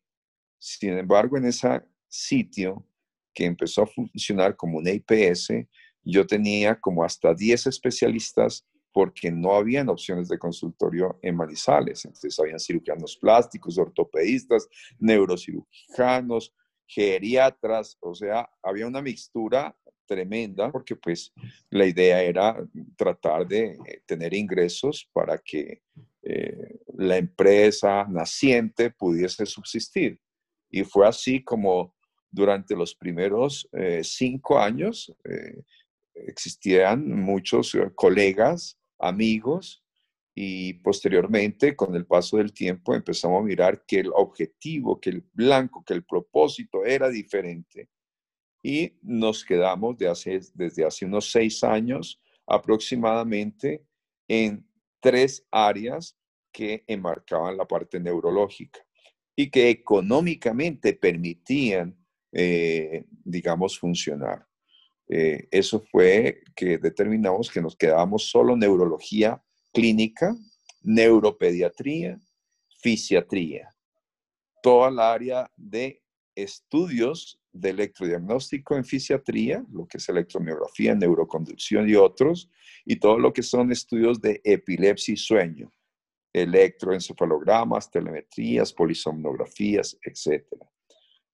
Sin 0.58 0.96
embargo, 0.96 1.36
en 1.36 1.44
ese 1.44 1.82
sitio 2.08 2.88
que 3.34 3.44
empezó 3.44 3.82
a 3.82 3.86
funcionar 3.86 4.56
como 4.56 4.78
un 4.78 4.88
IPS, 4.88 5.66
yo 6.02 6.26
tenía 6.26 6.80
como 6.80 7.04
hasta 7.04 7.34
10 7.34 7.66
especialistas 7.66 8.66
porque 8.90 9.30
no 9.30 9.52
habían 9.52 9.90
opciones 9.90 10.30
de 10.30 10.38
consultorio 10.38 11.18
en 11.20 11.36
Manizales. 11.36 12.06
Entonces, 12.06 12.40
habían 12.40 12.58
cirujanos 12.58 13.18
plásticos, 13.18 13.76
ortopedistas, 13.76 14.66
neurocirujanos, 14.98 16.54
geriatras, 16.92 17.96
o 18.00 18.14
sea, 18.14 18.50
había 18.62 18.86
una 18.86 19.00
mixtura 19.00 19.76
tremenda 20.06 20.72
porque 20.72 20.96
pues 20.96 21.32
la 21.70 21.86
idea 21.86 22.20
era 22.20 22.56
tratar 22.96 23.46
de 23.46 23.78
eh, 23.86 24.02
tener 24.04 24.34
ingresos 24.34 25.08
para 25.12 25.38
que 25.38 25.82
eh, 26.22 26.80
la 26.94 27.16
empresa 27.16 28.04
naciente 28.08 28.90
pudiese 28.90 29.46
subsistir. 29.46 30.18
Y 30.68 30.82
fue 30.82 31.06
así 31.06 31.44
como 31.44 31.94
durante 32.28 32.74
los 32.74 32.94
primeros 32.94 33.68
eh, 33.72 34.02
cinco 34.02 34.58
años 34.58 35.12
existían 36.14 37.08
muchos 37.08 37.76
colegas, 37.94 38.78
amigos, 38.98 39.82
y 40.42 40.72
posteriormente, 40.72 41.76
con 41.76 41.94
el 41.94 42.06
paso 42.06 42.38
del 42.38 42.54
tiempo, 42.54 42.94
empezamos 42.94 43.42
a 43.42 43.44
mirar 43.44 43.84
que 43.84 44.00
el 44.00 44.10
objetivo, 44.14 44.98
que 44.98 45.10
el 45.10 45.22
blanco, 45.34 45.84
que 45.84 45.92
el 45.92 46.02
propósito 46.02 46.82
era 46.82 47.10
diferente. 47.10 47.90
Y 48.62 48.94
nos 49.02 49.44
quedamos 49.44 49.98
de 49.98 50.08
hace, 50.08 50.40
desde 50.54 50.86
hace 50.86 51.04
unos 51.04 51.30
seis 51.30 51.62
años 51.62 52.22
aproximadamente 52.46 53.84
en 54.28 54.66
tres 54.98 55.46
áreas 55.50 56.16
que 56.50 56.84
enmarcaban 56.86 57.58
la 57.58 57.66
parte 57.68 58.00
neurológica 58.00 58.80
y 59.36 59.50
que 59.50 59.68
económicamente 59.68 60.94
permitían, 60.94 62.02
eh, 62.32 63.04
digamos, 63.10 63.78
funcionar. 63.78 64.46
Eh, 65.06 65.48
eso 65.50 65.84
fue 65.92 66.44
que 66.56 66.78
determinamos 66.78 67.50
que 67.50 67.60
nos 67.60 67.76
quedábamos 67.76 68.30
solo 68.30 68.56
neurología 68.56 69.44
clínica, 69.72 70.36
neuropediatría, 70.82 72.18
fisiatría, 72.82 73.74
toda 74.62 74.90
la 74.90 75.12
área 75.12 75.50
de 75.56 76.02
estudios 76.34 77.40
de 77.52 77.70
electrodiagnóstico 77.70 78.76
en 78.76 78.84
fisiatría, 78.84 79.64
lo 79.72 79.86
que 79.86 79.98
es 79.98 80.08
electromiografía, 80.08 80.94
neuroconducción 80.94 81.88
y 81.88 81.94
otros, 81.94 82.48
y 82.84 82.96
todo 82.96 83.18
lo 83.18 83.32
que 83.32 83.42
son 83.42 83.72
estudios 83.72 84.20
de 84.20 84.40
epilepsia 84.44 85.14
y 85.14 85.16
sueño 85.16 85.72
electroencefalogramas, 86.32 87.90
telemetrías, 87.90 88.72
polisomnografías, 88.72 89.96
etc. 90.02 90.44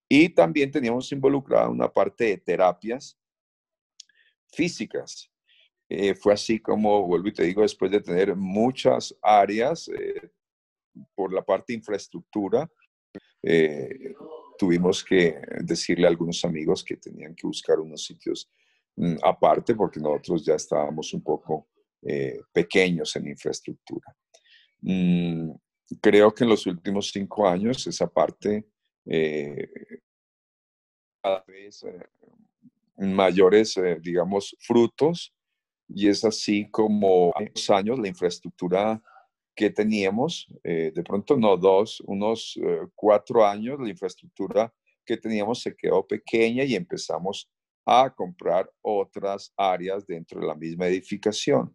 Y 0.08 0.30
también 0.30 0.70
teníamos 0.70 1.10
involucrada 1.12 1.68
una 1.68 1.92
parte 1.92 2.24
de 2.24 2.38
terapias 2.38 3.18
físicas. 4.52 5.30
Eh, 5.88 6.14
fue 6.14 6.32
así 6.32 6.58
como, 6.60 7.06
vuelvo 7.06 7.28
y 7.28 7.32
te 7.32 7.44
digo, 7.44 7.62
después 7.62 7.90
de 7.90 8.00
tener 8.00 8.34
muchas 8.34 9.16
áreas, 9.22 9.88
eh, 9.88 10.30
por 11.14 11.32
la 11.32 11.42
parte 11.42 11.72
de 11.72 11.78
infraestructura, 11.78 12.70
eh, 13.42 14.14
tuvimos 14.58 15.04
que 15.04 15.40
decirle 15.60 16.06
a 16.06 16.10
algunos 16.10 16.44
amigos 16.44 16.82
que 16.82 16.96
tenían 16.96 17.34
que 17.34 17.46
buscar 17.46 17.78
unos 17.78 18.04
sitios 18.04 18.50
mm, 18.96 19.16
aparte 19.22 19.74
porque 19.74 20.00
nosotros 20.00 20.44
ya 20.44 20.54
estábamos 20.54 21.12
un 21.12 21.22
poco 21.22 21.68
eh, 22.02 22.40
pequeños 22.52 23.14
en 23.16 23.28
infraestructura. 23.28 24.16
Mm, 24.80 25.50
creo 26.00 26.34
que 26.34 26.44
en 26.44 26.50
los 26.50 26.66
últimos 26.66 27.10
cinco 27.10 27.46
años 27.46 27.86
esa 27.86 28.06
parte 28.06 28.66
eh, 29.04 29.68
cada 31.22 31.44
vez 31.46 31.84
mayores, 32.96 33.78
digamos, 34.00 34.56
frutos 34.60 35.35
y 35.88 36.08
es 36.08 36.24
así 36.24 36.68
como 36.70 37.32
en 37.38 37.50
los 37.54 37.70
años 37.70 37.98
la 37.98 38.08
infraestructura 38.08 39.02
que 39.54 39.70
teníamos, 39.70 40.48
eh, 40.64 40.92
de 40.94 41.02
pronto 41.02 41.36
no 41.36 41.56
dos, 41.56 42.02
unos 42.06 42.58
eh, 42.62 42.80
cuatro 42.94 43.44
años, 43.46 43.78
la 43.80 43.88
infraestructura 43.88 44.72
que 45.04 45.16
teníamos 45.16 45.62
se 45.62 45.74
quedó 45.74 46.06
pequeña 46.06 46.64
y 46.64 46.74
empezamos 46.74 47.48
a 47.86 48.12
comprar 48.14 48.70
otras 48.82 49.52
áreas 49.56 50.06
dentro 50.06 50.40
de 50.40 50.46
la 50.46 50.54
misma 50.56 50.88
edificación 50.88 51.74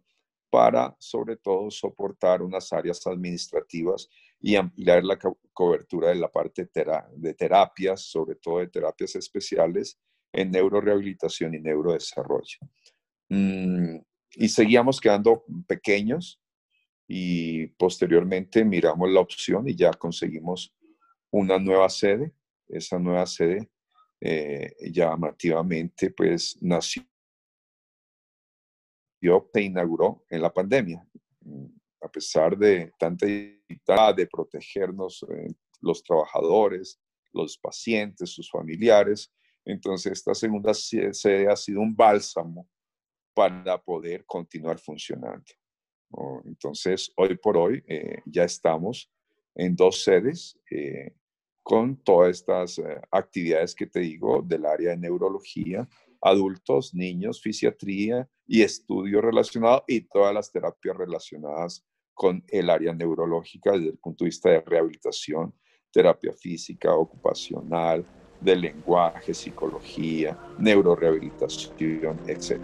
para 0.50 0.94
sobre 0.98 1.36
todo 1.36 1.70
soportar 1.70 2.42
unas 2.42 2.72
áreas 2.72 3.04
administrativas 3.06 4.08
y 4.38 4.54
ampliar 4.54 5.02
la 5.02 5.18
cobertura 5.52 6.10
de 6.10 6.16
la 6.16 6.30
parte 6.30 6.68
de 7.16 7.34
terapias, 7.34 8.02
sobre 8.02 8.34
todo 8.34 8.58
de 8.58 8.68
terapias 8.68 9.16
especiales 9.16 9.98
en 10.30 10.50
neurorehabilitación 10.50 11.54
y 11.54 11.60
neurodesarrollo. 11.60 12.58
Mm, 13.34 13.96
y 14.34 14.48
seguíamos 14.50 15.00
quedando 15.00 15.42
pequeños 15.66 16.38
y 17.08 17.66
posteriormente 17.78 18.62
miramos 18.62 19.08
la 19.10 19.20
opción 19.20 19.66
y 19.66 19.74
ya 19.74 19.90
conseguimos 19.94 20.76
una 21.30 21.58
nueva 21.58 21.88
sede. 21.88 22.34
Esa 22.68 22.98
nueva 22.98 23.24
sede 23.24 23.70
eh, 24.20 24.74
llamativamente 24.92 26.10
pues 26.10 26.58
nació, 26.60 27.04
se 29.18 29.62
inauguró 29.62 30.26
en 30.28 30.42
la 30.42 30.52
pandemia. 30.52 31.02
A 32.02 32.08
pesar 32.08 32.58
de 32.58 32.92
tanta 32.98 33.24
dificultad 33.24 34.14
de 34.14 34.26
protegernos 34.26 35.24
eh, 35.30 35.54
los 35.80 36.02
trabajadores, 36.02 37.00
los 37.32 37.56
pacientes, 37.56 38.28
sus 38.28 38.50
familiares, 38.50 39.32
entonces 39.64 40.12
esta 40.12 40.34
segunda 40.34 40.74
sede 40.74 41.50
ha 41.50 41.56
sido 41.56 41.80
un 41.80 41.96
bálsamo 41.96 42.68
para 43.34 43.80
poder 43.82 44.24
continuar 44.26 44.78
funcionando. 44.78 45.44
Entonces, 46.44 47.10
hoy 47.16 47.36
por 47.36 47.56
hoy 47.56 47.82
eh, 47.88 48.20
ya 48.26 48.44
estamos 48.44 49.10
en 49.54 49.74
dos 49.74 50.02
sedes 50.02 50.58
eh, 50.70 51.14
con 51.62 51.96
todas 52.02 52.30
estas 52.30 52.78
eh, 52.78 53.00
actividades 53.10 53.74
que 53.74 53.86
te 53.86 54.00
digo 54.00 54.42
del 54.42 54.66
área 54.66 54.90
de 54.90 54.98
neurología, 54.98 55.88
adultos, 56.20 56.94
niños, 56.94 57.40
fisiatría 57.40 58.28
y 58.46 58.62
estudios 58.62 59.22
relacionados 59.22 59.84
y 59.86 60.02
todas 60.02 60.34
las 60.34 60.50
terapias 60.52 60.96
relacionadas 60.96 61.84
con 62.14 62.44
el 62.48 62.68
área 62.68 62.92
neurológica 62.92 63.72
desde 63.72 63.90
el 63.90 63.98
punto 63.98 64.24
de 64.24 64.28
vista 64.28 64.50
de 64.50 64.60
rehabilitación, 64.60 65.54
terapia 65.90 66.32
física, 66.32 66.94
ocupacional, 66.94 68.04
de 68.40 68.56
lenguaje, 68.56 69.32
psicología, 69.32 70.36
neurorehabilitación, 70.58 72.18
etc. 72.26 72.60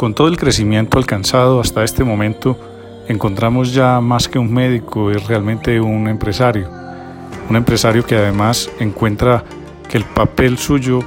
Con 0.00 0.14
todo 0.14 0.28
el 0.28 0.38
crecimiento 0.38 0.96
alcanzado 0.96 1.60
hasta 1.60 1.84
este 1.84 2.04
momento, 2.04 2.56
encontramos 3.06 3.74
ya 3.74 4.00
más 4.00 4.28
que 4.28 4.38
un 4.38 4.50
médico, 4.50 5.10
es 5.10 5.26
realmente 5.26 5.78
un 5.78 6.08
empresario. 6.08 6.70
Un 7.50 7.56
empresario 7.56 8.06
que 8.06 8.16
además 8.16 8.70
encuentra 8.78 9.44
que 9.90 9.98
el 9.98 10.04
papel 10.04 10.56
suyo 10.56 11.00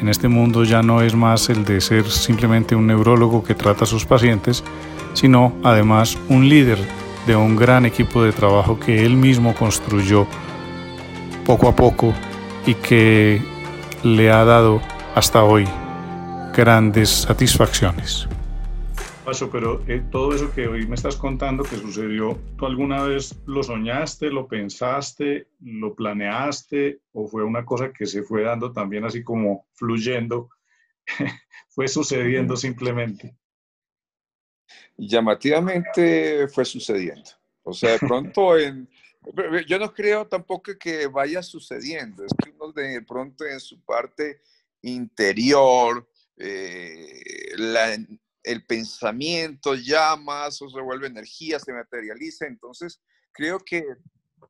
en 0.00 0.08
este 0.08 0.28
mundo 0.28 0.64
ya 0.64 0.82
no 0.82 1.02
es 1.02 1.14
más 1.14 1.50
el 1.50 1.66
de 1.66 1.82
ser 1.82 2.08
simplemente 2.08 2.74
un 2.74 2.86
neurólogo 2.86 3.44
que 3.44 3.54
trata 3.54 3.84
a 3.84 3.86
sus 3.86 4.06
pacientes, 4.06 4.64
sino 5.12 5.52
además 5.62 6.16
un 6.30 6.48
líder 6.48 6.78
de 7.26 7.36
un 7.36 7.54
gran 7.54 7.84
equipo 7.84 8.22
de 8.22 8.32
trabajo 8.32 8.80
que 8.80 9.04
él 9.04 9.14
mismo 9.14 9.54
construyó 9.54 10.26
poco 11.44 11.68
a 11.68 11.76
poco 11.76 12.14
y 12.64 12.72
que 12.76 13.42
le 14.02 14.32
ha 14.32 14.42
dado 14.46 14.80
hasta 15.14 15.44
hoy 15.44 15.68
grandes 16.52 17.10
satisfacciones. 17.10 18.28
Paso, 19.24 19.50
pero 19.50 19.82
eh, 19.86 20.02
todo 20.10 20.34
eso 20.34 20.52
que 20.52 20.66
hoy 20.66 20.86
me 20.86 20.96
estás 20.96 21.16
contando 21.16 21.62
que 21.62 21.76
sucedió, 21.76 22.40
¿tú 22.56 22.66
alguna 22.66 23.04
vez 23.04 23.36
lo 23.46 23.62
soñaste, 23.62 24.30
lo 24.30 24.48
pensaste, 24.48 25.46
lo 25.60 25.94
planeaste 25.94 27.00
o 27.12 27.28
fue 27.28 27.44
una 27.44 27.64
cosa 27.64 27.92
que 27.92 28.04
se 28.04 28.24
fue 28.24 28.42
dando 28.42 28.72
también 28.72 29.04
así 29.04 29.22
como 29.22 29.66
fluyendo, 29.74 30.50
fue 31.68 31.86
sucediendo 31.86 32.56
simplemente? 32.56 33.36
Llamativamente 34.96 36.48
fue 36.48 36.64
sucediendo. 36.64 37.30
O 37.62 37.72
sea, 37.72 37.92
de 37.92 37.98
pronto 38.00 38.58
en, 38.58 38.88
yo 39.68 39.78
no 39.78 39.92
creo 39.94 40.26
tampoco 40.26 40.72
que 40.78 41.06
vaya 41.06 41.42
sucediendo, 41.42 42.24
es 42.24 42.32
que 42.42 42.50
uno 42.50 42.72
de 42.72 43.02
pronto 43.02 43.44
en 43.44 43.60
su 43.60 43.80
parte 43.82 44.40
interior 44.82 46.08
eh, 46.44 47.22
el 48.42 48.66
pensamiento 48.66 49.74
llama, 49.74 50.50
se 50.50 50.64
vuelve 50.64 51.06
energía, 51.06 51.60
se 51.60 51.72
materializa. 51.72 52.46
Entonces, 52.46 53.00
creo 53.32 53.58
que 53.60 53.84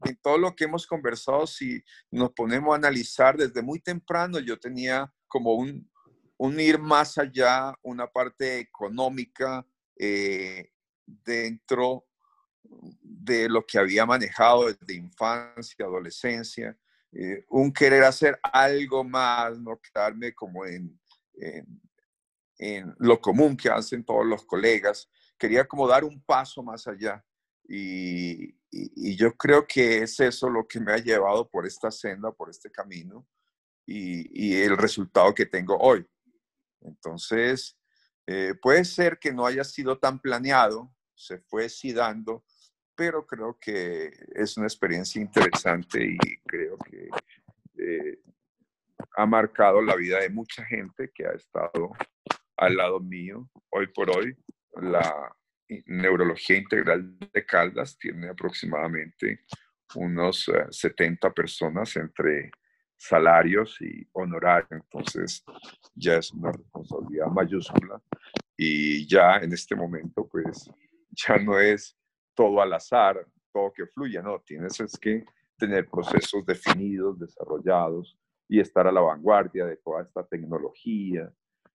en 0.04 0.16
todo 0.16 0.38
lo 0.38 0.54
que 0.56 0.64
hemos 0.64 0.86
conversado, 0.86 1.46
si 1.46 1.82
nos 2.10 2.32
ponemos 2.32 2.72
a 2.72 2.76
analizar 2.76 3.36
desde 3.36 3.62
muy 3.62 3.80
temprano, 3.80 4.38
yo 4.38 4.58
tenía 4.58 5.12
como 5.28 5.54
un, 5.54 5.90
un 6.38 6.58
ir 6.58 6.78
más 6.78 7.18
allá, 7.18 7.74
una 7.82 8.06
parte 8.06 8.58
económica 8.58 9.66
eh, 9.98 10.70
dentro 11.04 12.06
de 13.02 13.48
lo 13.48 13.66
que 13.66 13.78
había 13.78 14.06
manejado 14.06 14.66
desde 14.66 14.94
infancia, 14.94 15.84
adolescencia, 15.84 16.76
eh, 17.12 17.44
un 17.50 17.70
querer 17.72 18.04
hacer 18.04 18.38
algo 18.42 19.04
más, 19.04 19.58
no 19.58 19.78
quedarme 19.78 20.32
como 20.32 20.64
en, 20.64 20.98
en, 21.34 22.94
lo 22.98 23.20
común 23.20 23.56
que 23.56 23.68
hacen 23.68 24.04
todos 24.04 24.24
los 24.24 24.44
colegas. 24.44 25.08
Quería 25.38 25.66
como 25.66 25.88
dar 25.88 26.04
un 26.04 26.22
paso 26.22 26.62
más 26.62 26.86
allá. 26.86 27.24
Y, 27.68 28.54
yo 29.16 29.36
creo 29.36 29.66
que 29.66 29.98
es 29.98 30.18
eso 30.20 30.48
lo 30.48 30.66
que 30.66 30.80
me 30.80 30.92
ha 30.92 30.96
llevado 30.96 31.46
por 31.48 31.66
esta 31.66 31.90
senda, 31.90 32.32
por 32.32 32.48
este 32.48 32.70
camino 32.70 33.28
y, 33.86 34.54
el 34.54 34.76
resultado 34.76 35.34
que 35.34 35.46
tengo 35.46 35.76
hoy. 35.76 36.06
Entonces, 36.80 37.76
eh, 38.26 38.54
puede 38.60 38.84
ser 38.84 39.18
que 39.18 39.32
no 39.32 39.44
haya 39.44 39.64
sido 39.64 39.98
tan 39.98 40.20
planeado, 40.20 40.94
se 41.14 41.38
fue 41.38 41.68
sí 41.68 41.92
dando, 41.92 42.44
pero 42.94 43.26
creo 43.26 43.58
que 43.60 44.12
es 44.34 44.56
una 44.56 44.66
experiencia 44.66 45.20
interesante 45.20 46.04
y 46.04 46.18
creo 46.46 46.78
que 46.78 47.08
eh, 47.78 48.21
ha 49.16 49.26
marcado 49.26 49.82
la 49.82 49.94
vida 49.96 50.20
de 50.20 50.30
mucha 50.30 50.64
gente 50.64 51.10
que 51.14 51.26
ha 51.26 51.32
estado 51.32 51.92
al 52.56 52.76
lado 52.76 53.00
mío. 53.00 53.48
Hoy 53.70 53.88
por 53.88 54.10
hoy, 54.16 54.36
la 54.80 55.34
neurología 55.86 56.56
integral 56.56 57.18
de 57.18 57.46
Caldas 57.46 57.96
tiene 57.98 58.28
aproximadamente 58.28 59.40
unos 59.94 60.50
70 60.70 61.28
eh, 61.28 61.30
personas 61.30 61.96
entre 61.96 62.50
salarios 62.96 63.80
y 63.80 64.06
honorarios, 64.12 64.70
entonces 64.70 65.44
ya 65.94 66.16
es 66.18 66.30
una 66.32 66.52
responsabilidad 66.52 67.26
mayúscula 67.26 68.00
y 68.56 69.06
ya 69.08 69.38
en 69.38 69.52
este 69.52 69.74
momento 69.74 70.28
pues 70.28 70.70
ya 71.10 71.36
no 71.38 71.58
es 71.58 71.96
todo 72.34 72.62
al 72.62 72.72
azar, 72.72 73.26
todo 73.52 73.72
que 73.72 73.86
fluya, 73.86 74.22
no, 74.22 74.40
tienes 74.40 74.78
es 74.80 74.96
que 74.98 75.24
tener 75.58 75.88
procesos 75.88 76.46
definidos, 76.46 77.18
desarrollados, 77.18 78.16
y 78.48 78.60
estar 78.60 78.86
a 78.86 78.92
la 78.92 79.00
vanguardia 79.00 79.66
de 79.66 79.76
toda 79.76 80.02
esta 80.02 80.24
tecnología, 80.26 81.32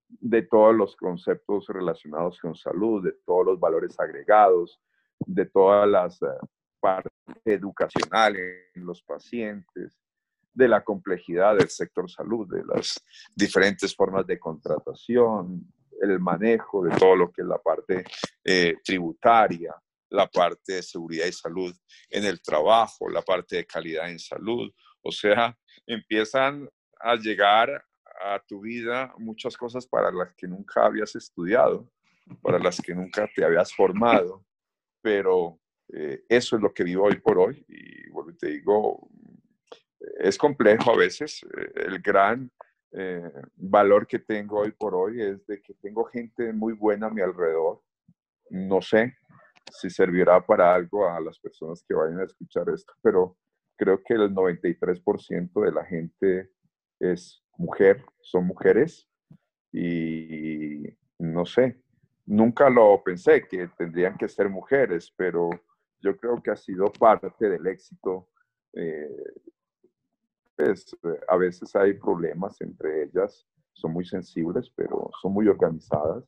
de 0.07 0.41
todos 0.43 0.75
los 0.75 0.95
conceptos 0.95 1.67
relacionados 1.67 2.39
con 2.39 2.55
salud, 2.55 3.03
de 3.03 3.13
todos 3.25 3.45
los 3.45 3.59
valores 3.59 3.99
agregados, 3.99 4.79
de 5.19 5.45
todas 5.45 5.87
las 5.87 6.21
eh, 6.21 6.27
partes 6.79 7.11
educacionales 7.45 8.67
en 8.73 8.85
los 8.85 9.01
pacientes, 9.03 9.97
de 10.53 10.67
la 10.67 10.83
complejidad 10.83 11.55
del 11.55 11.69
sector 11.69 12.09
salud, 12.09 12.47
de 12.49 12.63
las 12.65 12.99
diferentes 13.35 13.95
formas 13.95 14.25
de 14.25 14.39
contratación, 14.39 15.71
el 16.01 16.19
manejo 16.19 16.83
de 16.83 16.95
todo 16.95 17.15
lo 17.15 17.31
que 17.31 17.41
es 17.41 17.47
la 17.47 17.59
parte 17.59 18.03
eh, 18.43 18.75
tributaria, 18.83 19.75
la 20.09 20.27
parte 20.27 20.73
de 20.73 20.83
seguridad 20.83 21.25
y 21.25 21.31
salud 21.31 21.75
en 22.09 22.25
el 22.25 22.41
trabajo, 22.41 23.09
la 23.09 23.21
parte 23.21 23.57
de 23.57 23.65
calidad 23.65 24.09
en 24.09 24.19
salud. 24.19 24.71
O 25.01 25.11
sea, 25.11 25.55
empiezan 25.85 26.69
a 26.99 27.15
llegar 27.15 27.83
a 28.21 28.39
tu 28.39 28.61
vida 28.61 29.13
muchas 29.17 29.55
cosas 29.55 29.85
para 29.85 30.11
las 30.11 30.33
que 30.35 30.47
nunca 30.47 30.85
habías 30.85 31.15
estudiado, 31.15 31.89
para 32.41 32.59
las 32.59 32.81
que 32.81 32.95
nunca 32.95 33.29
te 33.35 33.43
habías 33.43 33.73
formado. 33.73 34.43
pero 35.01 35.59
eh, 35.93 36.25
eso 36.27 36.57
es 36.57 36.61
lo 36.61 36.73
que 36.73 36.83
vivo 36.83 37.05
hoy 37.05 37.17
por 37.19 37.37
hoy. 37.37 37.63
Y 37.69 38.09
bueno, 38.09 38.35
te 38.37 38.47
digo, 38.47 39.09
es 40.19 40.37
complejo 40.37 40.91
a 40.91 40.97
veces. 40.97 41.43
Eh, 41.43 41.71
el 41.75 41.99
gran 42.01 42.51
eh, 42.91 43.31
valor 43.55 44.07
que 44.07 44.19
tengo 44.19 44.59
hoy 44.59 44.71
por 44.71 44.95
hoy 44.95 45.21
es 45.21 45.45
de 45.47 45.61
que 45.61 45.73
tengo 45.75 46.03
gente 46.05 46.51
muy 46.51 46.73
buena 46.73 47.07
a 47.07 47.11
mi 47.11 47.21
alrededor. 47.21 47.81
No 48.49 48.81
sé 48.81 49.15
si 49.71 49.89
servirá 49.89 50.45
para 50.45 50.73
algo 50.73 51.09
a 51.09 51.19
las 51.19 51.39
personas 51.39 51.83
que 51.87 51.93
vayan 51.93 52.19
a 52.19 52.25
escuchar 52.25 52.69
esto, 52.69 52.93
pero 53.01 53.37
creo 53.77 54.03
que 54.03 54.15
el 54.15 54.33
93% 54.33 55.61
de 55.63 55.71
la 55.71 55.85
gente 55.85 56.49
es 56.99 57.43
mujer, 57.57 58.03
son 58.21 58.47
mujeres 58.47 59.07
y 59.71 60.83
no 61.19 61.45
sé, 61.45 61.81
nunca 62.25 62.69
lo 62.69 63.01
pensé 63.03 63.47
que 63.47 63.67
tendrían 63.77 64.17
que 64.17 64.27
ser 64.27 64.49
mujeres, 64.49 65.13
pero 65.15 65.49
yo 65.99 66.17
creo 66.17 66.41
que 66.41 66.51
ha 66.51 66.55
sido 66.55 66.91
parte 66.91 67.49
del 67.49 67.65
éxito. 67.67 68.29
Eh, 68.73 69.33
pues, 70.55 70.95
a 71.27 71.37
veces 71.37 71.75
hay 71.75 71.93
problemas 71.93 72.59
entre 72.61 73.03
ellas, 73.03 73.47
son 73.73 73.93
muy 73.93 74.05
sensibles, 74.05 74.71
pero 74.75 75.09
son 75.21 75.33
muy 75.33 75.47
organizadas, 75.47 76.23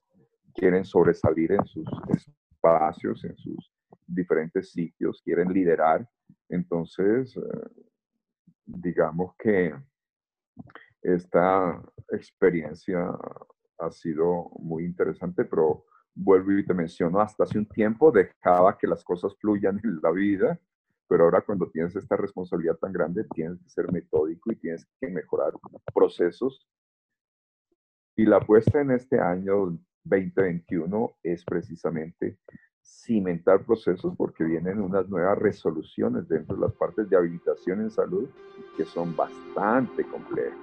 quieren 0.54 0.86
sobresalir 0.86 1.52
en 1.52 1.66
sus 1.66 1.88
espacios, 2.10 3.24
en 3.26 3.36
sus 3.38 3.72
diferentes 4.06 4.72
sitios, 4.72 5.22
quieren 5.24 5.52
liderar. 5.52 6.08
Entonces, 6.50 7.36
eh, 7.38 7.86
digamos 8.66 9.36
que 9.38 9.74
esta 11.02 11.82
experiencia 12.12 13.10
ha 13.78 13.92
sido 13.92 14.50
muy 14.60 14.84
interesante, 14.84 15.46
pero 15.46 15.86
vuelvo 16.14 16.52
y 16.52 16.66
te 16.66 16.74
menciono, 16.74 17.22
hasta 17.22 17.44
hace 17.44 17.58
un 17.58 17.68
tiempo 17.68 18.12
dejaba 18.12 18.78
que 18.78 18.88
las 18.88 19.04
cosas 19.04 19.36
fluyan 19.40 19.80
en 19.84 20.00
la 20.02 20.12
vida, 20.12 20.60
pero 21.08 21.24
ahora 21.24 21.42
cuando 21.42 21.70
tienes 21.70 21.96
esta 21.96 22.18
responsabilidad 22.18 22.76
tan 22.76 22.92
grande, 22.92 23.26
tienes 23.34 23.60
que 23.60 23.70
ser 23.70 23.92
metódico 23.92 24.52
y 24.52 24.58
tienes 24.58 24.88
que 25.00 25.08
mejorar 25.10 25.54
procesos. 25.94 26.68
Y 28.16 28.26
la 28.26 28.38
apuesta 28.38 28.82
en 28.82 28.92
este 28.92 29.20
año 29.20 29.80
2021 30.04 31.18
es 31.24 31.44
precisamente 31.46 32.38
cimentar 32.90 33.64
procesos 33.64 34.14
porque 34.18 34.44
vienen 34.44 34.82
unas 34.82 35.08
nuevas 35.10 35.38
resoluciones 35.38 36.28
dentro 36.28 36.56
de 36.56 36.62
las 36.64 36.74
partes 36.74 37.10
de 37.10 37.16
habilitación 37.16 37.82
en 37.82 37.92
salud 37.92 38.28
que 38.76 38.84
son 38.84 39.16
bastante 39.16 40.04
complejas. 40.04 40.58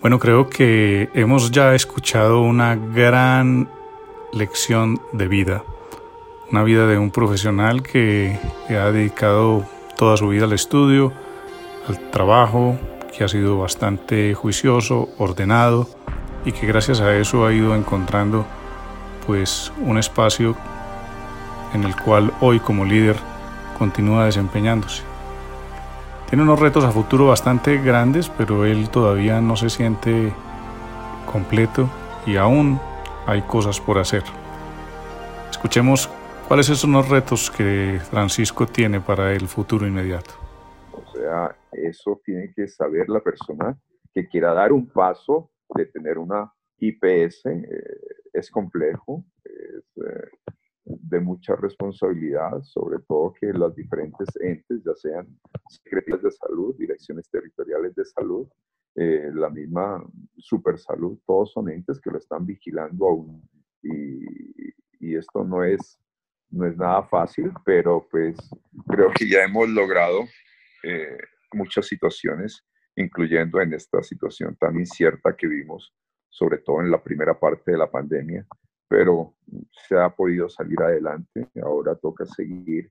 Bueno, 0.00 0.18
creo 0.18 0.50
que 0.50 1.08
hemos 1.14 1.52
ya 1.52 1.76
escuchado 1.76 2.40
una 2.40 2.74
gran 2.74 3.68
lección 4.32 5.00
de 5.12 5.28
vida, 5.28 5.62
una 6.50 6.64
vida 6.64 6.88
de 6.88 6.98
un 6.98 7.12
profesional 7.12 7.84
que, 7.84 8.36
ha 8.68 8.90
dedicado 8.90 9.64
toda 9.96 10.16
su 10.16 10.26
vida 10.26 10.46
al 10.46 10.54
estudio, 10.54 11.12
al 11.88 11.98
trabajo, 12.10 12.76
que 13.16 13.24
ha 13.24 13.28
sido 13.28 13.58
bastante 13.58 14.34
juicioso, 14.34 15.08
ordenado 15.18 15.88
y 16.44 16.52
que 16.52 16.66
gracias 16.66 17.00
a 17.00 17.14
eso 17.16 17.46
ha 17.46 17.52
ido 17.52 17.74
encontrando 17.74 18.44
pues 19.26 19.72
un 19.84 19.98
espacio 19.98 20.56
en 21.74 21.84
el 21.84 21.94
cual 21.96 22.32
hoy 22.40 22.60
como 22.60 22.84
líder 22.84 23.16
continúa 23.78 24.26
desempeñándose. 24.26 25.02
Tiene 26.28 26.44
unos 26.44 26.60
retos 26.60 26.84
a 26.84 26.90
futuro 26.90 27.26
bastante 27.26 27.78
grandes, 27.78 28.30
pero 28.30 28.64
él 28.64 28.88
todavía 28.88 29.40
no 29.40 29.56
se 29.56 29.68
siente 29.68 30.32
completo 31.30 31.88
y 32.26 32.36
aún 32.36 32.80
hay 33.26 33.42
cosas 33.42 33.80
por 33.80 33.98
hacer. 33.98 34.22
Escuchemos 35.50 36.08
cuáles 36.48 36.66
son 36.66 36.92
los 36.92 37.08
retos 37.08 37.50
que 37.50 38.00
Francisco 38.10 38.66
tiene 38.66 39.00
para 39.00 39.32
el 39.32 39.46
futuro 39.46 39.86
inmediato. 39.86 40.41
Sea, 41.32 41.56
eso 41.72 42.20
tiene 42.22 42.52
que 42.54 42.68
saber 42.68 43.08
la 43.08 43.20
persona 43.20 43.78
que 44.12 44.28
quiera 44.28 44.52
dar 44.52 44.70
un 44.70 44.86
paso 44.86 45.50
de 45.74 45.86
tener 45.86 46.18
una 46.18 46.52
IPS. 46.78 47.46
Eh, 47.46 47.82
es 48.34 48.50
complejo, 48.50 49.24
es, 49.42 50.04
eh, 50.04 50.28
de 50.84 51.20
mucha 51.20 51.56
responsabilidad, 51.56 52.62
sobre 52.62 52.98
todo 53.08 53.32
que 53.32 53.50
las 53.54 53.74
diferentes 53.74 54.28
entes, 54.40 54.82
ya 54.84 54.94
sean 54.94 55.26
secretarías 55.70 56.22
de 56.22 56.30
salud, 56.32 56.76
direcciones 56.76 57.30
territoriales 57.30 57.94
de 57.94 58.04
salud, 58.04 58.46
eh, 58.94 59.30
la 59.32 59.48
misma 59.48 60.04
Supersalud, 60.36 61.18
todos 61.26 61.52
son 61.52 61.70
entes 61.70 61.98
que 61.98 62.10
lo 62.10 62.18
están 62.18 62.44
vigilando 62.44 63.08
aún. 63.08 63.48
Y, 63.82 64.22
y, 65.00 65.16
esto 65.16 65.44
no 65.44 65.64
es, 65.64 65.98
no 66.50 66.66
es 66.66 66.76
nada 66.76 67.02
fácil, 67.04 67.52
pero 67.64 68.06
pues 68.10 68.36
creo 68.86 69.10
que 69.16 69.26
ya 69.26 69.44
hemos 69.44 69.68
logrado 69.70 70.24
eh, 70.82 71.18
muchas 71.52 71.86
situaciones, 71.86 72.64
incluyendo 72.96 73.60
en 73.60 73.74
esta 73.74 74.02
situación 74.02 74.56
tan 74.56 74.78
incierta 74.78 75.36
que 75.36 75.46
vimos, 75.46 75.94
sobre 76.28 76.58
todo 76.58 76.80
en 76.80 76.90
la 76.90 77.02
primera 77.02 77.38
parte 77.38 77.72
de 77.72 77.78
la 77.78 77.90
pandemia, 77.90 78.46
pero 78.88 79.34
se 79.70 79.96
ha 79.96 80.10
podido 80.10 80.48
salir 80.48 80.80
adelante. 80.82 81.48
Ahora 81.62 81.94
toca 81.94 82.26
seguir 82.26 82.90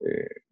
eh, 0.00 0.42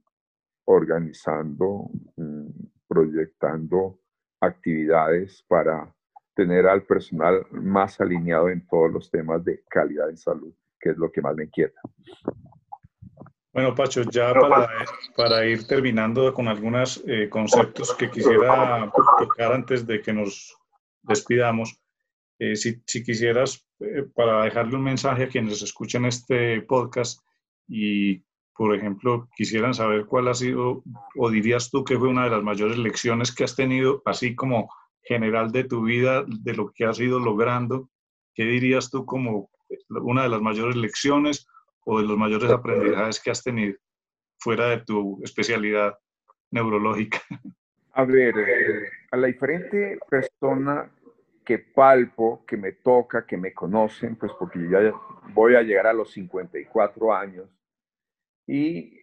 organizando, 0.67 1.91
mm, 2.17 2.51
proyectando 2.89 4.01
actividades 4.41 5.45
para 5.49 5.95
tener 6.35 6.67
al 6.67 6.85
personal 6.85 7.47
más 7.51 8.01
alineado 8.01 8.49
en 8.49 8.67
todos 8.67 8.93
los 8.93 9.11
temas 9.11 9.45
de 9.45 9.63
calidad 9.69 10.09
en 10.11 10.17
salud, 10.17 10.55
que 10.81 10.91
es 10.91 10.97
lo 10.97 11.11
que 11.11 11.21
más 11.21 11.37
me 11.37 11.45
inquieta. 11.45 11.81
Bueno, 13.53 13.75
Pacho, 13.75 14.03
ya 14.11 14.33
para, 15.15 15.47
ir 15.47 15.67
terminando 15.67 16.33
con 16.33 16.49
algunos 16.49 17.05
eh, 17.07 17.29
conceptos 17.29 17.95
que 17.95 18.11
quisiera 18.11 18.91
tocar 19.19 19.53
antes 19.53 19.87
de 19.87 20.01
que 20.01 20.11
nos 20.11 20.57
despidamos, 21.03 21.79
eh, 22.39 22.57
si, 22.57 22.83
si, 22.87 23.05
quisieras 23.05 23.63
eh, 23.81 24.05
para 24.15 24.45
dejarle 24.45 24.77
un 24.77 24.85
mensaje 24.85 25.25
a 25.25 25.29
quienes 25.29 25.61
escuchan 25.61 26.07
este 26.07 26.63
podcast 26.63 27.21
y, 27.69 28.25
por 28.57 28.75
ejemplo, 28.75 29.29
quisieran 29.37 29.75
saber 29.75 30.07
cuál 30.07 30.29
ha 30.29 30.35
sido, 30.35 30.83
o 31.15 31.31
dirías 31.31 31.71
tú 31.71 31.85
que 31.85 31.99
fue 31.99 32.09
una 32.09 32.25
de 32.25 32.31
las 32.31 32.43
mayores 32.43 32.79
lecciones 32.79 33.35
que 33.35 33.45
has 33.45 33.55
tenido, 33.55 34.03
así 34.07 34.35
como 34.35 34.71
general 35.03 35.53
de 35.53 35.65
tu 35.65 35.83
vida, 35.83 36.25
de 36.27 36.55
lo 36.55 36.73
que 36.73 36.87
has 36.87 36.99
ido 37.01 37.19
logrando, 37.19 37.91
¿qué 38.35 38.45
dirías 38.45 38.91
tú 38.91 39.05
como 39.05 39.51
una 39.91 40.23
de 40.23 40.31
las 40.31 40.41
mayores 40.41 40.77
lecciones 40.77 41.47
o 41.85 42.01
de 42.01 42.07
los 42.07 42.17
mayores 42.17 42.51
aprendizajes 42.51 43.21
que 43.21 43.31
has 43.31 43.43
tenido 43.43 43.77
fuera 44.39 44.71
de 44.71 44.79
tu 44.79 45.21
especialidad 45.23 45.99
neurológica? 46.51 47.21
A 47.95 48.05
ver, 48.05 48.35
a 49.11 49.17
la 49.19 49.27
diferente 49.27 49.99
persona 50.09 50.91
que 51.45 51.59
palpo, 51.59 52.43
que 52.47 52.57
me 52.57 52.73
toca, 52.73 53.27
que 53.27 53.37
me 53.37 53.53
conocen, 53.53 54.17
pues 54.17 54.33
porque 54.39 54.61
ya 54.71 54.95
voy 55.35 55.57
a 55.57 55.63
llegar 55.63 55.87
a 55.87 55.93
los 55.93 56.11
54 56.13 57.15
años. 57.15 57.51
Y 58.47 58.99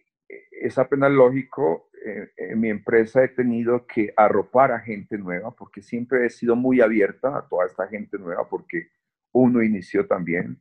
es 0.50 0.76
apenas 0.76 1.12
lógico, 1.12 1.90
eh, 2.04 2.30
en 2.36 2.60
mi 2.60 2.68
empresa 2.68 3.22
he 3.22 3.28
tenido 3.28 3.86
que 3.86 4.12
arropar 4.16 4.72
a 4.72 4.80
gente 4.80 5.18
nueva, 5.18 5.50
porque 5.52 5.82
siempre 5.82 6.26
he 6.26 6.30
sido 6.30 6.56
muy 6.56 6.80
abierta 6.80 7.36
a 7.36 7.48
toda 7.48 7.66
esta 7.66 7.86
gente 7.86 8.18
nueva, 8.18 8.48
porque 8.48 8.88
uno 9.32 9.62
inició 9.62 10.06
también 10.06 10.60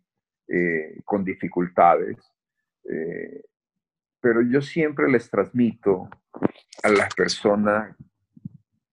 eh, 0.51 1.01
con 1.05 1.23
dificultades. 1.23 2.17
Eh, 2.83 3.43
pero 4.19 4.41
yo 4.41 4.61
siempre 4.61 5.09
les 5.09 5.29
transmito 5.29 6.09
a 6.83 6.89
las 6.89 7.13
personas 7.13 7.95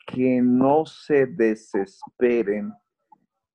que 0.07 0.41
no 0.43 0.87
se 0.87 1.27
desesperen 1.27 2.73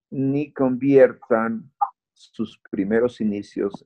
ni 0.09 0.51
conviertan 0.51 1.71
sus 2.11 2.59
primeros 2.69 3.21
inicios 3.21 3.85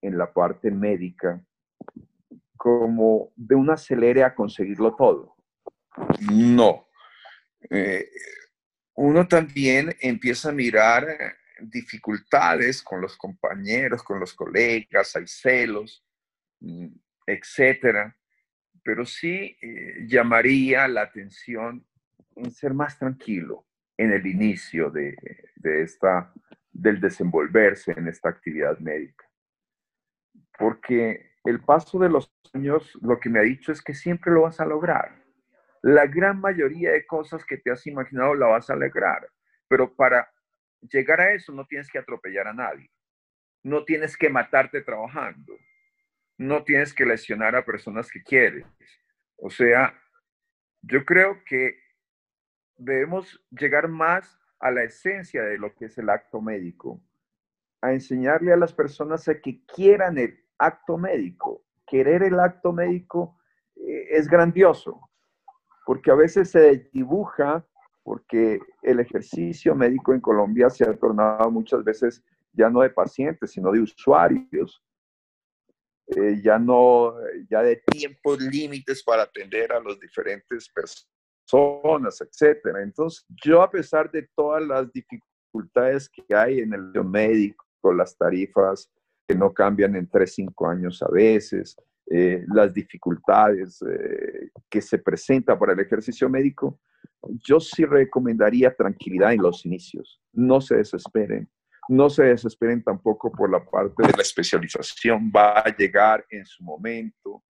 en 0.00 0.16
la 0.16 0.32
parte 0.32 0.70
médica 0.70 1.44
como 2.56 3.32
de 3.36 3.54
un 3.54 3.70
acelere 3.70 4.24
a 4.24 4.34
conseguirlo 4.34 4.94
todo. 4.94 5.36
No. 6.32 6.88
Eh, 7.68 8.08
uno 8.94 9.28
también 9.28 9.94
empieza 10.00 10.48
a 10.48 10.52
mirar 10.52 11.06
dificultades 11.60 12.82
con 12.82 13.00
los 13.00 13.16
compañeros, 13.16 14.02
con 14.02 14.20
los 14.20 14.34
colegas, 14.34 15.16
hay 15.16 15.26
celos, 15.26 16.04
mm, 16.60 16.88
etcétera. 17.26 18.16
Pero 18.82 19.04
sí 19.04 19.56
eh, 19.60 20.06
llamaría 20.06 20.86
la 20.88 21.02
atención 21.02 21.84
en 22.36 22.50
ser 22.50 22.74
más 22.74 22.98
tranquilo 22.98 23.66
en 23.96 24.12
el 24.12 24.26
inicio 24.26 24.90
de, 24.90 25.16
esta, 25.62 26.32
del 26.70 27.00
desenvolverse 27.00 27.92
en 27.92 28.08
esta 28.08 28.28
actividad 28.28 28.78
médica. 28.78 29.24
Porque 30.58 31.32
el 31.44 31.60
paso 31.60 31.98
de 31.98 32.10
los 32.10 32.32
años 32.52 32.96
lo 33.00 33.18
que 33.18 33.30
me 33.30 33.38
ha 33.38 33.42
dicho 33.42 33.72
es 33.72 33.82
que 33.82 33.94
siempre 33.94 34.32
lo 34.32 34.42
vas 34.42 34.60
a 34.60 34.66
lograr. 34.66 35.24
La 35.82 36.06
gran 36.06 36.40
mayoría 36.40 36.92
de 36.92 37.06
cosas 37.06 37.44
que 37.44 37.58
te 37.58 37.70
has 37.70 37.86
imaginado 37.86 38.34
la 38.34 38.46
vas 38.46 38.68
a 38.70 38.76
lograr, 38.76 39.28
pero 39.68 39.94
para 39.94 40.28
llegar 40.90 41.20
a 41.20 41.32
eso 41.32 41.52
no 41.52 41.66
tienes 41.66 41.90
que 41.90 41.98
atropellar 41.98 42.48
a 42.48 42.54
nadie, 42.54 42.90
no 43.62 43.84
tienes 43.84 44.16
que 44.16 44.30
matarte 44.30 44.82
trabajando, 44.82 45.56
no 46.38 46.64
tienes 46.64 46.92
que 46.92 47.06
lesionar 47.06 47.56
a 47.56 47.64
personas 47.64 48.10
que 48.10 48.22
quieres. 48.22 48.66
O 49.36 49.50
sea, 49.50 49.94
yo 50.82 51.04
creo 51.04 51.42
que 51.44 51.78
debemos 52.76 53.42
llegar 53.50 53.88
más 53.88 54.38
a 54.58 54.70
la 54.70 54.84
esencia 54.84 55.42
de 55.42 55.58
lo 55.58 55.74
que 55.74 55.86
es 55.86 55.98
el 55.98 56.08
acto 56.10 56.40
médico, 56.40 57.02
a 57.80 57.92
enseñarle 57.92 58.52
a 58.52 58.56
las 58.56 58.72
personas 58.72 59.28
a 59.28 59.40
que 59.40 59.64
quieran 59.66 60.18
el 60.18 60.44
acto 60.58 60.96
médico. 60.96 61.64
Querer 61.86 62.22
el 62.22 62.40
acto 62.40 62.72
médico 62.72 63.38
eh, 63.76 64.08
es 64.10 64.28
grandioso, 64.28 65.00
porque 65.84 66.10
a 66.10 66.14
veces 66.14 66.50
se 66.50 66.88
dibuja, 66.92 67.64
porque 68.06 68.60
el 68.82 69.00
ejercicio 69.00 69.74
médico 69.74 70.14
en 70.14 70.20
Colombia 70.20 70.70
se 70.70 70.84
ha 70.84 70.96
tornado 70.96 71.50
muchas 71.50 71.82
veces 71.82 72.22
ya 72.52 72.70
no 72.70 72.80
de 72.82 72.90
pacientes, 72.90 73.50
sino 73.50 73.72
de 73.72 73.80
usuarios. 73.80 74.80
Eh, 76.06 76.40
ya 76.40 76.56
no, 76.56 77.14
ya 77.50 77.62
de 77.62 77.82
tiempos 77.84 78.40
límites 78.40 79.02
para 79.02 79.24
atender 79.24 79.72
a 79.72 79.80
los 79.80 79.98
diferentes 79.98 80.70
personas, 80.72 82.20
etcétera. 82.20 82.80
Entonces, 82.80 83.26
yo 83.44 83.60
a 83.60 83.68
pesar 83.68 84.08
de 84.12 84.28
todas 84.36 84.62
las 84.64 84.86
dificultades 84.92 86.08
que 86.08 86.32
hay 86.32 86.60
en 86.60 86.74
el 86.74 87.04
médico, 87.04 87.66
las 87.92 88.16
tarifas 88.16 88.88
que 89.26 89.34
no 89.34 89.52
cambian 89.52 89.96
en 89.96 90.08
3, 90.08 90.32
5 90.32 90.68
años 90.68 91.02
a 91.02 91.08
veces, 91.10 91.74
eh, 92.08 92.44
las 92.54 92.72
dificultades 92.72 93.82
eh, 93.82 94.50
que 94.70 94.80
se 94.80 94.98
presentan 94.98 95.58
para 95.58 95.72
el 95.72 95.80
ejercicio 95.80 96.30
médico, 96.30 96.78
yo 97.46 97.60
sí 97.60 97.84
recomendaría 97.84 98.74
tranquilidad 98.74 99.32
en 99.32 99.42
los 99.42 99.64
inicios. 99.66 100.20
No 100.32 100.60
se 100.60 100.76
desesperen. 100.76 101.48
No 101.88 102.10
se 102.10 102.24
desesperen 102.24 102.82
tampoco 102.82 103.30
por 103.30 103.50
la 103.50 103.64
parte 103.64 104.02
de 104.06 104.12
la 104.12 104.22
especialización. 104.22 105.30
Va 105.34 105.60
a 105.60 105.76
llegar 105.76 106.24
en 106.30 106.44
su 106.44 106.64
momento. 106.64 107.44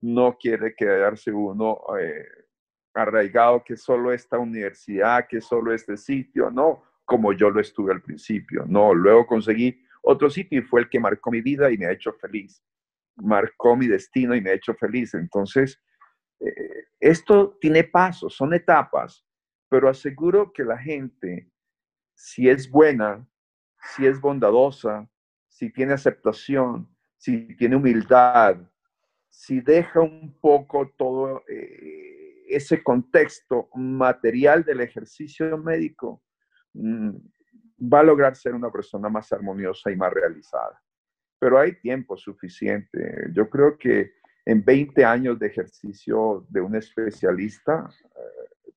No 0.00 0.36
quiere 0.38 0.74
quedarse 0.74 1.32
uno 1.32 1.78
eh, 2.00 2.24
arraigado 2.94 3.62
que 3.64 3.76
solo 3.76 4.12
esta 4.12 4.38
universidad, 4.38 5.26
que 5.28 5.40
solo 5.40 5.72
este 5.72 5.96
sitio. 5.96 6.50
No, 6.50 6.82
como 7.04 7.32
yo 7.32 7.50
lo 7.50 7.60
estuve 7.60 7.92
al 7.92 8.02
principio. 8.02 8.64
No, 8.66 8.94
luego 8.94 9.26
conseguí 9.26 9.82
otro 10.02 10.30
sitio 10.30 10.60
y 10.60 10.62
fue 10.62 10.80
el 10.80 10.88
que 10.88 11.00
marcó 11.00 11.30
mi 11.30 11.40
vida 11.40 11.70
y 11.70 11.78
me 11.78 11.86
ha 11.86 11.92
hecho 11.92 12.12
feliz. 12.12 12.62
Marcó 13.16 13.76
mi 13.76 13.86
destino 13.86 14.34
y 14.36 14.40
me 14.40 14.50
ha 14.50 14.54
hecho 14.54 14.74
feliz. 14.74 15.14
Entonces, 15.14 15.80
eh, 16.40 16.86
esto 17.00 17.56
tiene 17.60 17.84
pasos, 17.84 18.34
son 18.34 18.54
etapas, 18.54 19.24
pero 19.68 19.88
aseguro 19.88 20.52
que 20.52 20.64
la 20.64 20.78
gente, 20.78 21.50
si 22.14 22.48
es 22.48 22.70
buena, 22.70 23.26
si 23.94 24.06
es 24.06 24.20
bondadosa, 24.20 25.08
si 25.48 25.70
tiene 25.70 25.94
aceptación, 25.94 26.88
si 27.16 27.56
tiene 27.56 27.76
humildad, 27.76 28.56
si 29.28 29.60
deja 29.60 30.00
un 30.00 30.38
poco 30.40 30.92
todo 30.96 31.44
eh, 31.48 32.44
ese 32.48 32.82
contexto 32.82 33.68
material 33.74 34.64
del 34.64 34.80
ejercicio 34.80 35.56
médico, 35.58 36.22
Mm, 36.74 37.16
va 37.92 38.00
a 38.00 38.04
lograr 38.04 38.36
ser 38.36 38.54
una 38.54 38.70
persona 38.70 39.08
más 39.08 39.32
armoniosa 39.32 39.90
y 39.90 39.96
más 39.96 40.12
realizada. 40.12 40.80
Pero 41.38 41.58
hay 41.58 41.78
tiempo 41.80 42.16
suficiente. 42.16 43.28
Yo 43.32 43.48
creo 43.48 43.78
que 43.78 44.12
en 44.48 44.64
20 44.64 45.04
años 45.04 45.38
de 45.38 45.46
ejercicio 45.46 46.46
de 46.48 46.62
un 46.62 46.74
especialista, 46.74 47.86
eh, 48.02 48.72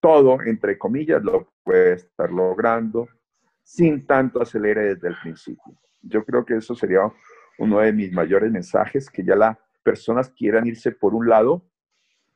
todo, 0.00 0.42
entre 0.42 0.76
comillas, 0.76 1.22
lo 1.22 1.52
puede 1.62 1.92
estar 1.92 2.28
logrando 2.32 3.06
sin 3.62 4.04
tanto 4.04 4.42
acelere 4.42 4.96
desde 4.96 5.06
el 5.06 5.16
principio. 5.22 5.78
Yo 6.02 6.24
creo 6.24 6.44
que 6.44 6.56
eso 6.56 6.74
sería 6.74 7.02
uno 7.58 7.78
de 7.78 7.92
mis 7.92 8.10
mayores 8.10 8.50
mensajes, 8.50 9.08
que 9.08 9.22
ya 9.22 9.36
las 9.36 9.56
personas 9.84 10.28
quieran 10.30 10.66
irse 10.66 10.90
por 10.90 11.14
un 11.14 11.28
lado 11.28 11.64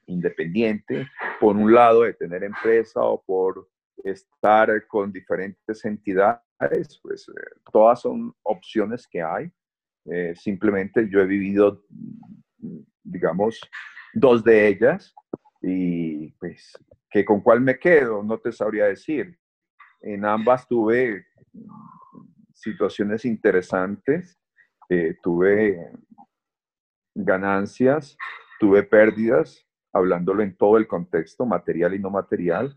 independiente, 0.07 1.09
por 1.41 1.57
un 1.57 1.75
lado 1.75 2.03
de 2.03 2.15
tener 2.15 2.45
empresa 2.45 3.01
o 3.01 3.21
por 3.21 3.69
estar 4.05 4.87
con 4.87 5.11
diferentes 5.11 5.85
entidades, 5.85 7.01
pues 7.03 7.29
eh, 7.31 7.59
todas 7.73 8.01
son 8.03 8.33
opciones 8.45 9.09
que 9.09 9.23
hay. 9.23 9.51
Eh, 10.07 10.35
simplemente 10.37 11.09
yo 11.09 11.21
he 11.21 11.27
vivido, 11.27 11.83
digamos, 13.03 13.61
dos 14.13 14.43
de 14.45 14.69
ellas 14.69 15.15
y 15.61 16.31
pues 16.33 16.73
que 17.11 17.25
con 17.25 17.41
cuál 17.41 17.61
me 17.61 17.79
quedo, 17.79 18.23
no 18.23 18.39
te 18.39 18.53
sabría 18.53 18.87
decir. 18.87 19.39
En 20.01 20.25
ambas 20.25 20.67
tuve 20.67 21.27
situaciones 22.53 23.25
interesantes, 23.25 24.39
eh, 24.89 25.17
tuve 25.23 25.91
ganancias, 27.15 28.17
tuve 28.59 28.83
pérdidas, 28.83 29.67
hablándolo 29.93 30.43
en 30.43 30.57
todo 30.57 30.77
el 30.77 30.87
contexto, 30.87 31.47
material 31.47 31.95
y 31.95 31.99
no 31.99 32.11
material, 32.11 32.77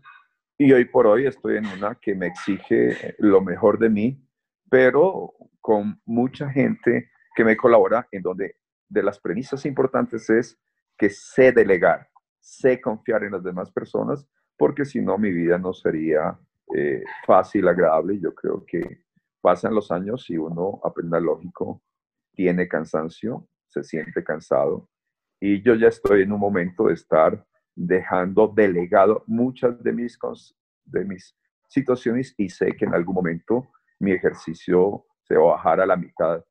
y 0.56 0.72
hoy 0.72 0.84
por 0.84 1.06
hoy 1.06 1.26
estoy 1.26 1.56
en 1.56 1.66
una 1.66 1.94
que 1.96 2.14
me 2.14 2.26
exige 2.28 3.14
lo 3.18 3.40
mejor 3.40 3.78
de 3.78 3.88
mí, 3.88 4.24
pero 4.70 5.34
con 5.60 6.00
mucha 6.04 6.50
gente 6.50 7.10
que 7.34 7.44
me 7.44 7.56
colabora, 7.56 8.08
en 8.10 8.22
donde 8.22 8.56
de 8.88 9.02
las 9.02 9.20
premisas 9.20 9.64
importantes 9.66 10.28
es 10.30 10.58
que 10.96 11.10
sé 11.10 11.52
delegar, 11.52 12.08
sé 12.40 12.80
confiar 12.80 13.24
en 13.24 13.32
las 13.32 13.42
demás 13.42 13.70
personas, 13.70 14.26
porque 14.56 14.84
si 14.84 15.00
no 15.00 15.18
mi 15.18 15.30
vida 15.30 15.58
no 15.58 15.72
sería 15.72 16.38
eh, 16.74 17.02
fácil, 17.26 17.68
agradable. 17.68 18.18
Yo 18.20 18.34
creo 18.34 18.64
que 18.66 19.04
pasan 19.40 19.74
los 19.74 19.90
años 19.90 20.28
y 20.28 20.36
uno 20.36 20.80
aprende 20.84 21.20
lógico, 21.20 21.82
tiene 22.32 22.68
cansancio, 22.68 23.48
se 23.66 23.82
siente 23.82 24.24
cansado. 24.24 24.88
Y 25.40 25.62
yo 25.62 25.74
ya 25.74 25.88
estoy 25.88 26.22
en 26.22 26.32
un 26.32 26.40
momento 26.40 26.86
de 26.86 26.94
estar 26.94 27.44
dejando 27.74 28.48
delegado 28.48 29.22
muchas 29.26 29.80
de 29.82 29.92
mis, 29.92 30.18
de 30.84 31.04
mis 31.04 31.36
situaciones 31.68 32.34
y 32.36 32.48
sé 32.48 32.74
que 32.76 32.86
en 32.86 32.94
algún 32.94 33.14
momento 33.14 33.70
mi 34.00 34.12
ejercicio 34.12 35.06
se 35.22 35.36
va 35.36 35.52
a 35.52 35.56
bajar 35.56 35.80
a 35.80 35.86
la 35.86 35.96
mitad 35.96 36.44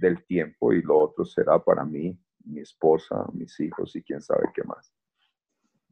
del 0.00 0.24
tiempo 0.24 0.72
y 0.72 0.82
lo 0.82 0.98
otro 0.98 1.24
será 1.24 1.58
para 1.58 1.84
mí, 1.84 2.18
mi 2.44 2.60
esposa, 2.60 3.26
mis 3.32 3.58
hijos 3.60 3.94
y 3.96 4.02
quién 4.02 4.20
sabe 4.20 4.44
qué 4.54 4.62
más. 4.64 4.92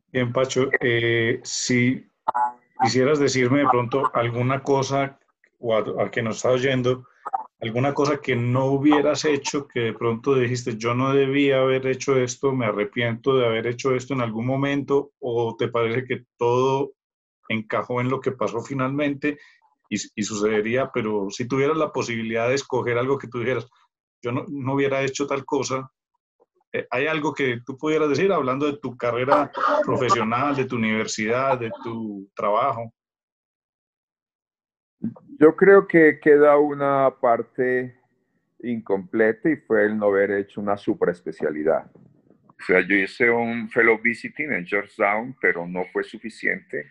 Bien, 0.09 0.33
Pacho, 0.33 0.69
eh, 0.81 1.41
si 1.43 2.07
quisieras 2.83 3.19
decirme 3.19 3.61
de 3.61 3.69
pronto 3.69 4.11
alguna 4.15 4.63
cosa 4.63 5.19
o 5.59 5.75
al 5.75 6.11
que 6.11 6.23
nos 6.23 6.37
está 6.37 6.51
oyendo 6.51 7.07
alguna 7.63 7.95
cosa 7.95 8.21
que 8.21 8.35
no 8.35 8.67
hubieras 8.67 9.25
hecho, 9.25 9.69
que 9.69 9.81
de 9.81 9.93
pronto 9.93 10.35
dijiste, 10.35 10.77
yo 10.77 10.95
no 10.95 11.15
debía 11.15 11.61
haber 11.61 11.87
hecho 11.87 12.17
esto, 12.17 12.53
me 12.53 12.67
arrepiento 12.67 13.37
de 13.37 13.47
haber 13.47 13.69
hecho 13.69 13.95
esto 13.95 14.15
en 14.15 14.21
algún 14.21 14.47
momento, 14.47 15.13
o 15.21 15.55
te 15.57 15.69
parece 15.69 16.05
que 16.05 16.25
todo 16.37 16.93
encajó 17.49 18.01
en 18.01 18.09
lo 18.09 18.21
que 18.21 18.33
pasó 18.33 18.63
finalmente 18.63 19.39
y, 19.89 20.23
sucedería, 20.25 20.91
pero 20.93 21.29
si 21.31 21.47
tuvieras 21.47 21.77
la 21.77 21.93
posibilidad 21.93 22.49
de 22.49 22.55
escoger 22.55 22.99
algo 22.99 23.19
que 23.19 23.29
tú 23.29 23.39
dijeras, 23.39 23.69
yo 24.23 24.33
no, 24.33 24.45
no 24.49 24.75
hubiera 24.75 25.03
hecho 25.03 25.27
tal 25.27 25.45
cosa, 25.45 25.91
eh, 26.73 26.87
¿hay 26.91 27.07
algo 27.07 27.35
que 27.35 27.61
tú 27.67 27.77
pudieras 27.77 28.09
decir 28.09 28.33
hablando 28.33 28.67
de 28.67 28.79
tu 28.79 28.97
carrera 28.97 29.51
profesional, 29.85 30.57
de 30.57 30.65
tu 30.65 30.77
universidad, 30.77 31.59
de 31.59 31.71
tu 31.83 32.31
trabajo? 32.35 32.93
Yo 35.39 35.55
creo 35.57 35.87
que 35.87 36.19
queda 36.21 36.57
una 36.57 37.15
parte 37.21 37.99
incompleta 38.63 39.51
y 39.51 39.57
fue 39.57 39.87
el 39.87 39.99
no 39.99 40.07
haber 40.07 40.31
hecho 40.31 40.61
una 40.61 40.77
especialidad. 41.11 41.91
O 41.95 42.65
sea, 42.65 42.81
yo 42.81 42.95
hice 42.95 43.29
un 43.29 43.69
fellow 43.69 43.99
visiting 44.01 44.53
en 44.53 44.65
Georgetown, 44.65 45.37
pero 45.41 45.67
no 45.67 45.85
fue 45.93 46.05
suficiente. 46.05 46.87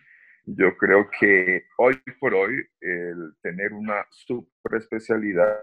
Yo 0.45 0.75
creo 0.75 1.09
que 1.17 1.63
hoy 1.77 1.95
por 2.19 2.33
hoy 2.33 2.61
el 2.81 3.33
tener 3.41 3.71
una 3.71 4.05
superespecialidad, 4.09 5.57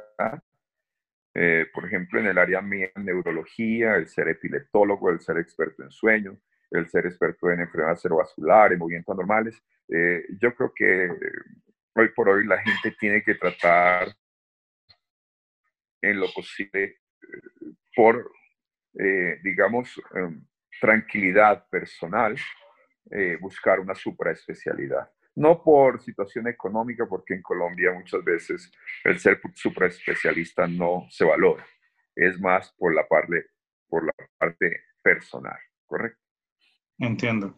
eh, 1.35 1.67
por 1.73 1.87
ejemplo, 1.87 2.21
en 2.21 2.27
el 2.27 2.39
área 2.39 2.61
mía, 2.61 2.91
neurología, 2.97 3.97
el 3.97 4.09
ser 4.09 4.29
epileptólogo, 4.29 5.11
el 5.11 5.21
ser 5.21 5.39
experto 5.39 5.83
en 5.83 5.91
sueño, 5.91 6.39
el 6.71 6.89
ser 6.89 7.07
experto 7.07 7.51
en 7.51 7.61
enfermedades 7.61 8.03
cerebrovasculares, 8.03 8.79
movimientos 8.79 9.13
anormales, 9.15 9.63
eh, 9.89 10.25
yo 10.41 10.55
creo 10.55 10.73
que 10.75 11.09
hoy 11.95 12.09
por 12.15 12.29
hoy 12.29 12.47
la 12.47 12.59
gente 12.59 12.95
tiene 12.99 13.23
que 13.23 13.35
tratar 13.35 14.09
en 16.03 16.21
lo 16.21 16.27
posible 16.33 16.85
eh, 16.85 16.97
por, 17.95 18.31
eh, 18.99 19.39
digamos, 19.43 20.01
em, 20.15 20.45
tranquilidad 20.81 21.67
personal, 21.69 22.37
eh, 23.11 23.37
buscar 23.41 23.81
una 23.81 23.95
supraespecialidad. 23.95 25.11
No 25.39 25.63
por 25.63 26.03
situación 26.03 26.49
económica, 26.49 27.07
porque 27.07 27.35
en 27.35 27.43
Colombia 27.43 27.93
muchas 27.93 28.25
veces 28.25 28.73
el 29.05 29.21
ser 29.21 29.41
supraespecialista 29.55 30.67
no 30.67 31.07
se 31.11 31.25
valora. 31.25 31.65
Es 32.17 32.41
más 32.41 32.75
por 32.77 32.93
la 32.93 33.07
parte, 33.07 33.47
por 33.89 34.05
la 34.05 34.13
parte 34.37 34.87
personal, 35.01 35.57
¿correcto? 35.87 36.21
Entiendo. 36.99 37.57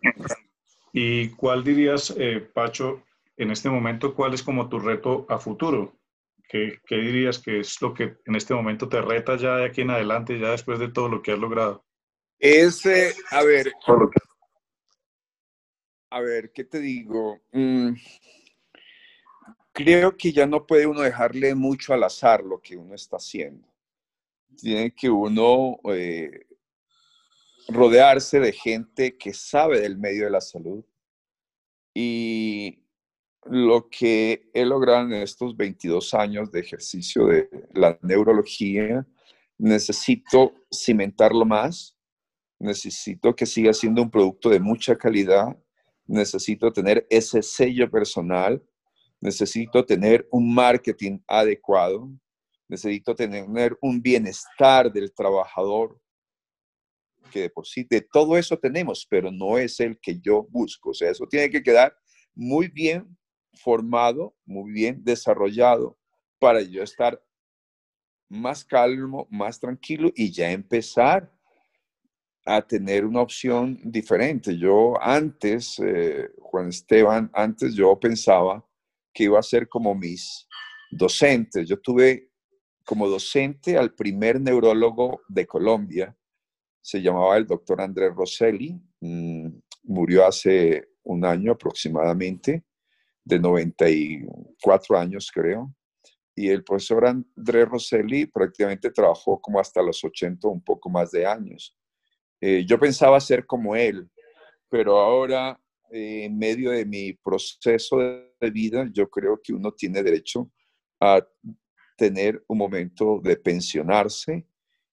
¿Y 0.92 1.30
cuál 1.30 1.64
dirías, 1.64 2.14
eh, 2.18 2.46
Pacho, 2.52 3.02
en 3.38 3.50
este 3.50 3.70
momento, 3.70 4.14
cuál 4.14 4.34
es 4.34 4.42
como 4.42 4.68
tu 4.68 4.78
reto 4.78 5.24
a 5.30 5.38
futuro? 5.38 5.98
¿Qué, 6.46 6.80
¿Qué, 6.86 6.96
dirías 6.96 7.38
que 7.38 7.60
es 7.60 7.80
lo 7.80 7.94
que 7.94 8.18
en 8.26 8.34
este 8.34 8.52
momento 8.52 8.90
te 8.90 9.00
reta 9.00 9.36
ya 9.36 9.56
de 9.56 9.64
aquí 9.64 9.80
en 9.80 9.90
adelante, 9.90 10.38
ya 10.38 10.50
después 10.50 10.78
de 10.78 10.88
todo 10.88 11.08
lo 11.08 11.22
que 11.22 11.32
has 11.32 11.38
logrado? 11.38 11.82
Es, 12.38 12.84
a 13.30 13.42
ver, 13.42 13.72
a 16.10 16.20
ver, 16.20 16.52
¿qué 16.52 16.64
te 16.64 16.80
digo? 16.80 17.40
Mm, 17.52 17.92
creo 19.72 20.16
que 20.16 20.32
ya 20.32 20.46
no 20.46 20.66
puede 20.66 20.86
uno 20.86 21.02
dejarle 21.02 21.54
mucho 21.54 21.94
al 21.94 22.02
azar 22.02 22.42
lo 22.44 22.60
que 22.60 22.76
uno 22.76 22.94
está 22.94 23.16
haciendo. 23.16 23.68
Tiene 24.56 24.92
que 24.92 25.08
uno 25.08 25.78
eh, 25.92 26.46
rodearse 27.68 28.40
de 28.40 28.52
gente 28.52 29.16
que 29.16 29.32
sabe 29.32 29.80
del 29.80 29.96
medio 29.98 30.24
de 30.24 30.30
la 30.30 30.40
salud. 30.40 30.84
Y 31.94 32.82
lo 33.44 33.88
que 33.88 34.50
he 34.52 34.64
logrado 34.64 35.06
en 35.06 35.14
estos 35.14 35.56
22 35.56 36.12
años 36.14 36.50
de 36.50 36.60
ejercicio 36.60 37.26
de 37.26 37.48
la 37.72 37.98
neurología, 38.02 39.06
necesito 39.58 40.54
cimentarlo 40.72 41.44
más, 41.44 41.96
necesito 42.58 43.34
que 43.34 43.46
siga 43.46 43.72
siendo 43.72 44.02
un 44.02 44.10
producto 44.10 44.50
de 44.50 44.60
mucha 44.60 44.96
calidad, 44.96 45.56
necesito 46.10 46.72
tener 46.72 47.06
ese 47.08 47.42
sello 47.42 47.90
personal, 47.90 48.62
necesito 49.20 49.84
tener 49.84 50.26
un 50.30 50.52
marketing 50.52 51.18
adecuado, 51.26 52.10
necesito 52.68 53.14
tener 53.14 53.76
un 53.80 54.00
bienestar 54.00 54.92
del 54.92 55.12
trabajador, 55.12 56.00
que 57.30 57.42
de 57.42 57.50
por 57.50 57.66
sí 57.66 57.86
de 57.88 58.00
todo 58.00 58.36
eso 58.36 58.58
tenemos, 58.58 59.06
pero 59.08 59.30
no 59.30 59.56
es 59.56 59.78
el 59.78 59.98
que 60.00 60.18
yo 60.18 60.46
busco. 60.50 60.90
O 60.90 60.94
sea, 60.94 61.10
eso 61.10 61.26
tiene 61.26 61.48
que 61.48 61.62
quedar 61.62 61.96
muy 62.34 62.68
bien 62.68 63.16
formado, 63.54 64.34
muy 64.44 64.72
bien 64.72 65.04
desarrollado 65.04 65.96
para 66.38 66.60
yo 66.60 66.82
estar 66.82 67.22
más 68.28 68.64
calmo, 68.64 69.28
más 69.30 69.60
tranquilo 69.60 70.10
y 70.14 70.32
ya 70.32 70.50
empezar 70.50 71.32
a 72.56 72.62
tener 72.62 73.04
una 73.04 73.20
opción 73.20 73.78
diferente. 73.84 74.56
Yo 74.58 75.00
antes, 75.00 75.78
eh, 75.78 76.30
Juan 76.40 76.68
Esteban, 76.68 77.30
antes 77.32 77.74
yo 77.74 77.98
pensaba 77.98 78.66
que 79.14 79.24
iba 79.24 79.38
a 79.38 79.42
ser 79.42 79.68
como 79.68 79.94
mis 79.94 80.48
docentes. 80.90 81.68
Yo 81.68 81.78
tuve 81.80 82.30
como 82.84 83.08
docente 83.08 83.78
al 83.78 83.94
primer 83.94 84.40
neurólogo 84.40 85.20
de 85.28 85.46
Colombia, 85.46 86.16
se 86.80 87.00
llamaba 87.00 87.36
el 87.36 87.46
doctor 87.46 87.80
Andrés 87.80 88.12
Rosselli, 88.14 88.80
mm, 89.00 89.48
murió 89.84 90.26
hace 90.26 90.88
un 91.04 91.24
año 91.24 91.52
aproximadamente, 91.52 92.64
de 93.24 93.38
94 93.38 94.98
años 94.98 95.30
creo, 95.32 95.72
y 96.34 96.48
el 96.48 96.64
profesor 96.64 97.06
Andrés 97.06 97.68
Rosselli 97.68 98.26
prácticamente 98.26 98.90
trabajó 98.90 99.40
como 99.40 99.60
hasta 99.60 99.82
los 99.82 100.02
80, 100.02 100.48
un 100.48 100.64
poco 100.64 100.90
más 100.90 101.12
de 101.12 101.26
años. 101.26 101.76
Eh, 102.40 102.64
yo 102.66 102.78
pensaba 102.78 103.20
ser 103.20 103.46
como 103.46 103.76
él, 103.76 104.08
pero 104.68 104.98
ahora, 104.98 105.60
eh, 105.90 106.24
en 106.24 106.38
medio 106.38 106.70
de 106.70 106.86
mi 106.86 107.12
proceso 107.12 107.98
de 107.98 108.50
vida, 108.50 108.88
yo 108.92 109.10
creo 109.10 109.40
que 109.42 109.52
uno 109.52 109.72
tiene 109.72 110.02
derecho 110.02 110.50
a 111.00 111.26
tener 111.96 112.42
un 112.46 112.58
momento 112.58 113.20
de 113.22 113.36
pensionarse 113.36 114.46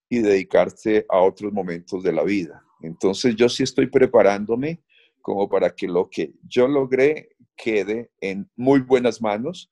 y 0.10 0.20
dedicarse 0.20 1.06
a 1.10 1.20
otros 1.20 1.54
momentos 1.54 2.04
de 2.04 2.12
la 2.12 2.24
vida. 2.24 2.64
Entonces 2.82 3.36
yo 3.36 3.50
sí 3.50 3.64
estoy 3.64 3.88
preparándome 3.88 4.82
como 5.22 5.48
para 5.48 5.74
que 5.74 5.88
lo 5.88 6.10
que 6.10 6.34
yo 6.48 6.68
logré 6.68 7.30
quede 7.56 8.12
en 8.22 8.50
muy 8.56 8.82
buenas 8.82 9.22
manos, 9.22 9.72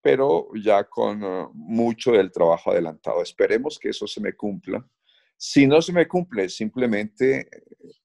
pero 0.00 0.48
ya 0.54 0.84
con 0.84 1.22
uh, 1.22 1.50
mucho 1.54 2.12
del 2.12 2.30
trabajo 2.30 2.70
adelantado. 2.70 3.22
Esperemos 3.22 3.78
que 3.78 3.90
eso 3.90 4.06
se 4.06 4.20
me 4.20 4.34
cumpla 4.34 4.84
si 5.44 5.66
no 5.66 5.82
se 5.82 5.92
me 5.92 6.06
cumple, 6.06 6.48
simplemente 6.48 7.48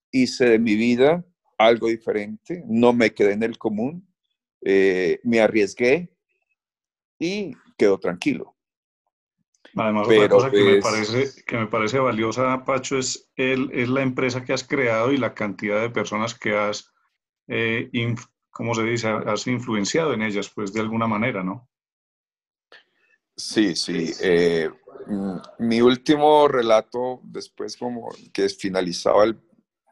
hice 0.10 0.46
de 0.46 0.58
mi 0.58 0.76
vida 0.76 1.24
algo 1.60 1.86
diferente, 1.88 2.64
no 2.68 2.94
me 2.94 3.14
quedé 3.14 3.34
en 3.34 3.44
el 3.44 3.60
común, 3.60 4.12
eh, 4.60 5.20
me 5.24 5.40
arriesgué 5.40 6.10
y 7.20 7.52
quedó 7.78 8.00
tranquilo. 8.00 8.56
Además, 9.76 10.08
otra 10.08 10.30
cosa 10.30 10.50
que, 10.50 10.64
me 10.64 10.82
parece, 10.82 11.44
que 11.46 11.58
me 11.58 11.68
parece 11.68 12.00
valiosa, 12.00 12.66
Pacho, 12.66 12.98
es, 12.98 13.30
el, 13.36 13.70
es 13.72 13.88
la 13.88 14.02
empresa 14.02 14.44
que 14.44 14.54
has 14.54 14.68
creado 14.68 15.12
y 15.12 15.18
la 15.18 15.36
cantidad 15.36 15.80
de 15.80 15.92
personas 15.92 16.34
que 16.34 16.58
has, 16.58 16.92
eh, 17.48 17.88
¿cómo 18.50 18.74
se 18.74 18.82
dice?, 18.82 19.10
has 19.10 19.46
influenciado 19.46 20.12
en 20.12 20.24
ellas, 20.24 20.50
pues 20.50 20.74
de 20.74 20.82
alguna 20.82 21.06
manera, 21.06 21.44
¿no? 21.44 21.70
Sí, 23.38 23.76
sí. 23.76 24.12
Eh, 24.22 24.70
Mm, 25.08 25.38
mi 25.60 25.80
último 25.80 26.50
relato, 26.50 27.22
después 27.24 27.78
como 27.78 28.10
que 28.34 28.50
finalizaba 28.50 29.24
el 29.24 29.40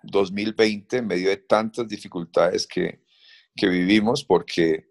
2020 0.03 0.97
en 0.97 1.07
medio 1.07 1.29
de 1.29 1.37
tantas 1.37 1.87
dificultades 1.87 2.67
que, 2.67 3.01
que 3.55 3.69
vivimos, 3.69 4.25
porque 4.25 4.87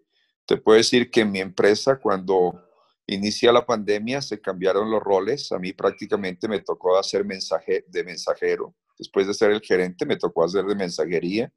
te 0.47 0.57
puedo 0.57 0.77
decir 0.77 1.11
que 1.11 1.21
en 1.21 1.31
mi 1.31 1.39
empresa 1.39 1.99
cuando 1.99 2.59
inicia 3.05 3.51
la 3.51 3.65
pandemia 3.65 4.19
se 4.21 4.41
cambiaron 4.41 4.89
los 4.89 5.01
roles. 5.01 5.51
A 5.51 5.59
mí 5.59 5.73
prácticamente 5.73 6.47
me 6.47 6.61
tocó 6.61 6.97
hacer 6.97 7.23
mensaje, 7.23 7.85
de 7.87 8.03
mensajero. 8.03 8.75
Después 8.97 9.27
de 9.27 9.35
ser 9.35 9.51
el 9.51 9.61
gerente 9.61 10.07
me 10.07 10.17
tocó 10.17 10.43
hacer 10.43 10.65
de 10.65 10.75
mensajería, 10.75 11.53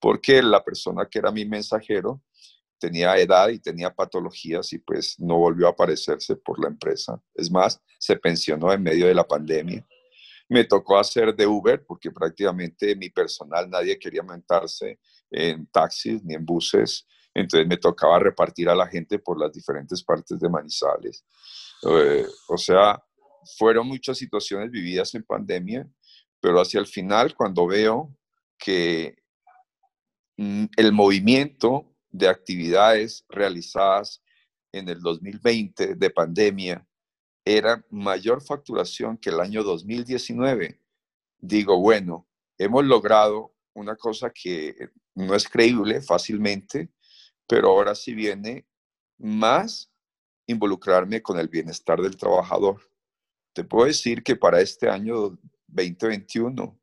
porque 0.00 0.42
la 0.42 0.64
persona 0.64 1.06
que 1.10 1.18
era 1.18 1.30
mi 1.30 1.44
mensajero 1.44 2.22
tenía 2.78 3.16
edad 3.16 3.48
y 3.48 3.58
tenía 3.58 3.94
patologías 3.94 4.72
y 4.72 4.78
pues 4.78 5.18
no 5.18 5.36
volvió 5.38 5.66
a 5.66 5.70
aparecerse 5.70 6.36
por 6.36 6.60
la 6.60 6.68
empresa. 6.68 7.20
Es 7.34 7.50
más, 7.50 7.80
se 7.98 8.16
pensionó 8.16 8.72
en 8.72 8.82
medio 8.82 9.06
de 9.06 9.14
la 9.14 9.26
pandemia. 9.26 9.86
Me 10.48 10.64
tocó 10.64 10.98
hacer 10.98 11.34
de 11.34 11.46
Uber 11.46 11.84
porque 11.84 12.10
prácticamente 12.10 12.94
mi 12.94 13.10
personal 13.10 13.68
nadie 13.68 13.98
quería 13.98 14.22
montarse 14.22 15.00
en 15.30 15.66
taxis 15.66 16.22
ni 16.22 16.34
en 16.34 16.44
buses. 16.44 17.06
Entonces 17.34 17.66
me 17.66 17.76
tocaba 17.76 18.18
repartir 18.18 18.68
a 18.68 18.74
la 18.74 18.86
gente 18.86 19.18
por 19.18 19.40
las 19.40 19.52
diferentes 19.52 20.02
partes 20.02 20.38
de 20.38 20.48
Manizales. 20.48 21.24
Eh, 21.82 22.24
o 22.48 22.56
sea, 22.56 23.02
fueron 23.58 23.86
muchas 23.88 24.18
situaciones 24.18 24.70
vividas 24.70 25.14
en 25.14 25.24
pandemia, 25.24 25.88
pero 26.40 26.60
hacia 26.60 26.80
el 26.80 26.86
final, 26.86 27.34
cuando 27.34 27.66
veo 27.66 28.16
que 28.58 29.16
mm, 30.36 30.66
el 30.76 30.92
movimiento 30.92 31.95
de 32.16 32.28
actividades 32.28 33.24
realizadas 33.28 34.22
en 34.72 34.88
el 34.88 35.00
2020 35.00 35.94
de 35.96 36.10
pandemia 36.10 36.86
era 37.44 37.84
mayor 37.90 38.42
facturación 38.42 39.18
que 39.18 39.30
el 39.30 39.40
año 39.40 39.62
2019. 39.62 40.80
Digo, 41.38 41.78
bueno, 41.78 42.26
hemos 42.58 42.84
logrado 42.84 43.54
una 43.74 43.96
cosa 43.96 44.30
que 44.30 44.74
no 45.14 45.34
es 45.34 45.48
creíble 45.48 46.00
fácilmente, 46.00 46.88
pero 47.46 47.68
ahora 47.68 47.94
sí 47.94 48.14
viene 48.14 48.66
más 49.18 49.92
involucrarme 50.46 51.22
con 51.22 51.38
el 51.38 51.48
bienestar 51.48 52.00
del 52.00 52.16
trabajador. 52.16 52.80
Te 53.52 53.62
puedo 53.62 53.86
decir 53.86 54.22
que 54.22 54.36
para 54.36 54.60
este 54.60 54.88
año 54.88 55.38
2021 55.68 56.80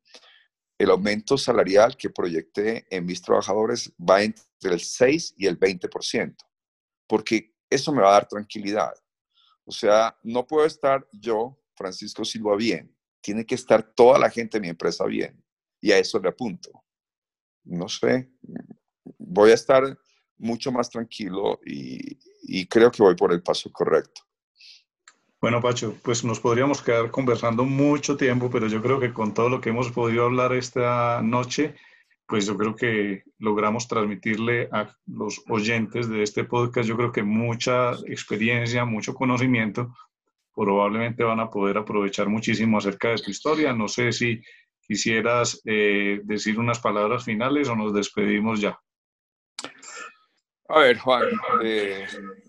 el 0.78 0.90
aumento 0.90 1.38
salarial 1.38 1.96
que 1.96 2.10
proyecté 2.10 2.86
en 2.90 3.06
mis 3.06 3.22
trabajadores 3.22 3.92
va 3.98 4.22
entre 4.22 4.44
el 4.62 4.80
6 4.80 5.34
y 5.36 5.46
el 5.46 5.58
20%, 5.58 6.36
porque 7.06 7.54
eso 7.70 7.92
me 7.92 8.02
va 8.02 8.10
a 8.10 8.12
dar 8.14 8.28
tranquilidad. 8.28 8.92
O 9.64 9.72
sea, 9.72 10.16
no 10.22 10.46
puedo 10.46 10.66
estar 10.66 11.06
yo, 11.12 11.58
Francisco 11.74 12.24
Silva, 12.24 12.56
bien. 12.56 12.94
Tiene 13.20 13.46
que 13.46 13.54
estar 13.54 13.82
toda 13.94 14.18
la 14.18 14.30
gente 14.30 14.58
de 14.58 14.62
mi 14.62 14.68
empresa 14.68 15.04
bien. 15.06 15.42
Y 15.80 15.92
a 15.92 15.98
eso 15.98 16.18
le 16.18 16.28
apunto. 16.28 16.70
No 17.64 17.88
sé, 17.88 18.30
voy 19.18 19.50
a 19.50 19.54
estar 19.54 19.98
mucho 20.36 20.70
más 20.70 20.90
tranquilo 20.90 21.58
y, 21.64 22.18
y 22.42 22.66
creo 22.66 22.90
que 22.90 23.02
voy 23.02 23.14
por 23.14 23.32
el 23.32 23.42
paso 23.42 23.70
correcto. 23.72 24.22
Bueno, 25.44 25.60
Pacho, 25.60 25.94
pues 26.02 26.24
nos 26.24 26.40
podríamos 26.40 26.80
quedar 26.80 27.10
conversando 27.10 27.66
mucho 27.66 28.16
tiempo, 28.16 28.48
pero 28.50 28.66
yo 28.66 28.80
creo 28.80 28.98
que 28.98 29.12
con 29.12 29.34
todo 29.34 29.50
lo 29.50 29.60
que 29.60 29.68
hemos 29.68 29.92
podido 29.92 30.24
hablar 30.24 30.54
esta 30.54 31.20
noche, 31.20 31.74
pues 32.26 32.46
yo 32.46 32.56
creo 32.56 32.74
que 32.74 33.24
logramos 33.40 33.86
transmitirle 33.86 34.70
a 34.72 34.96
los 35.06 35.42
oyentes 35.50 36.08
de 36.08 36.22
este 36.22 36.44
podcast, 36.44 36.88
yo 36.88 36.96
creo 36.96 37.12
que 37.12 37.22
mucha 37.22 37.92
experiencia, 38.06 38.86
mucho 38.86 39.12
conocimiento, 39.12 39.94
probablemente 40.54 41.24
van 41.24 41.40
a 41.40 41.50
poder 41.50 41.76
aprovechar 41.76 42.30
muchísimo 42.30 42.78
acerca 42.78 43.10
de 43.10 43.16
tu 43.16 43.30
historia. 43.30 43.74
No 43.74 43.86
sé 43.86 44.12
si 44.12 44.40
quisieras 44.80 45.60
eh, 45.66 46.22
decir 46.24 46.58
unas 46.58 46.80
palabras 46.80 47.22
finales 47.22 47.68
o 47.68 47.76
nos 47.76 47.92
despedimos 47.92 48.62
ya. 48.62 48.80
A 50.66 50.78
ver, 50.78 50.98
Juan, 50.98 51.24
eh, 51.62 52.06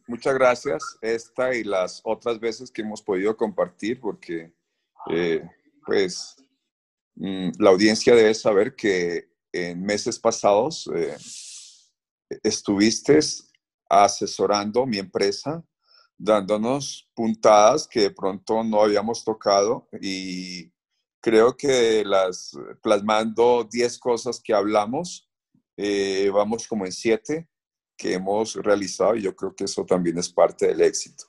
muchas 0.07 0.33
gracias. 0.35 0.97
Esta 1.01 1.53
y 1.53 1.65
las 1.65 1.99
otras 2.05 2.39
veces 2.39 2.71
que 2.71 2.81
hemos 2.81 3.01
podido 3.01 3.35
compartir, 3.35 3.99
porque 3.99 4.53
eh, 5.09 5.43
pues 5.85 6.37
mm, 7.15 7.49
la 7.59 7.71
audiencia 7.71 8.15
debe 8.15 8.33
saber 8.33 8.73
que 8.73 9.27
en 9.51 9.83
meses 9.83 10.17
pasados 10.17 10.89
eh, 10.95 11.17
estuviste 12.41 13.19
asesorando 13.89 14.85
mi 14.85 14.97
empresa, 14.97 15.61
dándonos 16.17 17.09
puntadas 17.13 17.85
que 17.85 17.99
de 17.99 18.11
pronto 18.11 18.63
no 18.63 18.81
habíamos 18.81 19.25
tocado 19.25 19.89
y 20.01 20.71
creo 21.21 21.57
que 21.57 22.05
las 22.05 22.57
plasmando 22.81 23.67
10 23.69 23.99
cosas 23.99 24.39
que 24.41 24.53
hablamos, 24.53 25.29
eh, 25.75 26.29
vamos 26.33 26.65
como 26.65 26.85
en 26.85 26.93
7 26.93 27.49
que 27.97 28.13
hemos 28.13 28.55
realizado 28.55 29.15
y 29.15 29.21
yo 29.21 29.35
creo 29.35 29.55
que 29.55 29.65
eso 29.65 29.85
también 29.85 30.17
es 30.17 30.29
parte 30.29 30.67
del 30.67 30.81
éxito. 30.81 31.25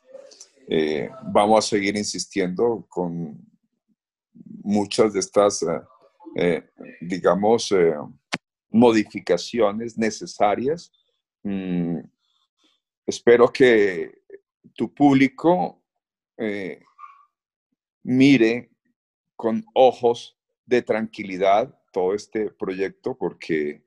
Eh, 0.68 1.08
vamos 1.32 1.64
a 1.64 1.68
seguir 1.68 1.96
insistiendo 1.96 2.84
con 2.88 3.38
muchas 4.62 5.12
de 5.12 5.20
estas, 5.20 5.64
eh, 6.34 6.68
digamos, 7.00 7.72
modificaciones 8.70 9.96
necesarias. 9.96 10.92
Mm, 11.42 12.00
espero 13.06 13.52
que 13.52 14.22
tu 14.74 14.92
público 14.92 15.82
mire 18.02 18.70
con 19.34 19.64
ojos 19.74 20.36
de 20.64 20.82
tranquilidad 20.82 21.76
todo 21.92 22.14
este 22.14 22.50
proyecto 22.50 23.16
porque 23.16 23.85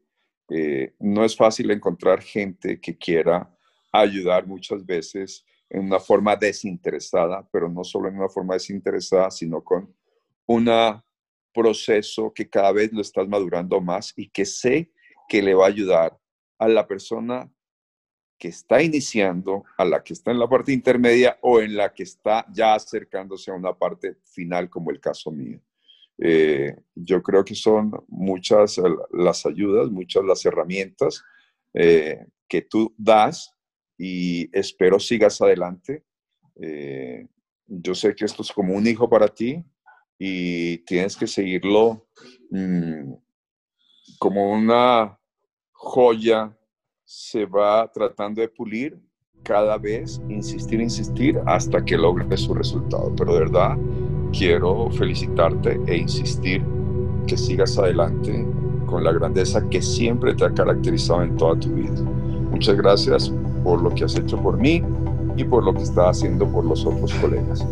eh, 0.50 0.96
no 1.00 1.24
es 1.24 1.36
fácil 1.36 1.72
encontrar 1.72 2.22
gente 2.22 2.80
que 2.80 2.98
quiera 2.98 3.56
ayudar 3.92 4.48
muchas 4.48 4.86
veces 4.86 5.46
en 5.70 5.86
una 5.86 6.00
forma 6.00 6.36
desinteresada, 6.36 7.48
pero 7.52 7.70
no 7.70 7.84
solo 7.84 8.10
en 8.10 8.18
una 8.18 8.30
forma 8.30 8.56
desinteresada, 8.56 9.30
sino 9.30 9.64
con 9.64 9.94
un 10.48 10.70
proceso 11.54 12.34
que 12.34 12.50
cada 12.50 12.72
vez 12.72 12.92
lo 12.92 13.02
estás 13.02 13.28
madurando 13.28 13.80
más 13.80 14.14
y 14.16 14.30
que 14.30 14.46
sé 14.46 14.92
que 15.28 15.42
le 15.42 15.54
va 15.54 15.66
a 15.66 15.70
ayudar 15.70 16.18
a 16.58 16.68
la 16.68 16.88
persona 16.88 17.52
que 18.38 18.48
está 18.48 18.82
iniciando, 18.82 19.66
a 19.78 19.86
la 19.86 20.02
que 20.02 20.14
está 20.14 20.32
en 20.32 20.40
la 20.40 20.48
parte 20.48 20.72
intermedia 20.72 21.38
o 21.42 21.60
en 21.60 21.76
la 21.76 21.94
que 21.94 22.04
está 22.04 22.46
ya 22.52 22.74
acercándose 22.74 23.52
a 23.52 23.54
una 23.54 23.78
parte 23.78 24.16
final, 24.24 24.70
como 24.70 24.92
el 24.92 25.00
caso 25.00 25.30
mío. 25.30 25.60
Eh, 26.22 26.76
yo 26.96 27.24
creo 27.24 27.46
que 27.46 27.56
son 27.56 27.92
muchas 28.08 28.80
las 29.12 29.46
ayudas, 29.46 29.90
muchas 29.90 30.24
las 30.26 30.46
herramientas 30.46 31.24
eh, 31.74 32.26
que 32.48 32.62
tú 32.62 32.94
das 32.98 33.56
y 33.98 34.50
espero 34.58 35.00
sigas 35.00 35.42
adelante. 35.42 36.04
Eh, 36.62 37.28
yo 37.68 37.96
sé 37.96 38.14
que 38.16 38.26
esto 38.26 38.42
es 38.42 38.52
como 38.52 38.74
un 38.74 38.86
hijo 38.86 39.10
para 39.10 39.28
ti 39.28 39.64
y 40.18 40.80
tienes 40.80 41.16
que 41.16 41.28
seguirlo 41.28 42.08
mm, 42.50 43.14
como 44.18 44.52
una 44.52 45.18
joya 45.72 46.56
se 47.06 47.46
va 47.46 47.90
tratando 47.92 48.42
de 48.42 48.50
pulir 48.50 49.00
cada 49.44 49.78
vez, 49.78 50.22
insistir, 50.28 50.82
insistir 50.82 51.40
hasta 51.46 51.84
que 51.84 51.98
logre 51.98 52.36
su 52.36 52.54
resultado. 52.54 53.14
Pero 53.16 53.34
de 53.34 53.40
verdad, 53.40 53.78
quiero 54.32 54.90
felicitarte 54.92 55.80
e 55.88 55.98
insistir 55.98 56.64
que 57.28 57.38
sigas 57.38 57.78
adelante 57.78 58.46
con 58.86 59.04
la 59.04 59.12
grandeza 59.12 59.68
que 59.70 59.82
siempre 59.82 60.34
te 60.34 60.46
ha 60.46 60.54
caracterizado 60.54 61.24
en 61.24 61.38
toda 61.38 61.60
tu 61.60 61.70
vida. 61.70 62.02
Muchas 62.52 62.76
gracias 62.76 63.32
por 63.64 63.82
lo 63.82 63.90
que 63.92 64.06
has 64.06 64.16
hecho 64.16 64.38
por 64.42 64.58
mí 64.58 64.84
y 65.38 65.44
por 65.44 65.64
lo 65.64 65.74
que 65.74 65.84
estás 65.84 66.18
haciendo 66.18 66.48
por 66.48 66.66
los 66.66 66.86
otros 66.86 67.14
colegas. 67.16 67.66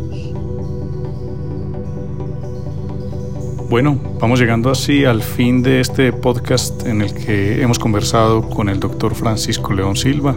Bueno, 3.68 4.00
vamos 4.18 4.40
llegando 4.40 4.70
así 4.70 5.04
al 5.04 5.20
fin 5.20 5.62
de 5.62 5.80
este 5.80 6.10
podcast 6.10 6.86
en 6.86 7.02
el 7.02 7.12
que 7.12 7.60
hemos 7.60 7.78
conversado 7.78 8.48
con 8.48 8.70
el 8.70 8.80
doctor 8.80 9.14
Francisco 9.14 9.74
León 9.74 9.94
Silva, 9.94 10.34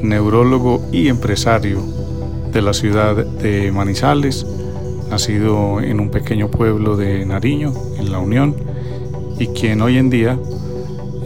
neurólogo 0.00 0.80
y 0.92 1.08
empresario 1.08 1.82
de 2.52 2.62
la 2.62 2.72
ciudad 2.72 3.16
de 3.16 3.72
Manizales, 3.72 4.46
nacido 5.12 5.82
en 5.82 6.00
un 6.00 6.10
pequeño 6.10 6.50
pueblo 6.50 6.96
de 6.96 7.26
Nariño, 7.26 7.74
en 7.98 8.10
La 8.10 8.18
Unión, 8.18 8.56
y 9.38 9.48
quien 9.48 9.82
hoy 9.82 9.98
en 9.98 10.08
día 10.08 10.38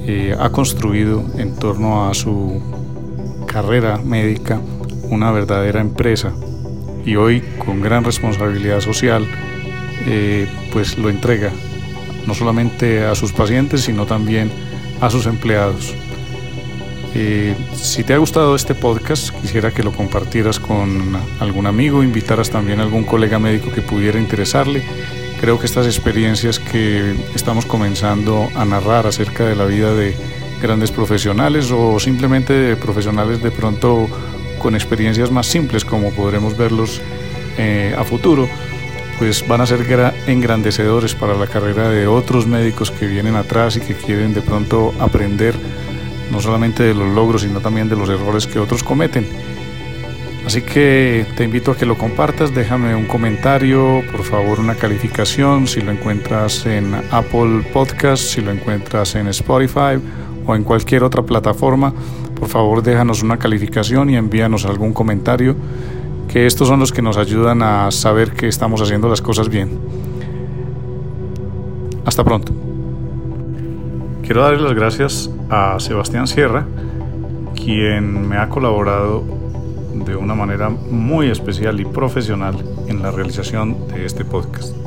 eh, 0.04 0.34
ha 0.36 0.50
construido 0.50 1.24
en 1.38 1.54
torno 1.54 2.08
a 2.08 2.14
su 2.14 2.60
carrera 3.46 3.98
médica 3.98 4.60
una 5.08 5.30
verdadera 5.30 5.80
empresa 5.80 6.34
y 7.04 7.14
hoy 7.14 7.44
con 7.64 7.80
gran 7.80 8.02
responsabilidad 8.02 8.80
social 8.80 9.24
eh, 10.08 10.48
pues 10.72 10.98
lo 10.98 11.08
entrega 11.08 11.52
no 12.26 12.34
solamente 12.34 13.04
a 13.04 13.14
sus 13.14 13.32
pacientes, 13.32 13.82
sino 13.82 14.04
también 14.04 14.50
a 15.00 15.10
sus 15.10 15.26
empleados. 15.26 15.94
Eh, 17.18 17.56
si 17.74 18.04
te 18.04 18.12
ha 18.12 18.18
gustado 18.18 18.54
este 18.54 18.74
podcast, 18.74 19.30
quisiera 19.40 19.70
que 19.70 19.82
lo 19.82 19.90
compartieras 19.90 20.60
con 20.60 21.16
algún 21.40 21.66
amigo, 21.66 22.02
invitaras 22.02 22.50
también 22.50 22.78
a 22.78 22.82
algún 22.82 23.04
colega 23.04 23.38
médico 23.38 23.72
que 23.72 23.80
pudiera 23.80 24.18
interesarle. 24.18 24.82
Creo 25.40 25.58
que 25.58 25.64
estas 25.64 25.86
experiencias 25.86 26.58
que 26.58 27.14
estamos 27.34 27.64
comenzando 27.64 28.50
a 28.54 28.66
narrar 28.66 29.06
acerca 29.06 29.46
de 29.46 29.56
la 29.56 29.64
vida 29.64 29.94
de 29.94 30.14
grandes 30.60 30.90
profesionales 30.90 31.70
o 31.72 31.98
simplemente 31.98 32.52
de 32.52 32.76
profesionales 32.76 33.42
de 33.42 33.50
pronto 33.50 34.10
con 34.58 34.74
experiencias 34.74 35.30
más 35.30 35.46
simples 35.46 35.86
como 35.86 36.10
podremos 36.10 36.54
verlos 36.54 37.00
eh, 37.56 37.96
a 37.96 38.04
futuro, 38.04 38.46
pues 39.18 39.48
van 39.48 39.62
a 39.62 39.66
ser 39.66 39.86
engrandecedores 40.26 41.14
para 41.14 41.34
la 41.34 41.46
carrera 41.46 41.88
de 41.88 42.06
otros 42.08 42.46
médicos 42.46 42.90
que 42.90 43.06
vienen 43.06 43.36
atrás 43.36 43.76
y 43.76 43.80
que 43.80 43.94
quieren 43.94 44.34
de 44.34 44.42
pronto 44.42 44.92
aprender 44.98 45.54
no 46.36 46.42
solamente 46.42 46.82
de 46.82 46.92
los 46.92 47.14
logros, 47.14 47.40
sino 47.40 47.60
también 47.60 47.88
de 47.88 47.96
los 47.96 48.10
errores 48.10 48.46
que 48.46 48.58
otros 48.58 48.82
cometen. 48.82 49.26
Así 50.44 50.60
que 50.60 51.24
te 51.34 51.44
invito 51.44 51.70
a 51.70 51.76
que 51.76 51.86
lo 51.86 51.96
compartas, 51.96 52.54
déjame 52.54 52.94
un 52.94 53.06
comentario, 53.06 54.02
por 54.12 54.22
favor 54.22 54.60
una 54.60 54.74
calificación, 54.74 55.66
si 55.66 55.80
lo 55.80 55.90
encuentras 55.90 56.66
en 56.66 56.94
Apple 57.10 57.64
Podcast, 57.72 58.22
si 58.22 58.42
lo 58.42 58.50
encuentras 58.50 59.14
en 59.14 59.28
Spotify 59.28 59.98
o 60.46 60.54
en 60.54 60.62
cualquier 60.62 61.04
otra 61.04 61.22
plataforma, 61.22 61.94
por 62.38 62.48
favor 62.48 62.82
déjanos 62.82 63.22
una 63.22 63.38
calificación 63.38 64.10
y 64.10 64.16
envíanos 64.16 64.66
algún 64.66 64.92
comentario 64.92 65.56
que 66.28 66.46
estos 66.46 66.68
son 66.68 66.80
los 66.80 66.92
que 66.92 67.00
nos 67.00 67.16
ayudan 67.16 67.62
a 67.62 67.90
saber 67.90 68.32
que 68.32 68.46
estamos 68.46 68.82
haciendo 68.82 69.08
las 69.08 69.22
cosas 69.22 69.48
bien. 69.48 69.70
Hasta 72.04 72.22
pronto. 72.22 72.52
Quiero 74.22 74.42
darle 74.42 74.60
las 74.60 74.74
gracias 74.74 75.30
a 75.50 75.78
Sebastián 75.78 76.26
Sierra, 76.26 76.66
quien 77.54 78.28
me 78.28 78.36
ha 78.36 78.48
colaborado 78.48 79.24
de 80.04 80.16
una 80.16 80.34
manera 80.34 80.68
muy 80.68 81.30
especial 81.30 81.80
y 81.80 81.84
profesional 81.84 82.56
en 82.86 83.02
la 83.02 83.10
realización 83.10 83.88
de 83.88 84.04
este 84.06 84.24
podcast. 84.24 84.85